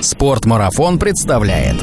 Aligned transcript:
Спортмарафон 0.00 0.98
представляет 0.98 1.76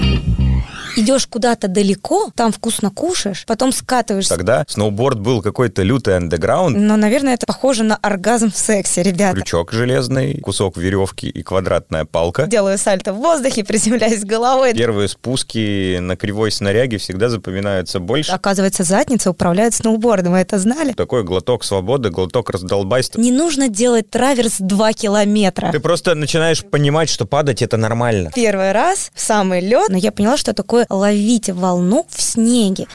идешь 0.97 1.27
куда-то 1.27 1.67
далеко, 1.67 2.31
там 2.35 2.51
вкусно 2.51 2.89
кушаешь, 2.89 3.45
потом 3.45 3.71
скатываешься. 3.71 4.35
Тогда 4.35 4.65
сноуборд 4.67 5.19
был 5.19 5.41
какой-то 5.41 5.83
лютый 5.83 6.17
андеграунд. 6.17 6.77
Но, 6.77 6.97
наверное, 6.97 7.35
это 7.35 7.45
похоже 7.45 7.83
на 7.83 7.95
оргазм 7.95 8.51
в 8.51 8.57
сексе, 8.57 9.03
ребята. 9.03 9.35
Крючок 9.35 9.71
железный, 9.71 10.39
кусок 10.39 10.77
веревки 10.77 11.29
и 11.29 11.43
квадратная 11.43 12.05
палка. 12.05 12.47
Делаю 12.47 12.77
сальто 12.77 13.13
в 13.13 13.17
воздухе, 13.17 13.63
приземляюсь 13.67 14.23
головой. 14.23 14.73
Первые 14.73 15.07
спуски 15.07 15.99
на 15.99 16.15
кривой 16.15 16.51
снаряге 16.51 16.97
всегда 16.97 17.29
запоминаются 17.29 17.99
больше. 17.99 18.31
Оказывается, 18.31 18.83
задница 18.83 19.29
управляет 19.31 19.73
сноубордом, 19.73 20.33
вы 20.33 20.39
это 20.39 20.57
знали? 20.59 20.93
Такой 20.93 21.23
глоток 21.23 21.63
свободы, 21.63 22.09
глоток 22.09 22.49
раздолбайства. 22.49 23.19
Не 23.21 23.31
нужно 23.31 23.69
делать 23.69 24.09
траверс 24.09 24.55
2 24.59 24.93
километра. 24.93 25.71
Ты 25.71 25.79
просто 25.79 26.15
начинаешь 26.15 26.63
понимать, 26.63 27.09
что 27.09 27.25
падать 27.25 27.61
это 27.61 27.77
нормально. 27.77 28.31
Первый 28.33 28.71
раз 28.71 29.11
в 29.13 29.21
самый 29.21 29.61
лед, 29.61 29.89
но 29.89 29.97
я 29.97 30.11
поняла, 30.11 30.37
что 30.37 30.53
такое 30.53 30.86
ловить 30.89 31.49
волну 31.49 32.05
в 32.09 32.21
снеге. 32.21 32.87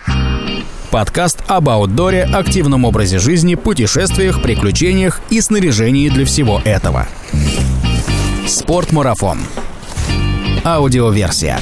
Подкаст 0.91 1.39
об 1.49 1.71
аутдоре, 1.71 2.25
активном 2.25 2.85
образе 2.85 3.19
жизни, 3.19 3.55
путешествиях, 3.55 4.43
приключениях 4.43 5.21
и 5.31 5.41
снаряжении 5.41 6.09
для 6.11 6.27
всего 6.27 6.61
этого. 6.65 7.09
Спортмарафон. 8.47 9.39
Аудиоверсия. 10.65 11.59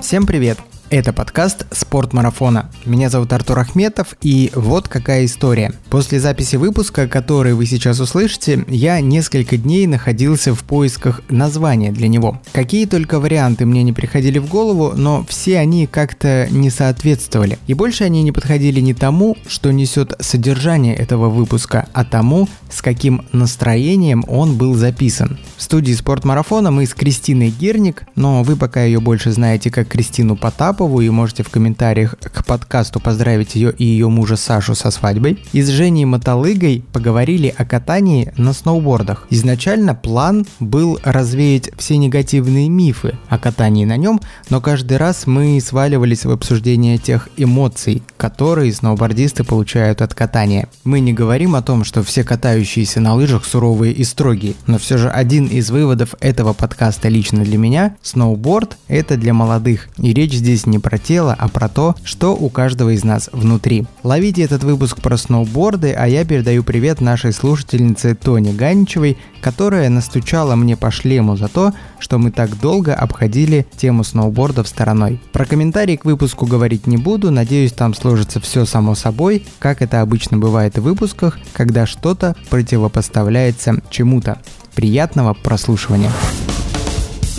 Всем 0.00 0.26
привет! 0.26 0.58
Это 0.92 1.14
подкаст 1.14 1.64
«Спорт 1.70 2.12
марафона». 2.12 2.70
Меня 2.84 3.08
зовут 3.08 3.32
Артур 3.32 3.60
Ахметов, 3.60 4.14
и 4.20 4.52
вот 4.54 4.88
какая 4.88 5.24
история. 5.24 5.72
После 5.88 6.20
записи 6.20 6.56
выпуска, 6.56 7.08
который 7.08 7.54
вы 7.54 7.64
сейчас 7.64 7.98
услышите, 7.98 8.66
я 8.68 9.00
несколько 9.00 9.56
дней 9.56 9.86
находился 9.86 10.54
в 10.54 10.62
поисках 10.64 11.22
названия 11.30 11.92
для 11.92 12.08
него. 12.08 12.42
Какие 12.52 12.84
только 12.84 13.20
варианты 13.20 13.64
мне 13.64 13.82
не 13.84 13.94
приходили 13.94 14.38
в 14.38 14.50
голову, 14.50 14.92
но 14.94 15.24
все 15.26 15.60
они 15.60 15.86
как-то 15.86 16.46
не 16.50 16.68
соответствовали. 16.68 17.58
И 17.66 17.72
больше 17.72 18.04
они 18.04 18.22
не 18.22 18.30
подходили 18.30 18.80
не 18.80 18.92
тому, 18.92 19.38
что 19.46 19.72
несет 19.72 20.12
содержание 20.20 20.94
этого 20.94 21.30
выпуска, 21.30 21.88
а 21.94 22.04
тому, 22.04 22.50
с 22.70 22.82
каким 22.82 23.24
настроением 23.32 24.26
он 24.28 24.58
был 24.58 24.74
записан. 24.74 25.38
В 25.56 25.62
студии 25.62 25.94
«Спорт 25.94 26.26
марафона» 26.26 26.70
мы 26.70 26.84
с 26.84 26.92
Кристиной 26.92 27.48
Герник, 27.48 28.02
но 28.14 28.42
вы 28.42 28.56
пока 28.56 28.84
ее 28.84 29.00
больше 29.00 29.32
знаете 29.32 29.70
как 29.70 29.88
Кристину 29.88 30.36
Потапу, 30.36 30.81
Попову 30.82 31.00
и 31.00 31.10
можете 31.10 31.44
в 31.44 31.48
комментариях 31.48 32.16
к 32.18 32.44
подкасту 32.44 32.98
поздравить 32.98 33.54
ее 33.54 33.72
и 33.72 33.84
ее 33.84 34.08
мужа 34.08 34.34
Сашу 34.34 34.74
со 34.74 34.90
свадьбой. 34.90 35.38
И 35.52 35.62
с 35.62 35.68
Женей 35.68 36.06
Мотолыгой 36.06 36.84
поговорили 36.92 37.54
о 37.56 37.64
катании 37.64 38.32
на 38.36 38.52
сноубордах. 38.52 39.28
Изначально 39.30 39.94
план 39.94 40.44
был 40.58 40.98
развеять 41.04 41.70
все 41.78 41.98
негативные 41.98 42.68
мифы 42.68 43.16
о 43.28 43.38
катании 43.38 43.84
на 43.84 43.96
нем, 43.96 44.20
но 44.50 44.60
каждый 44.60 44.96
раз 44.96 45.28
мы 45.28 45.60
сваливались 45.60 46.24
в 46.24 46.32
обсуждение 46.32 46.98
тех 46.98 47.28
эмоций, 47.36 48.02
которые 48.16 48.72
сноубордисты 48.72 49.44
получают 49.44 50.02
от 50.02 50.14
катания. 50.14 50.68
Мы 50.82 50.98
не 50.98 51.12
говорим 51.12 51.54
о 51.54 51.62
том, 51.62 51.84
что 51.84 52.02
все 52.02 52.24
катающиеся 52.24 52.98
на 52.98 53.14
лыжах 53.14 53.44
суровые 53.44 53.92
и 53.92 54.02
строгие, 54.02 54.54
но 54.66 54.78
все 54.78 54.98
же 54.98 55.08
один 55.08 55.46
из 55.46 55.70
выводов 55.70 56.16
этого 56.18 56.54
подкаста 56.54 57.08
лично 57.08 57.44
для 57.44 57.56
меня– 57.56 57.94
сноуборд– 58.02 58.78
это 58.88 59.16
для 59.16 59.32
молодых. 59.32 59.88
И 59.98 60.12
речь 60.12 60.32
здесь 60.32 60.66
не 60.71 60.71
про 60.78 60.98
тело, 60.98 61.34
а 61.38 61.48
про 61.48 61.68
то, 61.68 61.94
что 62.04 62.34
у 62.34 62.48
каждого 62.48 62.90
из 62.90 63.04
нас 63.04 63.30
внутри. 63.32 63.86
Ловите 64.02 64.42
этот 64.42 64.64
выпуск 64.64 65.00
про 65.00 65.16
сноуборды, 65.16 65.92
а 65.92 66.06
я 66.06 66.24
передаю 66.24 66.62
привет 66.62 67.00
нашей 67.00 67.32
слушательнице 67.32 68.14
Тоне 68.14 68.52
Ганичевой, 68.52 69.18
которая 69.40 69.88
настучала 69.88 70.54
мне 70.54 70.76
по 70.76 70.90
шлему 70.90 71.36
за 71.36 71.48
то, 71.48 71.72
что 71.98 72.18
мы 72.18 72.30
так 72.30 72.58
долго 72.60 72.94
обходили 72.94 73.66
тему 73.76 74.04
сноубордов 74.04 74.68
стороной. 74.68 75.20
Про 75.32 75.44
комментарии 75.44 75.96
к 75.96 76.04
выпуску 76.04 76.46
говорить 76.46 76.86
не 76.86 76.96
буду, 76.96 77.30
надеюсь 77.30 77.72
там 77.72 77.94
сложится 77.94 78.40
все 78.40 78.64
само 78.64 78.94
собой, 78.94 79.44
как 79.58 79.82
это 79.82 80.00
обычно 80.00 80.38
бывает 80.38 80.78
в 80.78 80.82
выпусках, 80.82 81.38
когда 81.52 81.86
что-то 81.86 82.36
противопоставляется 82.50 83.82
чему-то. 83.90 84.38
Приятного 84.74 85.34
прослушивания. 85.34 86.10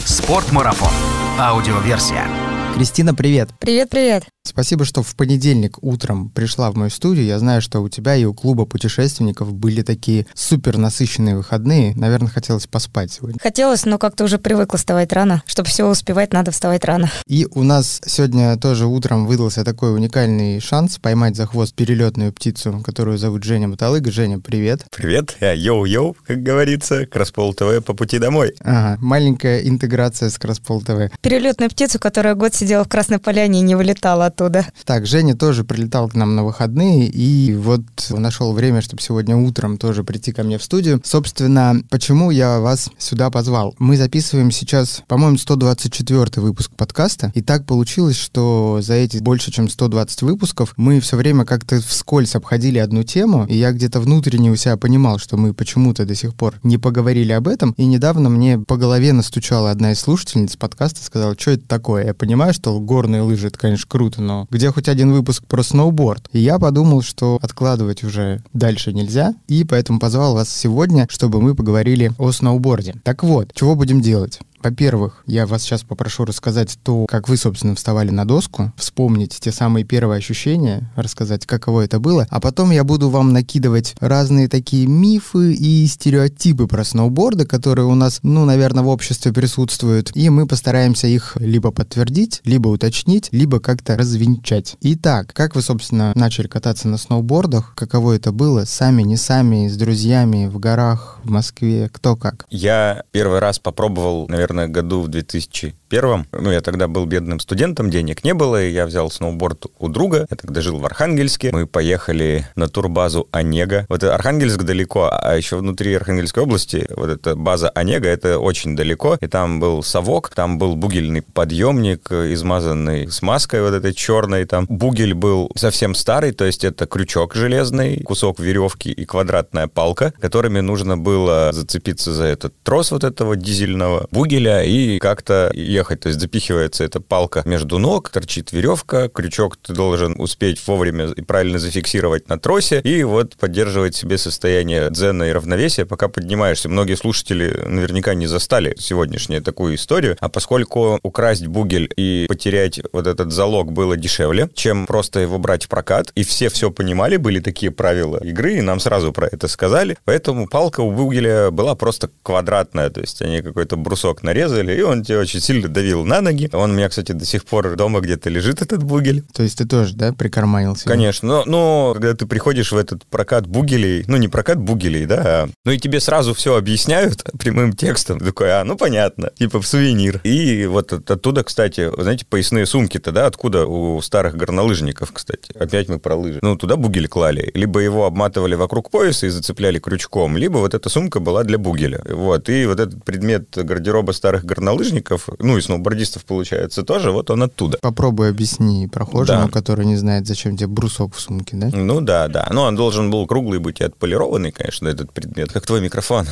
Спортмарафон. 0.05 0.91
Аудиоверсия. 1.39 2.27
Кристина, 2.73 3.13
привет. 3.13 3.49
Привет-привет. 3.59 4.23
Спасибо, 4.45 4.83
что 4.83 5.03
в 5.03 5.15
понедельник 5.15 5.77
утром 5.81 6.29
пришла 6.29 6.69
в 6.69 6.75
мою 6.75 6.89
студию. 6.89 7.25
Я 7.25 7.39
знаю, 7.39 7.61
что 7.61 7.79
у 7.81 7.87
тебя 7.87 8.15
и 8.15 8.25
у 8.25 8.33
клуба 8.33 8.65
путешественников 8.65 9.53
были 9.53 9.83
такие 9.83 10.25
супер 10.33 10.77
насыщенные 10.77 11.37
выходные. 11.37 11.95
Наверное, 11.95 12.29
хотелось 12.29 12.67
поспать 12.67 13.11
сегодня. 13.13 13.39
Хотелось, 13.41 13.85
но 13.85 13.97
как-то 13.97 14.25
уже 14.25 14.39
привыкла 14.39 14.77
вставать 14.77 15.13
рано. 15.13 15.43
Чтобы 15.45 15.69
все 15.69 15.87
успевать, 15.87 16.33
надо 16.33 16.51
вставать 16.51 16.83
рано. 16.83 17.09
И 17.27 17.47
у 17.51 17.63
нас 17.63 18.01
сегодня 18.05 18.57
тоже 18.57 18.85
утром 18.85 19.27
выдался 19.27 19.63
такой 19.63 19.93
уникальный 19.95 20.59
шанс 20.59 20.97
поймать 20.97 21.37
за 21.37 21.45
хвост 21.45 21.73
перелетную 21.73 22.33
птицу, 22.33 22.81
которую 22.83 23.17
зовут 23.17 23.43
Женя 23.43 23.69
Мотолыга. 23.69 24.11
Женя, 24.11 24.39
привет. 24.39 24.85
Привет, 24.95 25.37
я 25.39 25.53
йоу-йоу, 25.53 26.17
как 26.25 26.43
говорится, 26.43 27.05
Краспол 27.05 27.53
ТВ 27.53 27.83
по 27.85 27.93
пути 27.93 28.19
домой. 28.19 28.55
Ага, 28.59 28.97
маленькая 28.99 29.59
интеграция 29.59 30.29
с 30.29 30.37
Краспол 30.37 30.81
ТВ. 30.81 31.11
Перелетную 31.21 31.69
птицу, 31.69 31.97
которая 31.97 32.35
год 32.35 32.53
сидела 32.63 32.85
в 32.85 32.87
Красной 32.87 33.19
Поляне 33.19 33.59
и 33.59 33.63
не 33.63 33.75
вылетала 33.75 34.27
оттуда. 34.27 34.65
Так, 34.85 35.05
Женя 35.05 35.35
тоже 35.35 35.65
прилетал 35.65 36.07
к 36.07 36.15
нам 36.15 36.35
на 36.35 36.45
выходные, 36.45 37.07
и 37.07 37.53
вот 37.53 37.83
нашел 38.09 38.53
время, 38.53 38.81
чтобы 38.81 39.01
сегодня 39.01 39.35
утром 39.35 39.77
тоже 39.77 40.05
прийти 40.05 40.31
ко 40.31 40.43
мне 40.43 40.57
в 40.57 40.63
студию. 40.63 41.01
Собственно, 41.03 41.81
почему 41.89 42.31
я 42.31 42.59
вас 42.59 42.89
сюда 42.97 43.29
позвал? 43.29 43.75
Мы 43.79 43.97
записываем 43.97 44.49
сейчас, 44.51 45.03
по-моему, 45.07 45.37
124 45.37 46.41
выпуск 46.41 46.71
подкаста, 46.77 47.33
и 47.35 47.41
так 47.41 47.65
получилось, 47.65 48.15
что 48.15 48.79
за 48.81 48.93
эти 48.93 49.17
больше, 49.17 49.51
чем 49.51 49.67
120 49.67 50.21
выпусков 50.21 50.73
мы 50.77 51.01
все 51.01 51.17
время 51.17 51.43
как-то 51.43 51.81
вскользь 51.81 52.35
обходили 52.35 52.79
одну 52.79 53.03
тему, 53.03 53.45
и 53.49 53.57
я 53.57 53.73
где-то 53.73 53.99
внутренне 53.99 54.51
у 54.51 54.55
себя 54.55 54.77
понимал, 54.77 55.19
что 55.19 55.35
мы 55.35 55.53
почему-то 55.53 56.05
до 56.05 56.15
сих 56.15 56.33
пор 56.33 56.55
не 56.63 56.77
поговорили 56.77 57.33
об 57.33 57.49
этом, 57.49 57.73
и 57.75 57.85
недавно 57.85 58.29
мне 58.29 58.57
по 58.57 58.77
голове 58.77 59.11
настучала 59.11 59.69
одна 59.69 59.91
из 59.91 59.99
слушательниц 59.99 60.55
подкаста, 60.55 61.03
сказала, 61.03 61.35
что 61.37 61.51
это 61.51 61.67
такое? 61.67 62.05
Я 62.05 62.13
понимаю, 62.13 62.52
что 62.53 62.79
горные 62.79 63.21
лыжи, 63.21 63.47
это, 63.47 63.59
конечно, 63.59 63.85
круто, 63.87 64.21
но 64.21 64.47
где 64.49 64.71
хоть 64.71 64.87
один 64.87 65.11
выпуск 65.11 65.45
про 65.45 65.63
сноуборд. 65.63 66.29
И 66.31 66.39
я 66.39 66.59
подумал, 66.59 67.01
что 67.01 67.39
откладывать 67.41 68.03
уже 68.03 68.41
дальше 68.53 68.93
нельзя, 68.93 69.33
и 69.47 69.63
поэтому 69.63 69.99
позвал 69.99 70.33
вас 70.33 70.49
сегодня, 70.49 71.07
чтобы 71.09 71.41
мы 71.41 71.55
поговорили 71.55 72.11
о 72.17 72.31
сноуборде. 72.31 72.95
Так 73.03 73.23
вот, 73.23 73.51
чего 73.53 73.75
будем 73.75 74.01
делать? 74.01 74.39
Во-первых, 74.63 75.23
я 75.27 75.45
вас 75.45 75.61
сейчас 75.61 75.83
попрошу 75.83 76.23
рассказать 76.23 76.79
то, 76.83 77.05
как 77.05 77.27
вы, 77.27 77.35
собственно, 77.35 77.75
вставали 77.75 78.11
на 78.11 78.25
доску, 78.25 78.71
вспомнить 78.77 79.37
те 79.39 79.51
самые 79.51 79.83
первые 79.83 80.19
ощущения, 80.19 80.89
рассказать, 80.95 81.45
каково 81.45 81.81
это 81.81 81.99
было, 81.99 82.25
а 82.29 82.39
потом 82.39 82.71
я 82.71 82.85
буду 82.85 83.09
вам 83.09 83.33
накидывать 83.33 83.95
разные 83.99 84.47
такие 84.47 84.87
мифы 84.87 85.53
и 85.53 85.85
стереотипы 85.85 86.67
про 86.67 86.85
сноуборды, 86.85 87.45
которые 87.45 87.87
у 87.87 87.95
нас, 87.95 88.19
ну, 88.23 88.45
наверное, 88.45 88.83
в 88.83 88.87
обществе 88.87 89.33
присутствуют, 89.33 90.11
и 90.15 90.29
мы 90.29 90.47
постараемся 90.47 91.07
их 91.07 91.35
либо 91.39 91.71
подтвердить, 91.71 92.39
либо 92.45 92.69
уточнить, 92.69 93.27
либо 93.31 93.59
как-то 93.59 93.97
развенчать. 93.97 94.77
Итак, 94.79 95.33
как 95.33 95.55
вы, 95.55 95.61
собственно, 95.61 96.13
начали 96.15 96.47
кататься 96.47 96.87
на 96.87 96.97
сноубордах, 96.97 97.73
каково 97.75 98.13
это 98.13 98.31
было, 98.31 98.63
сами, 98.63 99.01
не 99.01 99.17
сами, 99.17 99.67
с 99.67 99.75
друзьями, 99.75 100.47
в 100.47 100.57
горах, 100.57 101.19
в 101.23 101.29
Москве, 101.29 101.89
кто 101.91 102.15
как? 102.15 102.45
Я 102.49 103.03
первый 103.11 103.39
раз 103.39 103.59
попробовал, 103.59 104.25
наверное, 104.29 104.52
наверное, 104.53 104.73
году 104.73 105.01
в 105.01 105.07
2000 105.07 105.75
первом. 105.93 106.25
Ну, 106.31 106.51
я 106.51 106.61
тогда 106.61 106.87
был 106.87 107.05
бедным 107.05 107.39
студентом, 107.39 107.91
денег 107.91 108.23
не 108.23 108.33
было, 108.33 108.63
и 108.63 108.71
я 108.71 108.87
взял 108.87 109.11
сноуборд 109.11 109.67
у 109.77 109.89
друга. 109.89 110.25
Я 110.27 110.37
тогда 110.37 110.59
жил 110.59 110.79
в 110.79 110.85
Архангельске. 110.87 111.51
Мы 111.51 111.67
поехали 111.67 112.47
на 112.55 112.67
турбазу 112.67 113.27
Онега. 113.31 113.85
Вот 113.89 114.03
Архангельск 114.03 114.63
далеко, 114.63 115.11
а 115.11 115.35
еще 115.37 115.57
внутри 115.57 115.93
Архангельской 115.93 116.41
области 116.41 116.87
вот 116.97 117.11
эта 117.11 117.35
база 117.35 117.69
Онега, 117.69 118.09
это 118.09 118.39
очень 118.39 118.75
далеко. 118.75 119.19
И 119.21 119.27
там 119.27 119.59
был 119.59 119.83
совок, 119.83 120.31
там 120.33 120.57
был 120.57 120.75
бугельный 120.75 121.21
подъемник, 121.21 122.11
измазанный 122.11 123.11
смазкой 123.11 123.61
вот 123.61 123.75
этой 123.75 123.93
черной. 123.93 124.45
Там 124.45 124.65
бугель 124.67 125.13
был 125.13 125.51
совсем 125.55 125.93
старый, 125.93 126.31
то 126.31 126.43
есть 126.43 126.63
это 126.63 126.87
крючок 126.87 127.35
железный, 127.35 128.01
кусок 128.01 128.39
веревки 128.39 128.91
и 128.91 129.05
квадратная 129.05 129.67
палка, 129.67 130.11
которыми 130.19 130.59
нужно 130.59 130.97
было 130.97 131.51
зацепиться 131.53 132.13
за 132.13 132.23
этот 132.23 132.51
трос 132.63 132.89
вот 132.89 133.03
этого 133.03 133.35
дизельного 133.35 134.07
бугеля 134.09 134.63
и 134.63 134.97
как-то 134.97 135.51
ехать 135.53 135.82
уехать. 135.83 135.99
То 135.99 136.09
есть 136.09 136.19
запихивается 136.19 136.83
эта 136.83 136.99
палка 136.99 137.43
между 137.45 137.77
ног, 137.77 138.09
торчит 138.09 138.51
веревка, 138.51 139.09
крючок 139.09 139.57
ты 139.57 139.73
должен 139.73 140.15
успеть 140.19 140.65
вовремя 140.65 141.07
и 141.07 141.21
правильно 141.21 141.59
зафиксировать 141.59 142.29
на 142.29 142.39
тросе, 142.39 142.81
и 142.81 143.03
вот 143.03 143.35
поддерживать 143.35 143.95
себе 143.95 144.17
состояние 144.17 144.89
дзена 144.89 145.23
и 145.23 145.31
равновесия, 145.31 145.85
пока 145.85 146.07
поднимаешься. 146.07 146.69
Многие 146.69 146.95
слушатели 146.95 147.63
наверняка 147.65 148.13
не 148.13 148.27
застали 148.27 148.75
сегодняшнюю 148.79 149.41
такую 149.41 149.75
историю, 149.75 150.17
а 150.19 150.29
поскольку 150.29 150.99
украсть 151.03 151.47
бугель 151.47 151.91
и 151.97 152.25
потерять 152.27 152.79
вот 152.93 153.07
этот 153.07 153.31
залог 153.31 153.71
было 153.71 153.97
дешевле, 153.97 154.49
чем 154.53 154.85
просто 154.85 155.19
его 155.19 155.37
брать 155.37 155.65
в 155.65 155.67
прокат, 155.67 156.11
и 156.15 156.23
все 156.23 156.49
все 156.49 156.71
понимали, 156.71 157.17
были 157.17 157.39
такие 157.39 157.71
правила 157.71 158.17
игры, 158.23 158.55
и 158.55 158.61
нам 158.61 158.79
сразу 158.79 159.11
про 159.11 159.27
это 159.27 159.47
сказали, 159.47 159.97
поэтому 160.05 160.47
палка 160.47 160.81
у 160.81 160.91
бугеля 160.91 161.51
была 161.51 161.75
просто 161.75 162.09
квадратная, 162.23 162.89
то 162.89 163.01
есть 163.01 163.21
они 163.21 163.41
какой-то 163.41 163.75
брусок 163.75 164.23
нарезали, 164.23 164.77
и 164.77 164.81
он 164.81 165.03
тебе 165.03 165.19
очень 165.19 165.41
сильно 165.41 165.67
давил 165.73 166.05
на 166.05 166.21
ноги. 166.21 166.49
Он 166.53 166.71
у 166.71 166.73
меня, 166.73 166.89
кстати, 166.89 167.11
до 167.11 167.25
сих 167.25 167.45
пор 167.45 167.75
дома 167.75 167.99
где-то 167.99 168.29
лежит, 168.29 168.61
этот 168.61 168.83
бугель. 168.83 169.23
То 169.33 169.43
есть 169.43 169.57
ты 169.57 169.65
тоже, 169.65 169.95
да, 169.95 170.13
прикарманился? 170.13 170.87
Конечно, 170.87 171.27
но, 171.27 171.43
но 171.45 171.93
когда 171.93 172.13
ты 172.13 172.25
приходишь 172.25 172.71
в 172.71 172.77
этот 172.77 173.05
прокат 173.05 173.47
бугелей, 173.47 174.05
ну 174.07 174.17
не 174.17 174.27
прокат 174.27 174.59
бугелей, 174.59 175.05
да, 175.05 175.21
а, 175.25 175.49
ну 175.65 175.71
и 175.71 175.77
тебе 175.77 175.99
сразу 175.99 176.33
все 176.33 176.55
объясняют 176.55 177.23
прямым 177.39 177.73
текстом, 177.73 178.19
такой, 178.19 178.51
а, 178.51 178.63
ну 178.63 178.77
понятно, 178.77 179.31
типа 179.37 179.61
в 179.61 179.67
сувенир. 179.67 180.21
И 180.23 180.65
вот 180.65 180.93
оттуда, 180.93 181.43
кстати, 181.43 181.89
знаете, 181.97 182.25
поясные 182.29 182.65
сумки-то, 182.65 183.11
да, 183.11 183.25
откуда 183.25 183.65
у 183.65 184.01
старых 184.01 184.35
горнолыжников, 184.35 185.11
кстати, 185.11 185.51
опять 185.57 185.89
мы 185.89 185.99
про 185.99 186.15
лыжи. 186.15 186.39
Ну, 186.41 186.55
туда 186.55 186.75
бугель 186.75 187.07
клали, 187.07 187.49
либо 187.53 187.79
его 187.79 188.05
обматывали 188.05 188.55
вокруг 188.55 188.89
пояса 188.89 189.27
и 189.27 189.29
зацепляли 189.29 189.79
крючком, 189.79 190.37
либо 190.37 190.57
вот 190.57 190.73
эта 190.73 190.89
сумка 190.89 191.19
была 191.19 191.43
для 191.43 191.57
бугеля. 191.57 192.01
Вот, 192.09 192.49
и 192.49 192.65
вот 192.65 192.79
этот 192.79 193.03
предмет 193.03 193.47
гардероба 193.55 194.11
старых 194.11 194.45
горнолыжников, 194.45 195.29
ну 195.39 195.57
сноубордистов, 195.63 196.25
получается, 196.25 196.83
тоже, 196.83 197.11
вот 197.11 197.29
он 197.29 197.43
оттуда. 197.43 197.77
Попробуй 197.81 198.29
объясни 198.29 198.87
прохожему, 198.87 199.45
да. 199.45 199.51
который 199.51 199.85
не 199.85 199.95
знает, 199.95 200.27
зачем 200.27 200.57
тебе 200.57 200.67
брусок 200.67 201.15
в 201.15 201.19
сумке, 201.19 201.57
да? 201.57 201.69
Ну 201.73 202.01
да, 202.01 202.27
да. 202.27 202.47
Ну, 202.51 202.61
он 202.61 202.75
должен 202.75 203.09
был 203.09 203.25
круглый 203.27 203.59
быть 203.59 203.81
и 203.81 203.83
отполированный, 203.83 204.51
конечно, 204.51 204.87
этот 204.87 205.11
предмет, 205.11 205.51
как 205.51 205.65
твой 205.65 205.81
микрофон. 205.81 206.27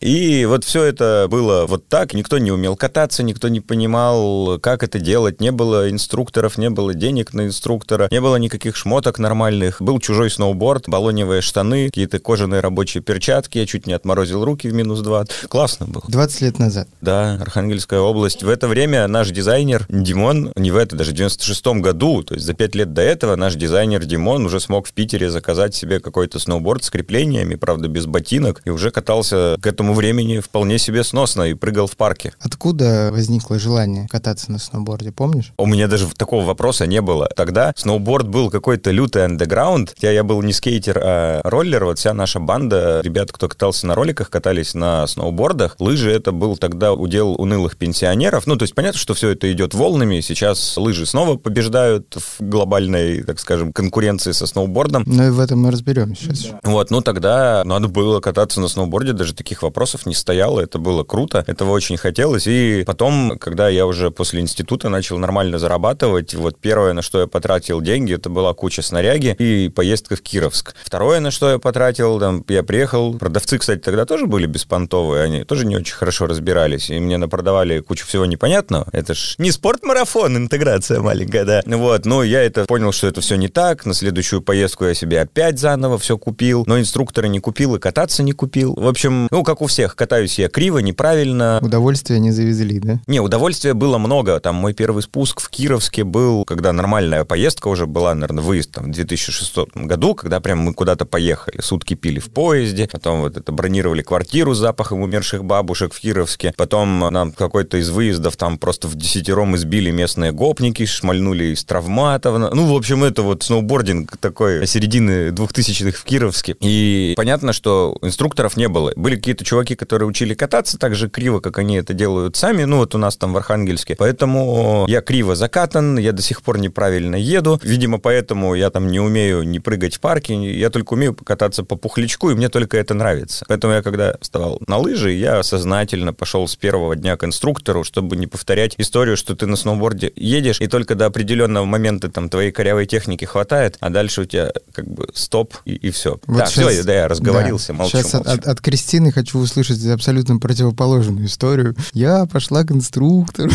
И 0.00 0.46
вот 0.46 0.64
все 0.64 0.84
это 0.84 1.26
было 1.28 1.66
вот 1.66 1.88
так. 1.88 2.14
Никто 2.14 2.38
не 2.38 2.50
умел 2.50 2.76
кататься, 2.76 3.22
никто 3.22 3.48
не 3.48 3.60
понимал, 3.60 4.58
как 4.58 4.82
это 4.82 4.98
делать. 4.98 5.40
Не 5.40 5.52
было 5.52 5.90
инструкторов, 5.90 6.56
не 6.56 6.70
было 6.70 6.94
денег 6.94 7.34
на 7.34 7.46
инструктора, 7.46 8.08
не 8.10 8.20
было 8.20 8.36
никаких 8.36 8.76
шмоток 8.76 9.18
нормальных. 9.18 9.82
Был 9.82 9.98
чужой 10.00 10.30
сноуборд, 10.30 10.88
баллоневые 10.88 11.42
штаны, 11.42 11.86
какие-то 11.86 12.18
кожаные 12.20 12.60
рабочие 12.60 13.02
перчатки. 13.02 13.58
Я 13.58 13.66
чуть 13.66 13.86
не 13.86 13.92
отморозил 13.92 14.44
руки 14.44 14.68
в 14.68 14.74
минус 14.74 15.00
20. 15.00 15.48
Классно 15.48 15.86
было. 15.86 16.04
20 16.08 16.40
лет 16.40 16.58
назад. 16.58 16.88
Да, 17.00 17.34
Архангельская 17.34 18.00
область. 18.00 18.42
В 18.42 18.48
это 18.48 18.68
время 18.68 19.06
наш 19.08 19.30
дизайнер 19.30 19.84
Димон, 19.88 20.52
не 20.56 20.70
в 20.70 20.76
это, 20.76 20.96
даже 20.96 21.10
в 21.10 21.14
96 21.14 21.66
году, 21.82 22.22
то 22.22 22.34
есть 22.34 22.46
за 22.46 22.54
5 22.54 22.74
лет 22.76 22.92
до 22.92 23.02
этого 23.02 23.36
наш 23.36 23.56
дизайнер 23.56 24.04
Димон 24.04 24.46
уже 24.46 24.60
смог 24.60 24.86
в 24.86 24.92
Питере 24.92 25.30
заказать 25.30 25.74
себе 25.74 26.00
какой-то 26.00 26.38
сноуборд 26.38 26.84
с 26.84 26.90
креплениями, 26.90 27.56
правда, 27.56 27.88
без 27.88 28.06
ботинок, 28.06 28.62
и 28.64 28.70
уже 28.70 28.90
катался 28.90 29.07
к 29.08 29.66
этому 29.66 29.94
времени 29.94 30.40
вполне 30.40 30.78
себе 30.78 31.02
сносно 31.02 31.42
и 31.42 31.54
прыгал 31.54 31.86
в 31.86 31.96
парке. 31.96 32.32
Откуда 32.40 33.10
возникло 33.12 33.58
желание 33.58 34.06
кататься 34.08 34.52
на 34.52 34.58
сноуборде, 34.58 35.12
помнишь? 35.12 35.52
У 35.56 35.66
меня 35.66 35.88
даже 35.88 36.06
такого 36.14 36.44
вопроса 36.44 36.86
не 36.86 37.00
было. 37.00 37.28
Тогда 37.36 37.72
сноуборд 37.76 38.28
был 38.28 38.50
какой-то 38.50 38.90
лютый 38.90 39.24
андеграунд. 39.24 39.94
Я, 40.00 40.12
я 40.12 40.24
был 40.24 40.42
не 40.42 40.52
скейтер, 40.52 41.00
а 41.02 41.40
роллер. 41.44 41.84
Вот 41.84 41.98
вся 41.98 42.12
наша 42.12 42.38
банда, 42.38 43.00
ребят, 43.02 43.32
кто 43.32 43.48
катался 43.48 43.86
на 43.86 43.94
роликах, 43.94 44.30
катались 44.30 44.74
на 44.74 45.06
сноубордах. 45.06 45.76
Лыжи 45.78 46.10
это 46.10 46.32
был 46.32 46.56
тогда 46.56 46.92
удел 46.92 47.32
унылых 47.32 47.76
пенсионеров. 47.76 48.46
Ну, 48.46 48.56
то 48.56 48.64
есть 48.64 48.74
понятно, 48.74 48.98
что 48.98 49.14
все 49.14 49.30
это 49.30 49.50
идет 49.52 49.74
волнами. 49.74 50.20
Сейчас 50.20 50.76
лыжи 50.76 51.06
снова 51.06 51.36
побеждают 51.36 52.14
в 52.14 52.40
глобальной, 52.40 53.22
так 53.22 53.40
скажем, 53.40 53.72
конкуренции 53.72 54.32
со 54.32 54.46
сноубордом. 54.46 55.04
Ну 55.06 55.26
и 55.26 55.30
в 55.30 55.40
этом 55.40 55.60
мы 55.60 55.70
разберемся 55.70 56.34
сейчас. 56.34 56.52
Да. 56.62 56.70
Вот, 56.70 56.90
ну 56.90 57.00
тогда 57.00 57.62
надо 57.64 57.88
было 57.88 58.20
кататься 58.20 58.60
на 58.60 58.68
сноуборде, 58.68 58.97
даже 59.06 59.34
таких 59.34 59.62
вопросов 59.62 60.06
не 60.06 60.14
стояло. 60.14 60.60
Это 60.60 60.78
было 60.78 61.04
круто, 61.04 61.44
этого 61.46 61.70
очень 61.70 61.96
хотелось. 61.96 62.46
И 62.46 62.84
потом, 62.86 63.38
когда 63.38 63.68
я 63.68 63.86
уже 63.86 64.10
после 64.10 64.40
института 64.40 64.88
начал 64.88 65.18
нормально 65.18 65.58
зарабатывать, 65.58 66.34
вот 66.34 66.58
первое, 66.58 66.92
на 66.92 67.02
что 67.02 67.20
я 67.20 67.26
потратил 67.26 67.80
деньги, 67.80 68.14
это 68.14 68.30
была 68.30 68.54
куча 68.54 68.82
снаряги 68.82 69.34
и 69.38 69.68
поездка 69.68 70.16
в 70.16 70.22
Кировск. 70.22 70.74
Второе, 70.84 71.20
на 71.20 71.30
что 71.30 71.50
я 71.50 71.58
потратил, 71.58 72.18
там, 72.18 72.44
я 72.48 72.62
приехал, 72.62 73.14
продавцы, 73.14 73.58
кстати, 73.58 73.80
тогда 73.80 74.04
тоже 74.04 74.26
были 74.26 74.46
беспонтовые, 74.46 75.24
они 75.24 75.44
тоже 75.44 75.66
не 75.66 75.76
очень 75.76 75.94
хорошо 75.94 76.26
разбирались, 76.26 76.90
и 76.90 76.98
мне 76.98 77.16
напродавали 77.18 77.80
кучу 77.80 78.06
всего 78.06 78.26
непонятного. 78.26 78.86
Это 78.92 79.14
ж 79.14 79.34
не 79.38 79.50
спорт-марафон, 79.50 80.36
интеграция 80.36 81.00
маленькая, 81.00 81.44
да. 81.44 81.62
Вот, 81.64 82.04
ну, 82.04 82.22
я 82.22 82.42
это 82.42 82.64
понял, 82.64 82.92
что 82.92 83.06
это 83.06 83.20
все 83.20 83.36
не 83.36 83.48
так. 83.48 83.86
На 83.86 83.94
следующую 83.94 84.42
поездку 84.42 84.84
я 84.84 84.94
себе 84.94 85.20
опять 85.20 85.58
заново 85.58 85.98
все 85.98 86.18
купил, 86.18 86.64
но 86.66 86.78
инструктора 86.78 87.26
не 87.26 87.40
купил 87.40 87.76
и 87.76 87.78
кататься 87.78 88.22
не 88.22 88.32
купил. 88.32 88.74
В 88.88 88.90
общем, 88.90 89.28
ну, 89.30 89.42
как 89.42 89.60
у 89.60 89.66
всех, 89.66 89.96
катаюсь 89.96 90.38
я 90.38 90.48
криво, 90.48 90.78
неправильно. 90.78 91.58
Удовольствия 91.60 92.18
не 92.18 92.30
завезли, 92.30 92.78
да? 92.78 93.00
Не, 93.06 93.20
удовольствия 93.20 93.74
было 93.74 93.98
много. 93.98 94.40
Там 94.40 94.54
мой 94.54 94.72
первый 94.72 95.02
спуск 95.02 95.40
в 95.42 95.50
Кировске 95.50 96.04
был, 96.04 96.46
когда 96.46 96.72
нормальная 96.72 97.26
поездка 97.26 97.68
уже 97.68 97.86
была, 97.86 98.14
наверное, 98.14 98.42
выезд 98.42 98.70
там, 98.70 98.86
в 98.86 98.94
2006 98.94 99.54
году, 99.74 100.14
когда 100.14 100.40
прям 100.40 100.60
мы 100.60 100.72
куда-то 100.72 101.04
поехали. 101.04 101.60
Сутки 101.60 101.92
пили 101.92 102.18
в 102.18 102.30
поезде, 102.30 102.88
потом 102.90 103.20
вот 103.20 103.36
это 103.36 103.52
бронировали 103.52 104.00
квартиру 104.00 104.54
с 104.54 104.58
запахом 104.58 105.02
умерших 105.02 105.44
бабушек 105.44 105.92
в 105.92 106.00
Кировске. 106.00 106.54
Потом 106.56 107.00
нам 107.00 107.32
какой-то 107.32 107.76
из 107.76 107.90
выездов 107.90 108.38
там 108.38 108.56
просто 108.56 108.88
в 108.88 108.94
десятером 108.94 109.54
избили 109.54 109.90
местные 109.90 110.32
гопники, 110.32 110.86
шмальнули 110.86 111.52
из 111.52 111.62
травматов. 111.62 112.38
Ну, 112.54 112.72
в 112.72 112.74
общем, 112.74 113.04
это 113.04 113.20
вот 113.20 113.42
сноубординг 113.42 114.16
такой 114.16 114.66
середины 114.66 115.28
2000-х 115.28 115.98
в 115.98 116.04
Кировске. 116.04 116.56
И 116.60 117.12
понятно, 117.18 117.52
что 117.52 117.94
инструкторов 118.00 118.56
не 118.56 118.66
было. 118.66 118.77
Были 118.96 119.16
какие-то 119.16 119.44
чуваки, 119.44 119.74
которые 119.74 120.08
учили 120.08 120.34
кататься 120.34 120.78
так 120.78 120.94
же 120.94 121.08
криво, 121.08 121.40
как 121.40 121.58
они 121.58 121.76
это 121.76 121.94
делают 121.94 122.36
сами. 122.36 122.64
Ну, 122.64 122.78
вот 122.78 122.94
у 122.94 122.98
нас 122.98 123.16
там 123.16 123.32
в 123.32 123.36
Архангельске. 123.36 123.96
Поэтому 123.96 124.86
я 124.88 125.00
криво 125.00 125.34
закатан, 125.34 125.98
я 125.98 126.12
до 126.12 126.22
сих 126.22 126.42
пор 126.42 126.58
неправильно 126.58 127.16
еду. 127.16 127.60
Видимо, 127.62 127.98
поэтому 127.98 128.54
я 128.54 128.70
там 128.70 128.88
не 128.88 129.00
умею 129.00 129.42
не 129.42 129.60
прыгать 129.60 129.96
в 129.96 130.00
парке, 130.00 130.34
я 130.34 130.70
только 130.70 130.94
умею 130.94 131.14
покататься 131.14 131.64
по 131.64 131.76
пухлячку, 131.76 132.30
и 132.30 132.34
мне 132.34 132.48
только 132.48 132.76
это 132.76 132.94
нравится. 132.94 133.44
Поэтому 133.48 133.74
я, 133.74 133.82
когда 133.82 134.16
вставал 134.20 134.60
на 134.66 134.78
лыжи, 134.78 135.12
я 135.12 135.42
сознательно 135.42 136.12
пошел 136.12 136.46
с 136.46 136.56
первого 136.56 136.96
дня 136.96 137.16
к 137.16 137.24
инструктору, 137.24 137.84
чтобы 137.84 138.16
не 138.16 138.26
повторять 138.26 138.74
историю, 138.78 139.16
что 139.16 139.34
ты 139.34 139.46
на 139.46 139.56
сноуборде 139.56 140.12
едешь, 140.16 140.60
и 140.60 140.66
только 140.66 140.94
до 140.94 141.06
определенного 141.06 141.64
момента 141.64 142.10
там 142.10 142.28
твоей 142.28 142.52
корявой 142.52 142.86
техники 142.86 143.24
хватает, 143.24 143.76
а 143.80 143.90
дальше 143.90 144.22
у 144.22 144.24
тебя 144.24 144.52
как 144.72 144.86
бы 144.86 145.08
стоп, 145.14 145.54
и, 145.64 145.74
и 145.74 145.90
все. 145.90 146.18
Вот 146.26 146.38
да, 146.38 146.46
сейчас, 146.46 146.72
все, 146.72 146.82
да, 146.82 146.94
я 146.94 147.08
разговорился, 147.08 147.68
да, 147.68 147.74
молчу, 147.74 147.98
Сейчас 147.98 148.14
молчу. 148.14 148.30
От, 148.30 148.46
от 148.46 148.60
Кристины 148.68 149.10
хочу 149.12 149.38
услышать 149.38 149.82
абсолютно 149.86 150.36
противоположную 150.36 151.24
историю. 151.24 151.74
Я 151.94 152.26
пошла 152.26 152.64
к 152.64 152.70
инструктору. 152.70 153.50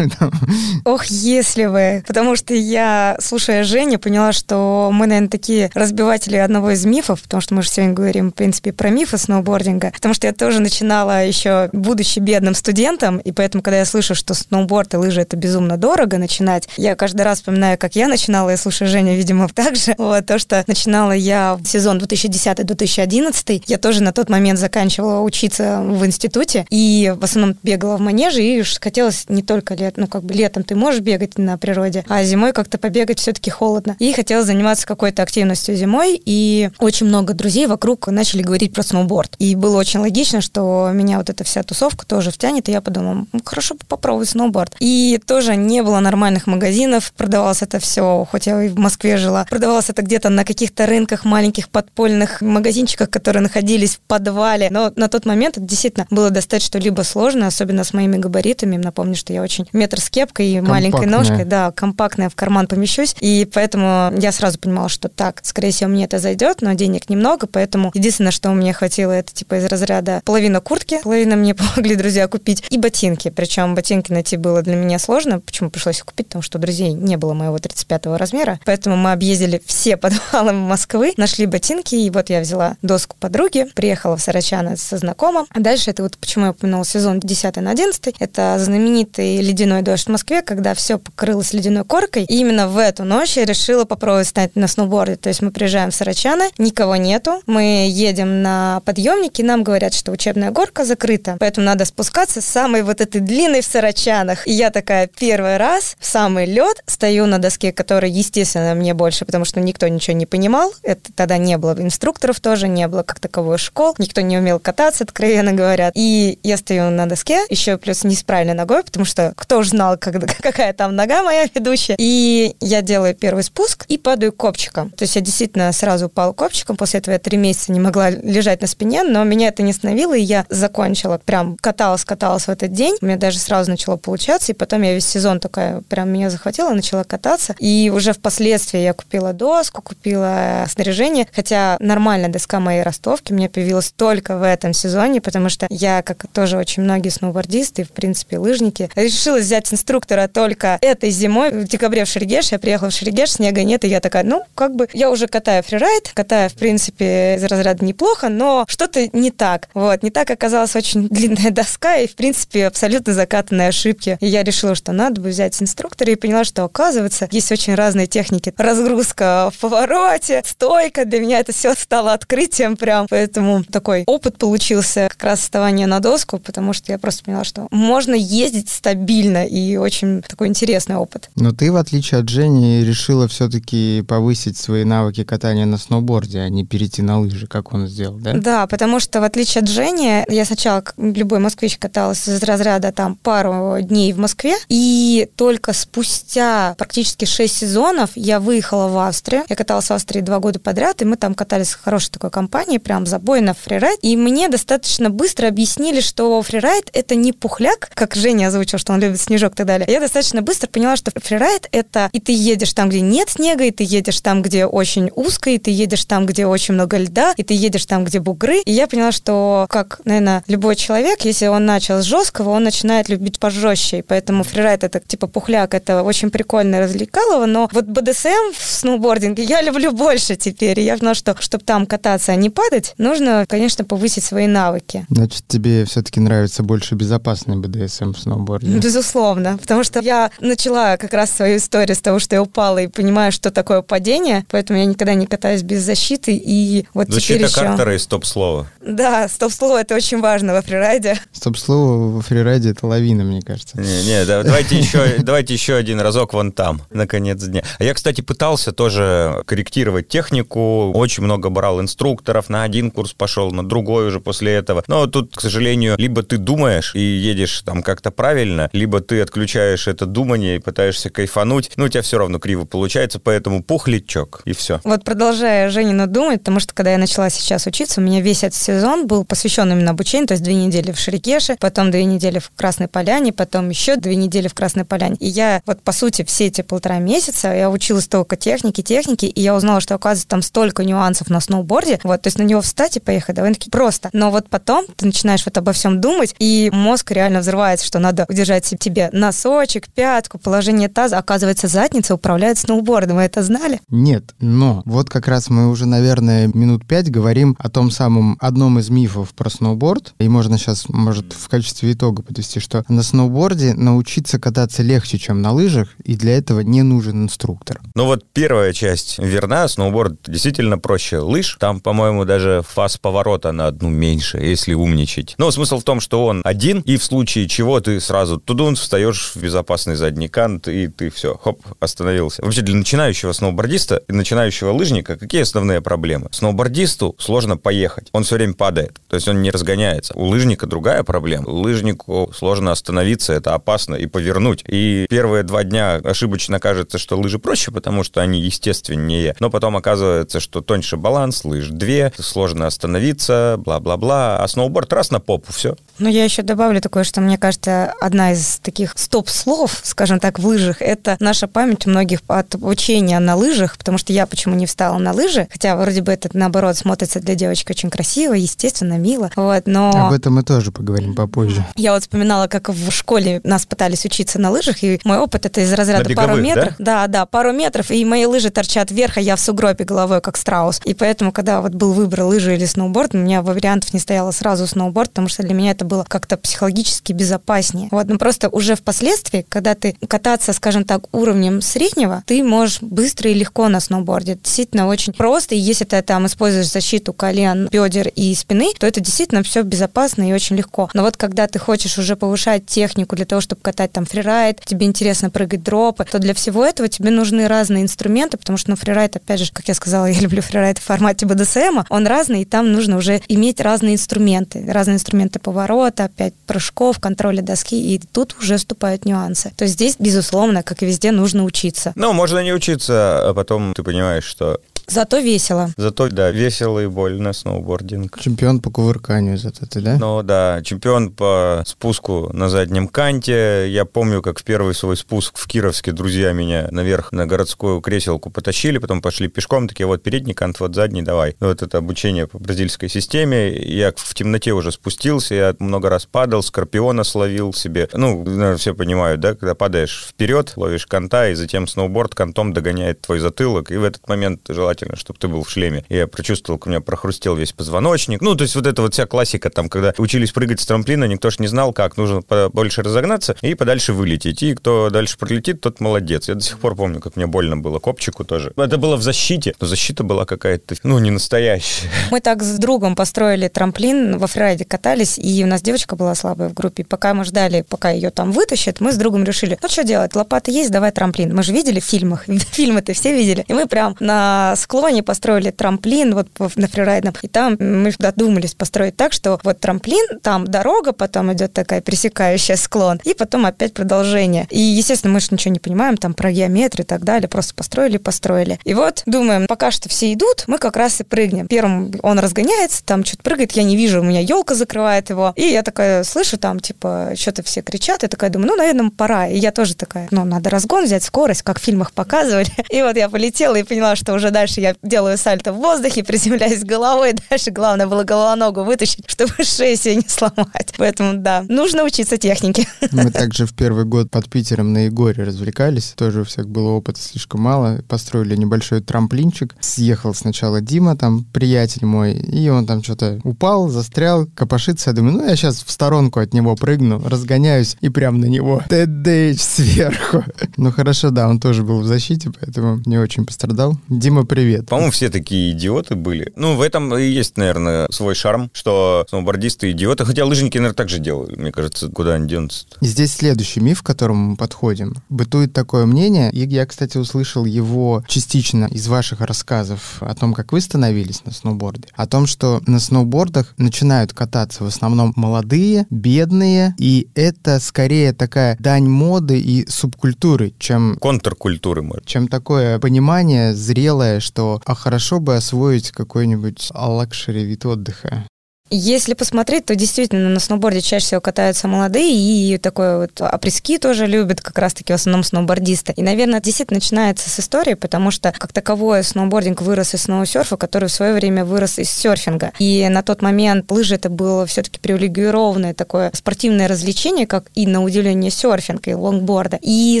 Ох, 0.84 1.06
если 1.06 1.64
вы. 1.64 2.04
Потому 2.06 2.36
что 2.36 2.52
я, 2.52 3.16
слушая 3.18 3.64
Женю, 3.64 3.98
поняла, 3.98 4.32
что 4.32 4.90
мы, 4.92 5.06
наверное, 5.06 5.30
такие 5.30 5.70
разбиватели 5.72 6.36
одного 6.36 6.72
из 6.72 6.84
мифов, 6.84 7.22
потому 7.22 7.40
что 7.40 7.54
мы 7.54 7.62
же 7.62 7.70
сегодня 7.70 7.94
говорим, 7.94 8.30
в 8.30 8.34
принципе, 8.34 8.74
про 8.74 8.90
мифы 8.90 9.16
сноубординга. 9.16 9.90
Потому 9.92 10.12
что 10.12 10.26
я 10.26 10.34
тоже 10.34 10.60
начинала 10.60 11.24
еще, 11.24 11.70
будучи 11.72 12.18
бедным 12.18 12.54
студентом, 12.54 13.20
и 13.20 13.32
поэтому, 13.32 13.62
когда 13.62 13.78
я 13.78 13.86
слышу, 13.86 14.14
что 14.14 14.34
сноуборд 14.34 14.92
и 14.92 14.98
лыжи 14.98 15.22
это 15.22 15.34
безумно 15.34 15.78
дорого 15.78 16.18
начинать, 16.18 16.68
я 16.76 16.94
каждый 16.94 17.22
раз 17.22 17.38
вспоминаю, 17.38 17.78
как 17.78 17.96
я 17.96 18.06
начинала, 18.06 18.52
и 18.52 18.58
слушаю 18.58 18.86
Женя, 18.86 19.16
видимо, 19.16 19.48
так 19.54 19.76
же. 19.76 19.94
Вот, 19.96 20.26
то, 20.26 20.38
что 20.38 20.62
начинала 20.66 21.12
я 21.12 21.54
в 21.58 21.64
сезон 21.66 21.96
2010-2011, 21.96 23.62
я 23.66 23.78
тоже 23.78 24.02
на 24.02 24.12
тот 24.12 24.28
момент 24.28 24.58
заканчивала 24.58 24.89
учиться 24.98 25.80
в 25.82 26.04
институте, 26.04 26.66
и 26.70 27.14
в 27.16 27.24
основном 27.24 27.56
бегала 27.62 27.96
в 27.96 28.00
манеже, 28.00 28.42
и 28.42 28.62
хотелось 28.62 29.26
не 29.28 29.42
только 29.42 29.74
лет, 29.74 29.96
ну, 29.96 30.06
как 30.06 30.22
бы 30.24 30.34
летом 30.34 30.64
ты 30.64 30.74
можешь 30.74 31.00
бегать 31.00 31.38
на 31.38 31.58
природе, 31.58 32.04
а 32.08 32.22
зимой 32.24 32.52
как-то 32.52 32.78
побегать 32.78 33.18
все-таки 33.18 33.50
холодно. 33.50 33.96
И 33.98 34.12
хотелось 34.12 34.46
заниматься 34.46 34.86
какой-то 34.86 35.22
активностью 35.22 35.76
зимой, 35.76 36.20
и 36.24 36.70
очень 36.78 37.06
много 37.06 37.34
друзей 37.34 37.66
вокруг 37.66 38.08
начали 38.08 38.42
говорить 38.42 38.72
про 38.72 38.82
сноуборд. 38.82 39.34
И 39.38 39.54
было 39.54 39.78
очень 39.78 40.00
логично, 40.00 40.40
что 40.40 40.90
меня 40.92 41.18
вот 41.18 41.30
эта 41.30 41.44
вся 41.44 41.62
тусовка 41.62 42.06
тоже 42.06 42.30
втянет, 42.30 42.68
и 42.68 42.72
я 42.72 42.80
подумала, 42.80 43.26
ну, 43.32 43.40
хорошо 43.44 43.76
попробовать 43.88 44.30
сноуборд. 44.30 44.74
И 44.80 45.20
тоже 45.26 45.56
не 45.56 45.82
было 45.82 46.00
нормальных 46.00 46.46
магазинов, 46.46 47.12
продавалось 47.16 47.62
это 47.62 47.78
все, 47.78 48.26
хоть 48.30 48.46
я 48.46 48.62
и 48.62 48.68
в 48.68 48.78
Москве 48.78 49.16
жила, 49.16 49.46
продавалось 49.48 49.90
это 49.90 50.02
где-то 50.02 50.28
на 50.28 50.44
каких-то 50.44 50.86
рынках 50.86 51.24
маленьких 51.24 51.68
подпольных 51.68 52.40
магазинчиках, 52.40 53.10
которые 53.10 53.42
находились 53.42 53.96
в 53.96 54.00
подвале. 54.00 54.68
Но 54.70 54.79
но 54.80 54.92
на 54.96 55.08
тот 55.08 55.26
момент 55.26 55.58
это 55.58 55.66
действительно 55.66 56.06
было 56.10 56.30
достать 56.30 56.62
что-либо 56.62 57.02
сложно, 57.02 57.46
особенно 57.46 57.84
с 57.84 57.92
моими 57.92 58.16
габаритами. 58.16 58.76
Напомню, 58.76 59.14
что 59.14 59.32
я 59.32 59.42
очень 59.42 59.66
метр 59.72 60.00
с 60.00 60.08
кепкой 60.08 60.48
и 60.48 60.60
маленькой 60.60 61.06
ножкой, 61.06 61.44
да, 61.44 61.70
компактная, 61.72 62.30
в 62.30 62.34
карман 62.34 62.66
помещусь, 62.66 63.14
и 63.20 63.48
поэтому 63.52 64.12
я 64.18 64.32
сразу 64.32 64.58
понимала, 64.58 64.88
что 64.88 65.08
так, 65.08 65.40
скорее 65.42 65.72
всего, 65.72 65.90
мне 65.90 66.04
это 66.04 66.18
зайдет, 66.18 66.62
но 66.62 66.72
денег 66.72 67.10
немного, 67.10 67.46
поэтому 67.46 67.90
единственное, 67.94 68.30
что 68.30 68.50
у 68.50 68.54
меня 68.54 68.72
хватило, 68.72 69.12
это 69.12 69.34
типа 69.34 69.56
из 69.56 69.66
разряда 69.66 70.22
половина 70.24 70.60
куртки, 70.60 71.00
половина 71.02 71.36
мне 71.36 71.54
помогли 71.74 71.96
друзья 71.96 72.26
купить, 72.28 72.64
и 72.70 72.78
ботинки, 72.78 73.30
причем 73.30 73.74
ботинки 73.74 74.12
найти 74.12 74.36
было 74.36 74.62
для 74.62 74.76
меня 74.76 74.98
сложно, 74.98 75.40
почему 75.40 75.70
пришлось 75.70 75.98
их 75.98 76.06
купить, 76.06 76.28
потому 76.28 76.42
что 76.42 76.58
друзей 76.58 76.92
не 76.92 77.16
было 77.16 77.34
моего 77.34 77.58
35 77.58 78.06
размера, 78.06 78.60
поэтому 78.64 78.96
мы 78.96 79.12
объездили 79.12 79.60
все 79.64 79.96
подвалы 79.98 80.52
Москвы, 80.52 81.12
нашли 81.16 81.46
ботинки, 81.46 81.94
и 81.94 82.10
вот 82.10 82.30
я 82.30 82.40
взяла 82.40 82.76
доску 82.82 83.16
подруги, 83.18 83.66
приехала 83.74 84.16
в 84.16 84.22
Сарачано 84.60 84.76
со 84.76 84.98
знакомым, 84.98 85.46
а 85.50 85.60
дальше 85.60 85.90
это 85.90 86.02
вот 86.02 86.18
почему 86.18 86.46
я 86.46 86.50
упомянула 86.52 86.84
сезон 86.84 87.20
10 87.20 87.56
на 87.56 87.70
11, 87.70 88.14
это 88.18 88.56
знаменитый 88.58 89.40
ледяной 89.40 89.82
дождь 89.82 90.06
в 90.06 90.10
Москве, 90.10 90.42
когда 90.42 90.74
все 90.74 90.98
покрылось 90.98 91.52
ледяной 91.52 91.84
коркой, 91.84 92.24
и 92.24 92.38
именно 92.38 92.68
в 92.68 92.78
эту 92.78 93.04
ночь 93.04 93.36
я 93.36 93.44
решила 93.44 93.84
попробовать 93.84 94.28
стать 94.28 94.56
на 94.56 94.68
сноуборде, 94.68 95.16
то 95.16 95.28
есть 95.28 95.42
мы 95.42 95.50
приезжаем 95.50 95.90
в 95.90 95.94
Сарачано, 95.94 96.44
никого 96.58 96.96
нету, 96.96 97.42
мы 97.46 97.88
едем 97.88 98.42
на 98.42 98.82
подъемнике, 98.84 99.42
нам 99.42 99.62
говорят, 99.62 99.94
что 99.94 100.12
учебная 100.12 100.50
горка 100.50 100.84
закрыта, 100.84 101.36
поэтому 101.40 101.66
надо 101.66 101.84
спускаться 101.84 102.40
с 102.40 102.46
самой 102.46 102.82
вот 102.82 103.00
этой 103.00 103.20
длинной 103.20 103.62
в 103.62 103.66
Сарачанах, 103.66 104.46
и 104.46 104.52
я 104.52 104.70
такая 104.70 105.06
первый 105.06 105.56
раз 105.56 105.96
в 105.98 106.06
самый 106.06 106.46
лед 106.46 106.82
стою 106.86 107.26
на 107.26 107.38
доске, 107.38 107.72
которая, 107.72 108.10
естественно, 108.10 108.74
мне 108.74 108.94
больше, 108.94 109.24
потому 109.24 109.44
что 109.44 109.60
никто 109.60 109.88
ничего 109.88 110.16
не 110.16 110.26
понимал, 110.26 110.72
это 110.82 111.12
тогда 111.14 111.38
не 111.38 111.56
было 111.56 111.74
инструкторов 111.80 112.40
тоже, 112.40 112.68
не 112.68 112.86
было 112.88 113.02
как 113.02 113.20
таковой 113.20 113.58
школ, 113.58 113.94
никто 113.98 114.20
не 114.20 114.38
умел 114.38 114.49
кататься, 114.58 115.04
откровенно 115.04 115.52
говоря, 115.52 115.90
и 115.94 116.38
я 116.42 116.56
стою 116.56 116.90
на 116.90 117.06
доске, 117.06 117.40
еще 117.48 117.76
плюс 117.78 118.04
не 118.04 118.14
с 118.14 118.22
правильной 118.22 118.54
ногой, 118.54 118.82
потому 118.82 119.04
что 119.04 119.32
кто 119.36 119.62
же 119.62 119.70
знал, 119.70 119.96
когда, 119.98 120.26
какая 120.40 120.72
там 120.72 120.96
нога 120.96 121.22
моя 121.22 121.46
ведущая, 121.54 121.96
и 121.98 122.56
я 122.60 122.82
делаю 122.82 123.14
первый 123.14 123.42
спуск 123.42 123.84
и 123.88 123.98
падаю 123.98 124.32
копчиком, 124.32 124.90
то 124.90 125.04
есть 125.04 125.16
я 125.16 125.22
действительно 125.22 125.72
сразу 125.72 126.06
упала 126.06 126.32
копчиком, 126.32 126.76
после 126.76 127.00
этого 127.00 127.14
я 127.14 127.18
три 127.18 127.36
месяца 127.36 127.72
не 127.72 127.80
могла 127.80 128.10
лежать 128.10 128.60
на 128.60 128.66
спине, 128.66 129.02
но 129.02 129.24
меня 129.24 129.48
это 129.48 129.62
не 129.62 129.70
остановило, 129.70 130.16
и 130.16 130.22
я 130.22 130.46
закончила, 130.48 131.20
прям 131.24 131.56
каталась, 131.60 132.04
каталась 132.04 132.44
в 132.44 132.50
этот 132.50 132.72
день, 132.72 132.96
у 133.00 133.06
меня 133.06 133.16
даже 133.16 133.38
сразу 133.38 133.70
начало 133.70 133.96
получаться, 133.96 134.52
и 134.52 134.54
потом 134.54 134.82
я 134.82 134.94
весь 134.94 135.06
сезон 135.06 135.40
такая, 135.40 135.82
прям 135.88 136.10
меня 136.10 136.30
захватила, 136.30 136.70
начала 136.70 137.04
кататься, 137.04 137.54
и 137.58 137.90
уже 137.94 138.12
впоследствии 138.12 138.80
я 138.80 138.92
купила 138.92 139.32
доску, 139.32 139.82
купила 139.82 140.64
снаряжение, 140.68 141.26
хотя 141.32 141.76
нормальная 141.80 142.28
доска 142.28 142.60
моей 142.60 142.82
ростовки 142.82 143.32
у 143.32 143.36
меня 143.36 143.48
появилась 143.48 143.92
только 143.92 144.36
в 144.40 144.42
этом 144.42 144.72
сезоне, 144.72 145.20
потому 145.20 145.48
что 145.48 145.66
я, 145.70 146.02
как 146.02 146.26
тоже 146.32 146.56
очень 146.56 146.82
многие 146.82 147.10
сноубордисты, 147.10 147.84
в 147.84 147.90
принципе, 147.90 148.38
лыжники, 148.38 148.90
решила 148.96 149.38
взять 149.38 149.72
инструктора 149.72 150.28
только 150.28 150.78
этой 150.80 151.10
зимой, 151.10 151.50
в 151.50 151.68
декабре 151.68 152.04
в 152.04 152.08
Шерегеш, 152.08 152.52
я 152.52 152.58
приехала 152.58 152.90
в 152.90 152.94
Шерегеш, 152.94 153.32
снега 153.32 153.62
нет, 153.62 153.84
и 153.84 153.88
я 153.88 154.00
такая, 154.00 154.24
ну, 154.24 154.44
как 154.54 154.74
бы, 154.74 154.88
я 154.92 155.10
уже 155.10 155.28
катаю 155.28 155.62
фрирайд, 155.62 156.10
катаю, 156.14 156.48
в 156.48 156.54
принципе, 156.54 157.36
из 157.36 157.44
разряда 157.44 157.84
неплохо, 157.84 158.28
но 158.28 158.64
что-то 158.68 159.08
не 159.12 159.30
так, 159.30 159.68
вот, 159.74 160.02
не 160.02 160.10
так 160.10 160.30
оказалась 160.30 160.74
очень 160.74 161.08
длинная 161.10 161.50
доска, 161.50 161.98
и, 161.98 162.06
в 162.06 162.16
принципе, 162.16 162.66
абсолютно 162.66 163.12
закатанные 163.12 163.68
ошибки, 163.68 164.16
и 164.20 164.26
я 164.26 164.42
решила, 164.42 164.74
что 164.74 164.92
надо 164.92 165.20
бы 165.20 165.28
взять 165.28 165.60
инструктора, 165.62 166.10
и 166.12 166.16
поняла, 166.16 166.44
что, 166.44 166.64
оказывается, 166.64 167.28
есть 167.30 167.52
очень 167.52 167.74
разные 167.74 168.06
техники, 168.06 168.54
разгрузка 168.56 169.50
в 169.54 169.58
повороте, 169.58 170.42
стойка, 170.46 171.04
для 171.04 171.20
меня 171.20 171.40
это 171.40 171.52
все 171.52 171.74
стало 171.74 172.14
открытием 172.14 172.76
прям, 172.76 173.06
поэтому 173.08 173.62
такой 173.64 174.04
опыт 174.06 174.29
получился 174.38 175.08
как 175.10 175.22
раз 175.24 175.40
вставание 175.40 175.86
на 175.86 176.00
доску, 176.00 176.38
потому 176.38 176.72
что 176.72 176.92
я 176.92 176.98
просто 176.98 177.24
поняла, 177.24 177.44
что 177.44 177.66
можно 177.70 178.14
ездить 178.14 178.68
стабильно, 178.68 179.46
и 179.46 179.76
очень 179.76 180.22
такой 180.22 180.48
интересный 180.48 180.96
опыт. 180.96 181.30
Но 181.36 181.52
ты, 181.52 181.72
в 181.72 181.76
отличие 181.76 182.20
от 182.20 182.28
Жени, 182.28 182.84
решила 182.84 183.28
все-таки 183.28 184.02
повысить 184.06 184.56
свои 184.56 184.84
навыки 184.84 185.24
катания 185.24 185.66
на 185.66 185.78
сноуборде, 185.78 186.40
а 186.40 186.48
не 186.48 186.64
перейти 186.64 187.02
на 187.02 187.20
лыжи, 187.20 187.46
как 187.46 187.72
он 187.72 187.86
сделал, 187.86 188.16
да? 188.16 188.34
Да, 188.34 188.66
потому 188.66 189.00
что, 189.00 189.20
в 189.20 189.24
отличие 189.24 189.62
от 189.62 189.68
Жени, 189.68 190.24
я 190.28 190.44
сначала, 190.44 190.80
как 190.80 190.94
любой 190.98 191.38
москвич, 191.38 191.78
каталась 191.78 192.28
из 192.28 192.42
разряда 192.42 192.92
там 192.92 193.16
пару 193.16 193.80
дней 193.80 194.12
в 194.12 194.18
Москве, 194.18 194.54
и 194.68 195.28
только 195.36 195.72
спустя 195.72 196.74
практически 196.78 197.24
6 197.24 197.54
сезонов 197.54 198.10
я 198.14 198.40
выехала 198.40 198.88
в 198.88 198.98
Австрию. 198.98 199.44
Я 199.48 199.56
каталась 199.56 199.86
в 199.86 199.92
Австрии 199.92 200.20
два 200.20 200.38
года 200.38 200.58
подряд, 200.58 201.02
и 201.02 201.04
мы 201.04 201.16
там 201.16 201.34
катались 201.34 201.70
с 201.70 201.74
хорошей 201.74 202.10
такой 202.10 202.30
компанией, 202.30 202.78
прям 202.78 203.06
забойно 203.06 203.54
фрирайд. 203.54 203.98
И 204.02 204.16
мне 204.20 204.48
достаточно 204.48 205.10
быстро 205.10 205.48
объяснили, 205.48 206.00
что 206.00 206.40
фрирайд— 206.42 206.90
это 206.92 207.14
не 207.14 207.32
пухляк, 207.32 207.90
как 207.94 208.14
Женя 208.14 208.48
озвучил, 208.48 208.78
что 208.78 208.92
он 208.92 209.00
любит 209.00 209.20
снежок 209.20 209.54
и 209.54 209.56
так 209.56 209.66
далее. 209.66 209.88
Я 209.90 210.00
достаточно 210.00 210.42
быстро 210.42 210.68
поняла, 210.68 210.96
что 210.96 211.10
фрирайд— 211.14 211.68
это 211.72 212.08
и 212.12 212.20
ты 212.20 212.32
едешь 212.32 212.72
там, 212.72 212.88
где 212.88 213.00
нет 213.00 213.30
снега, 213.30 213.64
и 213.64 213.70
ты 213.70 213.84
едешь 213.84 214.20
там, 214.20 214.42
где 214.42 214.66
очень 214.66 215.10
узко, 215.14 215.50
и 215.50 215.58
ты 215.58 215.70
едешь 215.70 216.04
там, 216.04 216.26
где 216.26 216.46
очень 216.46 216.74
много 216.74 216.98
льда, 216.98 217.34
и 217.36 217.42
ты 217.42 217.54
едешь 217.54 217.86
там, 217.86 218.04
где 218.04 218.20
бугры. 218.20 218.60
И 218.64 218.72
я 218.72 218.86
поняла, 218.86 219.12
что, 219.12 219.66
как, 219.68 220.00
наверное, 220.04 220.44
любой 220.46 220.76
человек, 220.76 221.22
если 221.22 221.46
он 221.46 221.64
начал 221.64 222.02
с 222.02 222.04
жесткого, 222.04 222.50
он 222.50 222.64
начинает 222.64 223.08
любить 223.08 223.38
пожестче. 223.38 223.98
И 223.98 224.02
поэтому 224.02 224.44
фрирайд— 224.44 224.84
это 224.84 225.00
типа 225.00 225.26
пухляк, 225.26 225.74
это 225.74 226.02
очень 226.02 226.30
прикольно 226.30 226.80
развлекалово, 226.80 227.46
но 227.46 227.68
вот 227.72 227.86
БДСМ 227.86 228.52
в 228.56 228.62
сноубординге 228.62 229.42
я 229.42 229.62
люблю 229.62 229.92
больше 229.92 230.36
теперь. 230.36 230.80
И 230.80 230.84
я 230.84 230.96
знала, 230.96 231.14
что 231.14 231.36
чтобы 231.40 231.64
там 231.64 231.86
кататься, 231.86 232.32
а 232.32 232.36
не 232.36 232.50
падать, 232.50 232.94
нужно, 232.98 233.46
конечно, 233.48 233.84
повысить 233.84 234.09
свои 234.18 234.48
навыки. 234.48 235.06
Значит, 235.08 235.44
тебе 235.46 235.84
все-таки 235.84 236.18
нравится 236.18 236.64
больше 236.64 236.96
безопасный 236.96 237.56
БДСМ 237.56 238.12
в 238.12 238.18
сноуборде? 238.18 238.66
Безусловно, 238.66 239.58
потому 239.58 239.84
что 239.84 240.00
я 240.00 240.30
начала 240.40 240.96
как 240.96 241.12
раз 241.12 241.30
свою 241.30 241.58
историю 241.58 241.94
с 241.94 242.00
того, 242.00 242.18
что 242.18 242.34
я 242.34 242.42
упала 242.42 242.78
и 242.78 242.88
понимаю, 242.88 243.30
что 243.30 243.50
такое 243.50 243.82
падение, 243.82 244.44
поэтому 244.50 244.78
я 244.78 244.86
никогда 244.86 245.14
не 245.14 245.26
катаюсь 245.26 245.62
без 245.62 245.82
защиты, 245.82 246.34
и 246.34 246.86
вот 246.94 247.08
Защита 247.08 247.34
теперь 247.34 247.48
еще... 247.48 247.60
картера 247.60 247.94
и 247.94 247.98
стоп-слово. 247.98 248.66
Да, 248.80 249.28
стоп-слово 249.28 249.82
это 249.82 249.94
очень 249.94 250.20
важно 250.20 250.52
во 250.52 250.62
фрирайде. 250.62 251.18
Стоп-слово 251.32 252.10
во 252.16 252.22
фрирайде 252.22 252.70
это 252.70 252.86
лавина, 252.86 253.24
мне 253.24 253.42
кажется. 253.42 253.78
Не, 253.80 254.04
не, 254.04 254.24
да, 254.24 254.42
давайте 254.42 254.78
еще, 254.78 255.16
давайте 255.18 255.54
еще 255.54 255.74
один 255.74 256.00
разок 256.00 256.32
вон 256.32 256.52
там, 256.52 256.82
на 256.90 257.06
конец 257.06 257.42
дня. 257.42 257.62
А 257.78 257.84
я, 257.84 257.94
кстати, 257.94 258.20
пытался 258.20 258.72
тоже 258.72 259.42
корректировать 259.46 260.08
технику, 260.08 260.90
очень 260.92 261.22
много 261.24 261.50
брал 261.50 261.80
инструкторов, 261.80 262.48
на 262.48 262.62
один 262.62 262.90
курс 262.90 263.12
пошел, 263.12 263.50
на 263.50 263.66
другой 263.68 263.99
уже 264.08 264.20
после 264.20 264.52
этого. 264.52 264.84
Но 264.86 265.06
тут, 265.06 265.36
к 265.36 265.40
сожалению, 265.40 265.96
либо 265.98 266.22
ты 266.22 266.38
думаешь 266.38 266.94
и 266.94 267.00
едешь 267.00 267.62
там 267.62 267.82
как-то 267.82 268.10
правильно, 268.10 268.70
либо 268.72 269.00
ты 269.00 269.20
отключаешь 269.20 269.88
это 269.88 270.06
думание 270.06 270.56
и 270.56 270.58
пытаешься 270.58 271.10
кайфануть, 271.10 271.70
но 271.76 271.84
у 271.84 271.88
тебя 271.88 272.02
все 272.02 272.18
равно 272.18 272.38
криво 272.38 272.64
получается, 272.64 273.18
поэтому 273.18 273.62
пухлячок, 273.62 274.42
и 274.44 274.52
все. 274.52 274.80
Вот 274.84 275.04
продолжая 275.04 275.70
Женину 275.70 276.06
думать, 276.06 276.40
потому 276.40 276.60
что 276.60 276.74
когда 276.74 276.92
я 276.92 276.98
начала 276.98 277.30
сейчас 277.30 277.66
учиться, 277.66 278.00
у 278.00 278.04
меня 278.04 278.20
весь 278.20 278.44
этот 278.44 278.58
сезон 278.58 279.06
был 279.06 279.24
посвящен 279.24 279.70
именно 279.70 279.90
обучению, 279.90 280.28
то 280.28 280.34
есть 280.34 280.44
две 280.44 280.54
недели 280.54 280.92
в 280.92 280.98
Шерекеше, 280.98 281.56
потом 281.60 281.90
две 281.90 282.04
недели 282.04 282.38
в 282.38 282.50
Красной 282.56 282.88
Поляне, 282.88 283.32
потом 283.32 283.68
еще 283.68 283.96
две 283.96 284.16
недели 284.16 284.48
в 284.48 284.54
Красной 284.54 284.84
Поляне. 284.84 285.16
И 285.20 285.28
я 285.28 285.62
вот, 285.66 285.82
по 285.82 285.92
сути, 285.92 286.24
все 286.24 286.46
эти 286.46 286.62
полтора 286.62 286.98
месяца 286.98 287.52
я 287.52 287.70
училась 287.70 288.08
только 288.08 288.36
технике, 288.36 288.82
технике, 288.82 289.26
и 289.26 289.40
я 289.40 289.54
узнала, 289.54 289.80
что, 289.80 289.94
оказывается, 289.94 290.28
там 290.28 290.42
столько 290.42 290.84
нюансов 290.84 291.30
на 291.30 291.40
сноуборде, 291.40 292.00
вот, 292.02 292.22
то 292.22 292.26
есть 292.28 292.38
на 292.38 292.42
него 292.42 292.60
встать 292.60 292.96
и 292.96 293.00
поехать 293.00 293.36
довольно-таки 293.36 293.70
просто. 293.70 293.89
Но 294.12 294.30
вот 294.30 294.48
потом 294.48 294.86
ты 294.96 295.06
начинаешь 295.06 295.44
вот 295.44 295.56
обо 295.58 295.72
всем 295.72 296.00
думать, 296.00 296.34
и 296.38 296.70
мозг 296.72 297.10
реально 297.10 297.40
взрывается, 297.40 297.86
что 297.86 297.98
надо 297.98 298.26
удержать 298.28 298.64
тебе 298.78 299.10
носочек, 299.12 299.88
пятку, 299.88 300.38
положение 300.38 300.88
таза. 300.88 301.18
Оказывается, 301.18 301.68
задница 301.68 302.14
управляет 302.14 302.58
сноубордом. 302.58 303.16
Вы 303.16 303.22
это 303.22 303.42
знали? 303.42 303.80
Нет, 303.88 304.34
но 304.38 304.82
вот 304.84 305.10
как 305.10 305.28
раз 305.28 305.50
мы 305.50 305.68
уже, 305.68 305.86
наверное, 305.86 306.50
минут 306.52 306.86
пять 306.86 307.10
говорим 307.10 307.56
о 307.58 307.68
том 307.68 307.90
самом 307.90 308.36
одном 308.40 308.78
из 308.78 308.90
мифов 308.90 309.34
про 309.34 309.50
сноуборд, 309.50 310.14
и 310.18 310.28
можно 310.28 310.58
сейчас, 310.58 310.88
может, 310.88 311.32
в 311.32 311.48
качестве 311.48 311.92
итога 311.92 312.22
подвести, 312.22 312.60
что 312.60 312.84
на 312.88 313.02
сноуборде 313.02 313.74
научиться 313.74 314.38
кататься 314.38 314.82
легче, 314.82 315.18
чем 315.18 315.42
на 315.42 315.52
лыжах, 315.52 315.88
и 316.04 316.16
для 316.16 316.36
этого 316.36 316.60
не 316.60 316.82
нужен 316.82 317.24
инструктор. 317.24 317.80
Ну 317.94 318.06
вот 318.06 318.24
первая 318.32 318.72
часть 318.72 319.18
верна, 319.18 319.66
сноуборд 319.68 320.18
действительно 320.26 320.78
проще 320.78 321.18
лыж. 321.18 321.56
Там, 321.58 321.80
по-моему, 321.80 322.24
даже 322.24 322.62
фаз 322.66 322.96
поворота 322.98 323.52
на 323.52 323.70
одну 323.80 323.88
меньше, 323.88 324.38
если 324.38 324.74
умничать. 324.74 325.34
Но 325.38 325.50
смысл 325.50 325.78
в 325.78 325.84
том, 325.84 326.00
что 326.00 326.26
он 326.26 326.42
один, 326.44 326.80
и 326.80 326.98
в 326.98 327.04
случае 327.04 327.48
чего 327.48 327.80
ты 327.80 327.98
сразу 328.00 328.38
тудун 328.38 328.76
встаешь 328.76 329.32
в 329.34 329.42
безопасный 329.42 329.96
задний 329.96 330.28
кант, 330.28 330.68
и 330.68 330.88
ты 330.88 331.10
все, 331.10 331.38
хоп, 331.42 331.62
остановился. 331.80 332.42
Вообще 332.42 332.60
для 332.60 332.74
начинающего 332.74 333.32
сноубордиста 333.32 334.02
и 334.08 334.12
начинающего 334.12 334.72
лыжника 334.72 335.16
какие 335.16 335.42
основные 335.42 335.80
проблемы? 335.80 336.28
Сноубордисту 336.30 337.16
сложно 337.18 337.56
поехать, 337.56 338.08
он 338.12 338.24
все 338.24 338.36
время 338.36 338.52
падает, 338.52 339.00
то 339.08 339.16
есть 339.16 339.28
он 339.28 339.40
не 339.40 339.50
разгоняется. 339.50 340.12
У 340.14 340.24
лыжника 340.24 340.66
другая 340.66 341.02
проблема. 341.02 341.48
Лыжнику 341.48 342.30
сложно 342.36 342.72
остановиться, 342.72 343.32
это 343.32 343.54
опасно, 343.54 343.94
и 343.94 344.06
повернуть. 344.06 344.62
И 344.66 345.06
первые 345.08 345.42
два 345.42 345.64
дня 345.64 345.94
ошибочно 346.04 346.60
кажется, 346.60 346.98
что 346.98 347.18
лыжи 347.18 347.38
проще, 347.38 347.70
потому 347.70 348.04
что 348.04 348.20
они 348.20 348.40
естественнее, 348.40 349.34
но 349.40 349.48
потом 349.48 349.76
оказывается, 349.76 350.38
что 350.38 350.60
тоньше 350.60 350.96
баланс, 350.96 351.44
лыж 351.44 351.68
две, 351.68 352.12
сложно 352.18 352.66
остановиться, 352.66 353.59
бла-бла-бла. 353.60 354.42
А 354.42 354.48
сноуборд 354.48 354.92
раз 354.92 355.10
на 355.10 355.20
попу, 355.20 355.52
все. 355.52 355.76
Ну, 355.98 356.08
я 356.08 356.24
еще 356.24 356.42
добавлю 356.42 356.80
такое, 356.80 357.04
что 357.04 357.20
мне 357.20 357.38
кажется, 357.38 357.94
одна 358.00 358.32
из 358.32 358.58
таких 358.62 358.94
стоп-слов, 358.96 359.80
скажем 359.82 360.18
так, 360.18 360.38
в 360.38 360.46
лыжах, 360.46 360.80
это 360.80 361.16
наша 361.20 361.46
память 361.46 361.86
у 361.86 361.90
многих 361.90 362.20
от 362.26 362.54
обучения 362.54 363.18
на 363.18 363.36
лыжах, 363.36 363.76
потому 363.76 363.98
что 363.98 364.12
я 364.12 364.26
почему 364.26 364.54
не 364.54 364.66
встала 364.66 364.98
на 364.98 365.12
лыжи, 365.12 365.46
хотя 365.50 365.76
вроде 365.76 366.02
бы 366.02 366.12
это, 366.12 366.30
наоборот, 366.32 366.76
смотрится 366.76 367.20
для 367.20 367.34
девочки 367.34 367.70
очень 367.72 367.90
красиво, 367.90 368.32
естественно, 368.32 368.98
мило, 368.98 369.30
вот, 369.36 369.62
но... 369.66 369.90
Об 370.08 370.12
этом 370.12 370.34
мы 370.34 370.42
тоже 370.42 370.72
поговорим 370.72 371.14
попозже. 371.14 371.64
Я 371.76 371.92
вот 371.92 372.02
вспоминала, 372.02 372.46
как 372.46 372.68
в 372.68 372.90
школе 372.90 373.40
нас 373.44 373.66
пытались 373.66 374.04
учиться 374.04 374.38
на 374.38 374.50
лыжах, 374.50 374.82
и 374.82 375.00
мой 375.04 375.18
опыт 375.18 375.46
это 375.46 375.60
из 375.60 375.72
разряда 375.72 376.08
На 376.08 376.14
пару 376.14 376.36
беговых, 376.36 376.56
метров. 376.56 376.74
Да? 376.78 377.06
да, 377.06 377.26
пару 377.26 377.52
метров, 377.52 377.90
и 377.90 378.04
мои 378.04 378.24
лыжи 378.24 378.50
торчат 378.50 378.90
вверх, 378.90 379.18
а 379.18 379.20
я 379.20 379.36
в 379.36 379.40
сугробе 379.40 379.84
головой, 379.84 380.20
как 380.20 380.36
страус. 380.36 380.80
И 380.84 380.94
поэтому, 380.94 381.32
когда 381.32 381.60
вот 381.60 381.72
был 381.72 381.92
выбор 381.92 382.22
лыжи 382.22 382.54
или 382.54 382.64
сноуборд, 382.64 383.14
у 383.14 383.18
меня 383.18 383.42
вариантов 383.54 383.92
не 383.92 384.00
стояло 384.00 384.30
сразу 384.30 384.66
сноуборд, 384.66 385.10
потому 385.10 385.28
что 385.28 385.42
для 385.42 385.54
меня 385.54 385.72
это 385.72 385.84
было 385.84 386.04
как-то 386.06 386.36
психологически 386.36 387.12
безопаснее. 387.12 387.88
Вот, 387.90 388.06
но 388.08 388.18
просто 388.18 388.48
уже 388.48 388.74
впоследствии, 388.74 389.44
когда 389.48 389.74
ты 389.74 389.96
кататься, 390.08 390.52
скажем 390.52 390.84
так, 390.84 391.04
уровнем 391.12 391.62
среднего, 391.62 392.22
ты 392.26 392.42
можешь 392.42 392.82
быстро 392.82 393.30
и 393.30 393.34
легко 393.34 393.68
на 393.68 393.80
сноуборде. 393.80 394.38
Действительно 394.42 394.86
очень 394.86 395.12
просто, 395.12 395.54
и 395.54 395.58
если 395.58 395.84
ты 395.84 396.00
там 396.02 396.26
используешь 396.26 396.70
защиту 396.70 397.12
колен, 397.12 397.68
бедер 397.70 398.08
и 398.08 398.34
спины, 398.34 398.72
то 398.78 398.86
это 398.86 399.00
действительно 399.00 399.42
все 399.42 399.62
безопасно 399.62 400.28
и 400.28 400.32
очень 400.32 400.56
легко. 400.56 400.90
Но 400.94 401.02
вот 401.02 401.16
когда 401.16 401.46
ты 401.46 401.58
хочешь 401.58 401.98
уже 401.98 402.16
повышать 402.16 402.66
технику 402.66 403.16
для 403.16 403.24
того, 403.24 403.40
чтобы 403.40 403.62
катать 403.62 403.92
там 403.92 404.06
фрирайд, 404.06 404.60
тебе 404.64 404.86
интересно 404.86 405.30
прыгать 405.30 405.62
дропы, 405.62 406.04
то 406.04 406.18
для 406.18 406.34
всего 406.34 406.64
этого 406.64 406.88
тебе 406.88 407.10
нужны 407.10 407.48
разные 407.48 407.82
инструменты, 407.82 408.36
потому 408.36 408.58
что, 408.58 408.70
ну, 408.70 408.76
фрирайд, 408.76 409.16
опять 409.16 409.40
же, 409.40 409.52
как 409.52 409.68
я 409.68 409.74
сказала, 409.74 410.06
я 410.10 410.20
люблю 410.20 410.42
фрирайд 410.42 410.78
в 410.78 410.82
формате 410.82 411.26
БДСМ, 411.26 411.80
он 411.88 412.06
разный, 412.06 412.42
и 412.42 412.44
там 412.44 412.72
нужно 412.72 412.96
уже 412.96 413.20
иметь 413.40 413.60
разные 413.60 413.94
инструменты. 413.94 414.64
Разные 414.68 414.96
инструменты 414.96 415.38
поворота, 415.38 416.04
опять 416.04 416.34
прыжков, 416.46 416.98
контроля 416.98 417.40
доски, 417.40 417.94
и 417.94 417.98
тут 418.12 418.36
уже 418.38 418.58
вступают 418.58 419.06
нюансы. 419.06 419.52
То 419.56 419.64
есть 419.64 419.74
здесь, 419.74 419.96
безусловно, 419.98 420.62
как 420.62 420.82
и 420.82 420.86
везде, 420.86 421.10
нужно 421.10 421.44
учиться. 421.44 421.92
Ну, 421.94 422.12
можно 422.12 422.42
не 422.42 422.52
учиться, 422.52 423.30
а 423.30 423.34
потом 423.34 423.72
ты 423.74 423.82
понимаешь, 423.82 424.24
что 424.24 424.60
Зато 424.90 425.20
весело. 425.20 425.68
зато, 425.76 426.08
да, 426.08 426.32
весело 426.32 426.80
и 426.80 426.86
больно 426.86 427.32
сноубординг. 427.32 428.18
Чемпион 428.18 428.60
по 428.60 428.70
кувырканию 428.70 429.38
зато 429.38 429.66
ты, 429.66 429.80
да? 429.80 429.96
Ну 430.00 430.22
да, 430.24 430.60
чемпион 430.64 431.10
по 431.10 431.62
спуску 431.64 432.30
на 432.32 432.48
заднем 432.48 432.88
канте. 432.88 433.66
Я 433.68 433.84
помню, 433.84 434.20
как 434.20 434.40
в 434.40 434.42
первый 434.44 434.74
свой 434.74 434.96
спуск 434.96 435.38
в 435.38 435.46
Кировске 435.46 435.92
друзья 435.92 436.32
меня 436.32 436.66
наверх 436.72 437.12
на 437.12 437.26
городскую 437.26 437.80
креселку 437.80 438.30
потащили, 438.30 438.78
потом 438.78 439.00
пошли 439.00 439.28
пешком, 439.28 439.68
такие 439.68 439.86
вот 439.86 440.02
передний 440.02 440.34
кант, 440.34 440.58
вот 440.58 440.74
задний, 440.74 441.02
давай. 441.02 441.36
Ну, 441.38 441.46
Вот 441.46 441.62
это 441.62 441.78
обучение 441.78 442.26
по 442.26 442.40
бразильской 442.40 442.88
системе. 442.88 443.56
Я 443.56 443.92
в 443.94 444.14
темноте 444.14 444.50
уже 444.52 444.72
спустился, 444.72 445.34
я 445.36 445.54
много 445.60 445.88
раз 445.88 446.06
падал, 446.06 446.42
скорпиона 446.42 447.04
словил 447.04 447.52
себе. 447.52 447.88
Ну, 447.92 448.24
наверное, 448.24 448.56
все 448.56 448.74
понимают, 448.74 449.20
да, 449.20 449.34
когда 449.34 449.54
падаешь 449.54 450.06
вперед, 450.08 450.52
ловишь 450.56 450.86
канта, 450.86 451.30
и 451.30 451.34
затем 451.34 451.68
сноуборд 451.68 452.16
кантом 452.16 452.52
догоняет 452.52 453.02
твой 453.02 453.20
затылок, 453.20 453.70
и 453.70 453.76
в 453.76 453.84
этот 453.84 454.08
момент 454.08 454.40
желательно, 454.48 454.79
чтобы 454.94 455.18
ты 455.18 455.28
был 455.28 455.44
в 455.44 455.50
шлеме. 455.50 455.84
Я 455.88 456.06
прочувствовал, 456.06 456.58
как 456.58 456.66
у 456.66 456.70
меня 456.70 456.80
прохрустел 456.80 457.34
весь 457.34 457.52
позвоночник. 457.52 458.20
Ну, 458.20 458.34
то 458.34 458.42
есть 458.42 458.54
вот 458.54 458.66
это 458.66 458.82
вот 458.82 458.94
вся 458.94 459.06
классика, 459.06 459.50
там, 459.50 459.68
когда 459.68 459.94
учились 459.98 460.32
прыгать 460.32 460.60
с 460.60 460.66
трамплина, 460.66 461.04
никто 461.04 461.30
ж 461.30 461.38
не 461.38 461.46
знал, 461.46 461.72
как. 461.72 461.96
Нужно 461.96 462.22
больше 462.50 462.82
разогнаться 462.82 463.36
и 463.42 463.54
подальше 463.54 463.92
вылететь. 463.92 464.42
И 464.42 464.54
кто 464.54 464.90
дальше 464.90 465.18
пролетит, 465.18 465.60
тот 465.60 465.80
молодец. 465.80 466.28
Я 466.28 466.34
до 466.34 466.42
сих 466.42 466.58
пор 466.58 466.74
помню, 466.74 467.00
как 467.00 467.16
мне 467.16 467.26
больно 467.26 467.56
было 467.56 467.78
копчику 467.78 468.24
тоже. 468.24 468.52
Это 468.56 468.78
было 468.78 468.96
в 468.96 469.02
защите, 469.02 469.54
но 469.60 469.66
защита 469.66 470.04
была 470.04 470.24
какая-то, 470.24 470.74
ну, 470.82 470.98
не 470.98 471.10
настоящая. 471.10 471.88
Мы 472.10 472.20
так 472.20 472.42
с 472.42 472.58
другом 472.58 472.94
построили 472.94 473.48
трамплин, 473.48 474.18
во 474.18 474.26
фрирайде 474.26 474.64
катались, 474.64 475.18
и 475.18 475.42
у 475.44 475.46
нас 475.46 475.62
девочка 475.62 475.96
была 475.96 476.14
слабая 476.14 476.48
в 476.48 476.54
группе. 476.54 476.84
Пока 476.84 477.14
мы 477.14 477.24
ждали, 477.24 477.62
пока 477.62 477.90
ее 477.90 478.10
там 478.10 478.32
вытащат, 478.32 478.80
мы 478.80 478.92
с 478.92 478.96
другом 478.96 479.24
решили, 479.24 479.58
ну 479.62 479.68
что 479.68 479.84
делать, 479.84 480.14
лопата 480.14 480.50
есть, 480.50 480.70
давай 480.70 480.92
трамплин. 480.92 481.34
Мы 481.34 481.42
же 481.42 481.52
видели 481.52 481.80
в 481.80 481.84
фильмах, 481.84 482.24
фильмы-то 482.52 482.92
все 482.92 483.14
видели. 483.14 483.44
И 483.48 483.52
мы 483.52 483.66
прям 483.66 483.96
на 484.00 484.54
склоне 484.60 485.02
построили 485.02 485.50
трамплин 485.50 486.14
вот 486.14 486.28
на 486.56 486.68
фрирайдном, 486.68 487.14
и 487.22 487.28
там 487.28 487.56
мы 487.58 487.92
додумались 487.98 488.54
построить 488.54 488.96
так, 488.96 489.12
что 489.12 489.38
вот 489.42 489.60
трамплин, 489.60 490.20
там 490.20 490.46
дорога, 490.46 490.92
потом 490.92 491.32
идет 491.32 491.52
такая 491.52 491.80
пересекающая 491.80 492.56
склон, 492.56 493.00
и 493.04 493.14
потом 493.14 493.46
опять 493.46 493.74
продолжение. 493.74 494.46
И, 494.50 494.60
естественно, 494.60 495.12
мы 495.12 495.20
же 495.20 495.28
ничего 495.30 495.52
не 495.52 495.58
понимаем 495.58 495.96
там 495.96 496.14
про 496.14 496.32
геометрию 496.32 496.84
и 496.84 496.88
так 496.88 497.04
далее, 497.04 497.28
просто 497.28 497.54
построили, 497.54 497.96
построили. 497.96 498.58
И 498.64 498.74
вот 498.74 499.02
думаем, 499.06 499.46
пока 499.46 499.70
что 499.70 499.88
все 499.88 500.12
идут, 500.12 500.44
мы 500.46 500.58
как 500.58 500.76
раз 500.76 501.00
и 501.00 501.04
прыгнем. 501.04 501.48
Первым 501.48 501.92
он 502.02 502.18
разгоняется, 502.18 502.84
там 502.84 503.04
что-то 503.04 503.22
прыгает, 503.22 503.52
я 503.52 503.62
не 503.62 503.76
вижу, 503.76 504.00
у 504.00 504.04
меня 504.04 504.20
елка 504.20 504.54
закрывает 504.54 505.10
его. 505.10 505.32
И 505.36 505.42
я 505.42 505.62
такая 505.62 506.04
слышу 506.04 506.38
там, 506.38 506.60
типа, 506.60 507.12
что-то 507.16 507.42
все 507.42 507.62
кричат, 507.62 508.02
я 508.02 508.08
такая 508.08 508.30
думаю, 508.30 508.48
ну, 508.50 508.56
наверное, 508.56 508.90
пора. 508.90 509.26
И 509.28 509.38
я 509.38 509.52
тоже 509.52 509.74
такая, 509.74 510.08
ну, 510.10 510.24
надо 510.24 510.50
разгон 510.50 510.84
взять, 510.84 511.04
скорость, 511.04 511.42
как 511.42 511.58
в 511.58 511.62
фильмах 511.62 511.92
показывали. 511.92 512.50
И 512.70 512.82
вот 512.82 512.96
я 512.96 513.08
полетела 513.08 513.56
и 513.56 513.62
поняла, 513.62 513.96
что 513.96 514.14
уже 514.14 514.30
дальше 514.30 514.49
я 514.58 514.74
делаю 514.82 515.18
сальто 515.18 515.52
в 515.52 515.56
воздухе, 515.56 516.02
приземляюсь 516.04 516.64
головой, 516.64 517.14
дальше 517.28 517.50
главное 517.50 517.86
было 517.86 518.04
головоногу 518.04 518.64
вытащить, 518.64 519.04
чтобы 519.08 519.32
шею 519.42 519.76
себе 519.76 519.96
не 519.96 520.08
сломать. 520.08 520.72
Поэтому, 520.78 521.18
да, 521.18 521.44
нужно 521.48 521.84
учиться 521.84 522.16
технике. 522.16 522.66
Мы 522.92 523.10
также 523.10 523.46
в 523.46 523.54
первый 523.54 523.84
год 523.84 524.10
под 524.10 524.28
Питером 524.30 524.72
на 524.72 524.86
Егоре 524.86 525.24
развлекались. 525.24 525.94
Тоже 525.96 526.22
у 526.22 526.24
всех 526.24 526.48
было 526.48 526.70
опыта 526.70 527.00
слишком 527.00 527.42
мало. 527.42 527.82
Построили 527.88 528.36
небольшой 528.36 528.80
трамплинчик. 528.80 529.54
Съехал 529.60 530.14
сначала 530.14 530.60
Дима, 530.60 530.96
там, 530.96 531.24
приятель 531.24 531.84
мой, 531.84 532.14
и 532.14 532.48
он 532.48 532.66
там 532.66 532.82
что-то 532.82 533.20
упал, 533.24 533.68
застрял, 533.68 534.26
копошится. 534.26 534.90
Я 534.90 534.96
думаю, 534.96 535.18
ну 535.18 535.28
я 535.28 535.36
сейчас 535.36 535.62
в 535.62 535.70
сторонку 535.70 536.20
от 536.20 536.32
него 536.32 536.56
прыгну, 536.56 537.02
разгоняюсь 537.06 537.76
и 537.80 537.88
прям 537.88 538.20
на 538.20 538.26
него. 538.26 538.62
ТДХ 538.68 539.40
сверху. 539.40 540.24
Ну 540.56 540.70
хорошо, 540.72 541.10
да, 541.10 541.28
он 541.28 541.40
тоже 541.40 541.62
был 541.62 541.80
в 541.80 541.86
защите, 541.86 542.30
поэтому 542.38 542.80
не 542.86 542.98
очень 542.98 543.24
пострадал. 543.26 543.76
Дима, 543.88 544.24
привет. 544.40 544.66
По-моему, 544.66 544.90
все 544.90 545.10
такие 545.10 545.52
идиоты 545.52 545.96
были. 545.96 546.32
Ну, 546.36 546.56
в 546.56 546.62
этом 546.62 546.96
и 546.96 547.04
есть, 547.04 547.36
наверное, 547.36 547.88
свой 547.90 548.14
шарм, 548.14 548.50
что 548.54 549.04
сноубордисты 549.08 549.70
идиоты. 549.70 550.04
Хотя 550.04 550.24
лыжники, 550.24 550.56
наверное, 550.58 550.74
так 550.76 550.88
же 550.88 550.98
делают. 550.98 551.36
Мне 551.36 551.52
кажется, 551.52 551.88
куда 551.88 552.14
они 552.14 552.28
денутся 552.28 552.66
здесь 553.00 553.14
следующий 553.14 553.60
миф, 553.60 553.82
к 553.82 553.86
которому 553.86 554.30
мы 554.30 554.36
подходим. 554.36 554.94
Бытует 555.08 555.52
такое 555.52 555.86
мнение, 555.86 556.30
и 556.32 556.46
я, 556.46 556.66
кстати, 556.66 556.98
услышал 556.98 557.44
его 557.44 558.04
частично 558.08 558.66
из 558.70 558.88
ваших 558.88 559.20
рассказов 559.20 560.02
о 560.02 560.14
том, 560.14 560.34
как 560.34 560.52
вы 560.52 560.60
становились 560.60 561.24
на 561.24 561.32
сноуборде. 561.32 561.88
О 561.94 562.06
том, 562.06 562.26
что 562.26 562.60
на 562.66 562.78
сноубордах 562.80 563.54
начинают 563.56 564.12
кататься 564.12 564.64
в 564.64 564.66
основном 564.66 565.12
молодые, 565.16 565.86
бедные, 565.90 566.74
и 566.78 567.08
это 567.14 567.60
скорее 567.60 568.12
такая 568.12 568.56
дань 568.58 568.88
моды 568.88 569.38
и 569.38 569.66
субкультуры, 569.68 570.52
чем 570.58 570.96
Контркультуры, 571.00 571.82
может. 571.82 572.06
чем 572.06 572.28
такое 572.28 572.78
понимание 572.78 573.54
зрелое, 573.54 574.20
что 574.30 574.60
а 574.64 574.74
хорошо 574.76 575.18
бы 575.18 575.34
освоить 575.34 575.90
какой-нибудь 575.90 576.70
luxury 576.72 577.44
вид 577.44 577.66
отдыха. 577.66 578.26
Если 578.70 579.14
посмотреть, 579.14 579.66
то 579.66 579.74
действительно 579.74 580.28
на 580.28 580.38
сноуборде 580.38 580.80
чаще 580.80 581.04
всего 581.04 581.20
катаются 581.20 581.66
молодые, 581.66 582.14
и 582.14 582.56
такое 582.56 582.98
вот 582.98 583.20
апрески 583.20 583.78
тоже 583.78 584.06
любят 584.06 584.40
как 584.40 584.58
раз-таки 584.58 584.92
в 584.92 584.94
основном 584.94 585.24
сноубордисты. 585.24 585.92
И, 585.96 586.02
наверное, 586.02 586.40
действительно 586.40 586.76
начинается 586.76 587.28
с 587.28 587.40
истории, 587.40 587.74
потому 587.74 588.12
что 588.12 588.32
как 588.38 588.52
таковое 588.52 589.02
сноубординг 589.02 589.60
вырос 589.62 589.94
из 589.94 590.02
сноусерфа, 590.02 590.56
который 590.56 590.88
в 590.88 590.92
свое 590.92 591.14
время 591.14 591.44
вырос 591.44 591.80
из 591.80 591.90
серфинга. 591.90 592.52
И 592.60 592.88
на 592.88 593.02
тот 593.02 593.22
момент 593.22 593.70
лыжи 593.72 593.96
это 593.96 594.08
было 594.08 594.46
все-таки 594.46 594.78
привилегированное 594.78 595.74
такое 595.74 596.12
спортивное 596.14 596.68
развлечение, 596.68 597.26
как 597.26 597.46
и, 597.54 597.66
на 597.66 597.82
удивление, 597.82 598.30
серфинг 598.30 598.86
и 598.86 598.94
лонгборда. 598.94 599.58
И 599.62 600.00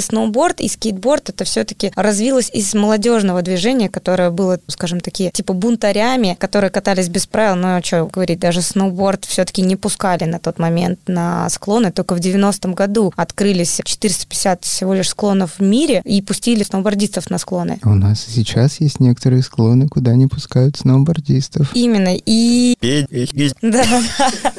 сноуборд, 0.00 0.60
и 0.60 0.68
скейтборд 0.68 1.30
это 1.30 1.44
все-таки 1.44 1.92
развилось 1.96 2.50
из 2.52 2.72
молодежного 2.74 3.42
движения, 3.42 3.88
которое 3.88 4.30
было, 4.30 4.60
скажем, 4.68 5.00
такие 5.00 5.32
типа 5.32 5.54
бунтарями, 5.54 6.36
которые 6.38 6.70
катались 6.70 7.08
без 7.08 7.26
правил, 7.26 7.56
но 7.56 7.82
что 7.82 8.06
говорить, 8.06 8.38
даже 8.38 8.59
сноуборд 8.62 9.24
все-таки 9.24 9.62
не 9.62 9.76
пускали 9.76 10.24
на 10.24 10.38
тот 10.38 10.58
момент 10.58 11.00
на 11.06 11.48
склоны. 11.50 11.90
Только 11.92 12.14
в 12.14 12.18
90-м 12.18 12.74
году 12.74 13.12
открылись 13.16 13.80
450 13.84 14.64
всего 14.64 14.94
лишь 14.94 15.08
склонов 15.08 15.58
в 15.58 15.62
мире 15.62 16.02
и 16.04 16.22
пустили 16.22 16.62
сноубордистов 16.62 17.30
на 17.30 17.38
склоны. 17.38 17.78
У 17.84 17.94
нас 17.94 18.26
сейчас 18.28 18.80
есть 18.80 19.00
некоторые 19.00 19.42
склоны, 19.42 19.88
куда 19.88 20.14
не 20.14 20.26
пускают 20.26 20.76
сноубордистов. 20.76 21.74
Именно. 21.74 22.16
И 22.26 22.76
Да. 23.62 23.84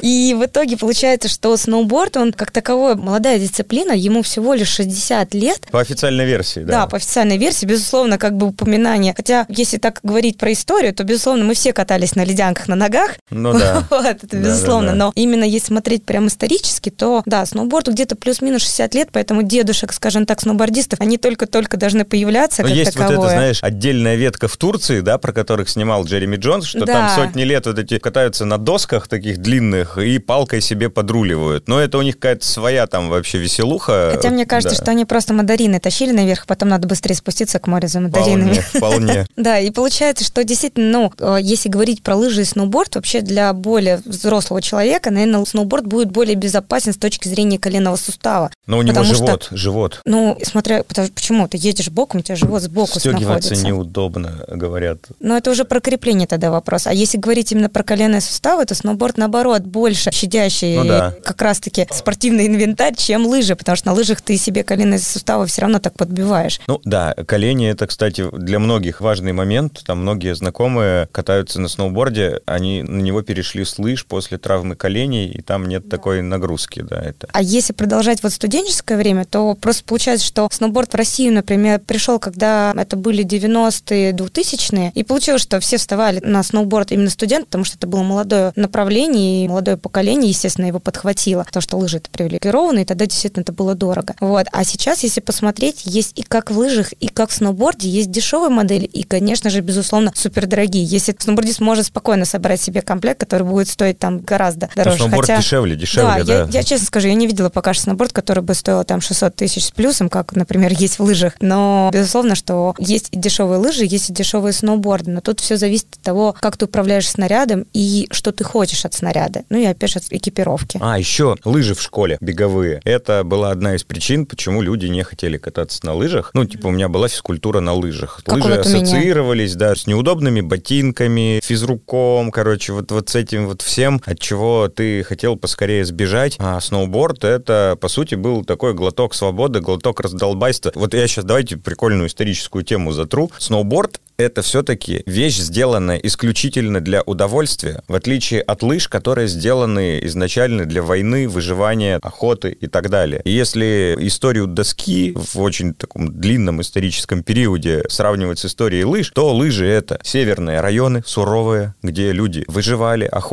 И 0.02 0.36
в 0.38 0.46
итоге 0.46 0.78
получается, 0.78 1.28
что 1.30 1.56
сноуборд, 1.58 2.18
он 2.18 2.34
как 2.34 2.52
таковой 2.52 2.96
молодая 2.96 3.40
дисциплина, 3.40 3.92
ему 3.92 4.22
всего 4.22 4.54
лишь 4.54 4.70
60 4.70 5.34
лет. 5.34 5.68
По 5.72 5.80
официальной 5.82 6.26
версии, 6.26 6.62
да. 6.62 6.72
Да, 6.72 6.88
по 6.88 6.98
официальной 6.98 7.38
версии, 7.38 7.66
безусловно, 7.66 8.18
как 8.18 8.36
бы 8.36 8.48
упоминание. 8.48 9.14
Хотя, 9.16 9.46
если 9.50 9.78
так 9.78 10.00
говорить 10.04 10.38
про 10.38 10.52
историю, 10.54 10.94
то, 10.94 11.04
безусловно, 11.04 11.44
мы 11.44 11.54
все 11.54 11.74
катались 11.74 12.16
на 12.16 12.24
ледянках 12.24 12.68
на 12.68 12.76
ногах. 12.76 13.16
Ну 13.30 13.54
да. 13.54 13.86
Вот, 13.92 14.06
это 14.24 14.38
безусловно. 14.38 14.94
Но 14.96 15.12
именно 15.16 15.44
если 15.44 15.68
смотреть 15.68 16.04
прям 16.06 16.28
исторически, 16.28 16.90
то 16.90 17.22
да, 17.26 17.46
сноуборду 17.46 17.92
где-то 17.92 18.16
плюс-минус 18.16 18.62
60 18.64 18.96
лет, 18.96 19.10
поэтому 19.12 19.44
дедушек, 19.44 19.94
скажем 19.94 20.26
так, 20.26 20.42
сноубордистов, 20.42 21.00
они 21.02 21.18
только-только 21.18 21.78
должны 21.78 22.04
появляться 22.06 22.62
Но 22.64 22.70
как 22.70 22.78
есть 22.78 22.94
таковое. 22.94 23.18
вот 23.18 23.26
это, 23.26 23.34
знаешь, 23.36 23.60
отдельная 23.64 24.16
ветка 24.16 24.48
в 24.48 24.58
Турции, 24.58 25.02
да, 25.02 25.18
про 25.18 25.34
которых 25.34 25.70
снимал 25.70 26.04
Джереми 26.06 26.38
Джонс, 26.38 26.66
что 26.66 26.86
Да. 26.86 26.94
там 26.94 27.10
сотни 27.16 27.44
лет 27.44 27.66
вот 27.68 27.78
эти 27.80 28.00
катаются 28.00 28.46
на 28.46 28.58
досках 28.58 29.08
таких 29.08 29.38
длинных 29.40 29.98
и 29.98 30.18
палкой 30.20 30.62
себе 30.62 30.90
подруливают. 30.90 31.68
Но 31.68 31.80
это 31.80 31.98
у 31.98 32.02
них 32.02 32.16
какая-то 32.16 32.46
своя 32.46 32.88
там 32.88 33.10
вообще 33.10 33.38
веселуха. 33.40 34.12
Хотя 34.16 34.30
мне 34.30 34.46
кажется, 34.46 34.76
Да. 34.78 34.84
что 34.84 34.92
они 34.92 35.06
просто 35.06 35.34
мандарины 35.34 35.80
тащили 35.80 36.12
наверх, 36.12 36.46
потом 36.48 36.70
надо 36.70 36.88
быстрее 36.88 37.16
спуститься 37.16 37.60
к 37.60 37.68
морю 37.68 37.88
за 37.88 38.00
мандаринами. 38.00 38.54
Вполне, 38.54 38.62
вполне. 38.62 39.28
Да, 39.36 39.60
и 39.60 39.72
получается, 39.72 40.24
что 40.24 40.44
действительно, 40.44 40.92
ну, 40.92 41.14
э, 41.20 41.38
если 41.42 41.68
говорить 41.70 42.04
про 42.04 42.16
лыжи 42.16 42.42
и 42.42 42.46
сноуборд, 42.46 42.96
вообще 42.96 43.22
для 43.22 43.52
более 43.54 43.81
взрослого 44.06 44.62
человека, 44.62 45.12
наверное, 45.12 45.44
сноуборд 45.46 45.86
будет 45.86 46.12
более 46.12 46.36
безопасен 46.36 46.94
с 46.94 46.98
точки 46.98 47.28
зрения 47.28 47.58
коленного 47.60 47.96
сустава. 47.96 48.52
Но 48.68 48.78
у 48.78 48.82
него 48.82 48.94
Потому 48.96 49.14
что- 49.14 49.26
живот, 49.26 49.48
живот. 49.52 50.02
Ну, 50.06 50.38
смотря, 50.44 50.84
потому, 50.84 51.08
почему? 51.10 51.48
Ты 51.48 51.58
едешь 51.58 51.90
боком, 51.90 52.20
у 52.20 52.24
тебя 52.24 52.36
живот 52.36 52.62
сбоку 52.62 53.00
находится. 53.04 53.56
неудобно, 53.66 54.46
говорят. 54.48 55.00
Но 55.20 55.38
это 55.38 55.52
уже 55.52 55.66
про 55.66 55.80
крепление 55.80 56.28
тогда 56.28 56.52
вопрос. 56.52 56.88
А 56.88 56.94
если 56.94 57.18
говорить 57.18 57.52
именно 57.52 57.70
про 57.70 57.84
коленные 57.84 58.22
суставы, 58.22 58.66
то 58.66 58.76
сноуборд, 58.76 59.18
наоборот, 59.18 59.64
больше 59.64 60.12
щадящий 60.12 60.78
Ну 60.78 60.86
да. 60.86 61.14
как 61.24 61.42
раз-таки 61.42 61.88
спортивный 61.92 62.48
инвентарь, 62.48 62.96
чем 62.96 63.26
лыжи, 63.26 63.56
потому 63.56 63.76
что 63.76 63.88
на 63.88 63.94
лыжах 63.94 64.22
ты 64.22 64.38
себе 64.38 64.64
коленные 64.64 65.00
суставы 65.00 65.48
все 65.48 65.62
равно 65.62 65.80
так 65.80 65.94
подбиваешь. 65.96 66.60
Ну 66.68 66.80
да, 66.86 67.14
колени 67.26 67.70
это, 67.70 67.88
кстати, 67.88 68.26
для 68.32 68.60
многих 68.60 69.02
важный 69.02 69.34
момент. 69.34 69.84
Там 69.86 70.00
многие 70.02 70.36
знакомые 70.36 71.08
катаются 71.12 71.60
на 71.60 71.68
сноуборде, 71.68 72.42
они 72.46 72.84
на 72.84 73.02
него 73.02 73.22
перешли 73.22 73.61
с 73.66 73.80
лыж 73.80 74.06
после 74.06 74.38
травмы 74.38 74.76
коленей, 74.76 75.30
и 75.30 75.42
там 75.42 75.68
нет 75.68 75.90
такой 75.90 76.22
нагрузки, 76.22 76.82
да, 76.82 77.02
это. 77.02 77.28
А 77.32 77.42
если 77.42 77.74
продолжать 77.74 78.24
вот 78.24 78.34
студенческое 78.34 78.98
время, 78.98 79.26
то 79.26 79.56
просто 79.56 79.84
получается, 79.84 80.26
что 80.26 80.48
сноуборд 80.52 80.94
в 80.94 80.96
Россию, 80.96 81.34
например, 81.34 81.80
пришел, 81.80 82.20
когда 82.20 82.74
это 82.76 82.96
были 82.96 83.26
90-е, 83.26 84.12
2000-е, 84.14 84.92
и 84.94 85.04
получилось, 85.04 85.42
что 85.42 85.60
все 85.60 85.78
вставали 85.78 86.20
на 86.20 86.44
сноуборд 86.44 86.92
именно 86.92 87.10
студент, 87.10 87.46
потому 87.46 87.64
что 87.64 87.78
это 87.78 87.88
было 87.88 88.04
молодое 88.04 88.54
направление, 88.56 89.46
и 89.46 89.48
молодое 89.48 89.78
поколение, 89.78 90.30
естественно, 90.30 90.66
его 90.66 90.80
подхватило, 90.80 91.44
потому 91.44 91.62
что 91.62 91.78
лыжи 91.78 91.98
это 91.98 92.10
привилегированы, 92.10 92.82
и 92.82 92.86
тогда 92.86 93.06
действительно 93.06 93.42
это 93.42 93.52
было 93.52 93.76
дорого. 93.76 94.16
Вот. 94.20 94.48
А 94.52 94.64
сейчас, 94.64 95.04
если 95.04 95.22
посмотреть, 95.22 95.84
есть 95.86 96.18
и 96.18 96.24
как 96.24 96.52
в 96.52 96.58
лыжах, 96.58 96.94
и 96.94 97.08
как 97.08 97.30
в 97.30 97.34
сноуборде, 97.34 97.90
есть 97.90 98.12
дешевые 98.12 98.50
модели, 98.50 98.86
и, 98.86 99.04
конечно 99.04 99.50
же, 99.50 99.62
безусловно, 99.62 100.12
супердорогие. 100.16 100.84
Если 100.84 101.16
сноубордист 101.18 101.60
может 101.60 101.86
спокойно 101.86 102.26
собрать 102.26 102.62
себе 102.62 102.82
комплект, 102.82 103.20
который 103.20 103.44
будет 103.52 103.68
стоить 103.68 104.00
там 104.00 104.20
гораздо 104.20 104.70
дороже. 104.76 104.98
сноуборд 104.98 105.22
Хотя- 105.28 105.38
дешевле, 105.42 105.76
дешевле, 105.76 106.24
да. 106.24 106.34
я, 106.44 106.48
я 106.50 106.64
честно 106.64 106.88
скажу, 106.88 107.08
я 107.08 107.14
не 107.14 107.28
видела 107.28 107.50
пока 107.50 107.74
что 107.74 107.84
сноуборд, 107.84 108.14
который 108.14 108.44
бы 108.44 108.54
стоил 108.54 108.84
там 108.84 109.02
600 109.02 109.36
тысяч 109.36 109.66
с 109.66 109.72
плюсом, 109.72 110.10
как, 110.10 110.34
например, 110.36 110.72
есть 110.74 111.00
в 111.00 111.04
лыжах. 111.04 111.34
Но, 111.42 111.90
безусловно, 111.94 112.36
что 112.36 112.76
есть 112.80 113.10
и 113.12 113.18
дешевые 113.18 113.60
лыжи, 113.60 113.86
есть 113.86 114.10
и 114.10 114.14
дешевые 114.14 114.54
сноуборды. 114.54 115.12
Но 115.12 115.22
тут 115.22 115.40
все 115.40 115.58
зависит 115.58 115.88
от 115.94 116.02
того, 116.02 116.36
как 116.40 116.58
ты 116.58 116.66
управляешь 116.66 117.08
снарядом 117.10 117.66
и 117.74 118.08
что 118.12 118.32
ты 118.32 118.44
хочешь 118.44 118.86
от 118.86 118.94
снаряда. 118.94 119.44
Ну 119.50 119.58
и 119.58 119.66
опять 119.66 119.92
же 119.92 120.00
от 120.00 120.06
экипировки. 120.10 120.78
А, 120.82 120.98
еще 120.98 121.36
лыжи 121.46 121.76
в 121.76 121.82
школе 121.82 122.18
беговые. 122.22 122.82
Это 122.86 123.24
была 123.24 123.52
одна 123.52 123.76
из 123.76 123.84
причин, 123.84 124.26
почему 124.26 124.62
люди 124.62 124.86
не 124.88 125.04
хотели 125.04 125.38
кататься 125.38 125.86
на 125.86 125.94
лыжах. 125.94 126.32
Ну, 126.34 126.46
типа, 126.46 126.68
у 126.68 126.72
меня 126.72 126.88
была 126.90 127.08
физкультура 127.08 127.60
на 127.60 127.74
лыжах. 127.74 128.22
Как 128.26 128.36
Лыжи 128.36 128.50
вот 128.56 128.66
у 128.66 128.70
меня. 128.70 128.82
ассоциировались, 128.82 129.56
да, 129.56 129.76
с 129.76 129.88
неудобными 129.88 130.42
ботинками, 130.42 131.40
физруком, 131.44 132.32
короче, 132.32 132.74
вот, 132.74 132.92
вот 132.92 133.10
с 133.10 133.16
этим 133.16 133.41
вот 133.48 133.62
всем, 133.62 134.02
от 134.06 134.20
чего 134.20 134.68
ты 134.68 135.04
хотел 135.04 135.36
поскорее 135.36 135.86
сбежать. 135.86 136.36
А 136.40 136.60
сноуборд— 136.60 137.24
это, 137.26 137.78
по 137.80 137.88
сути, 137.88 138.16
был 138.16 138.44
такой 138.44 138.74
глоток 138.74 139.14
свободы, 139.14 139.60
глоток 139.60 140.00
раздолбайства. 140.00 140.72
Вот 140.76 140.94
я 140.94 141.08
сейчас 141.08 141.26
давайте 141.26 141.58
прикольную 141.58 142.08
историческую 142.08 142.64
тему 142.64 142.92
затру. 142.92 143.32
Сноуборд 143.38 144.00
это 144.22 144.42
все-таки 144.42 145.02
вещь, 145.06 145.38
сделанная 145.38 145.98
исключительно 145.98 146.80
для 146.80 147.02
удовольствия, 147.02 147.82
в 147.88 147.96
отличие 147.96 148.42
от 148.42 148.62
лыж, 148.62 148.88
которые 148.88 149.28
сделаны 149.28 150.00
изначально 150.04 150.66
для 150.66 150.84
войны, 150.84 151.28
выживания, 151.28 152.00
охоты 152.02 152.52
и 152.52 152.68
так 152.68 152.90
далее. 152.90 153.22
И 153.26 153.32
если 153.32 153.96
историю 154.00 154.48
доски 154.48 155.14
в 155.16 155.40
очень 155.40 155.74
таком 155.74 156.20
длинном 156.20 156.62
историческом 156.62 157.24
периоде 157.24 157.84
сравнивать 157.90 158.40
с 158.40 158.46
историей 158.46 158.84
лыж, 158.84 159.12
то 159.14 159.34
лыжи— 159.34 159.66
это 159.68 160.00
северные 160.04 160.62
районы, 160.62 161.02
суровые, 161.06 161.74
где 161.82 162.12
люди 162.12 162.46
выживали, 162.48 163.06
охотились. 163.06 163.31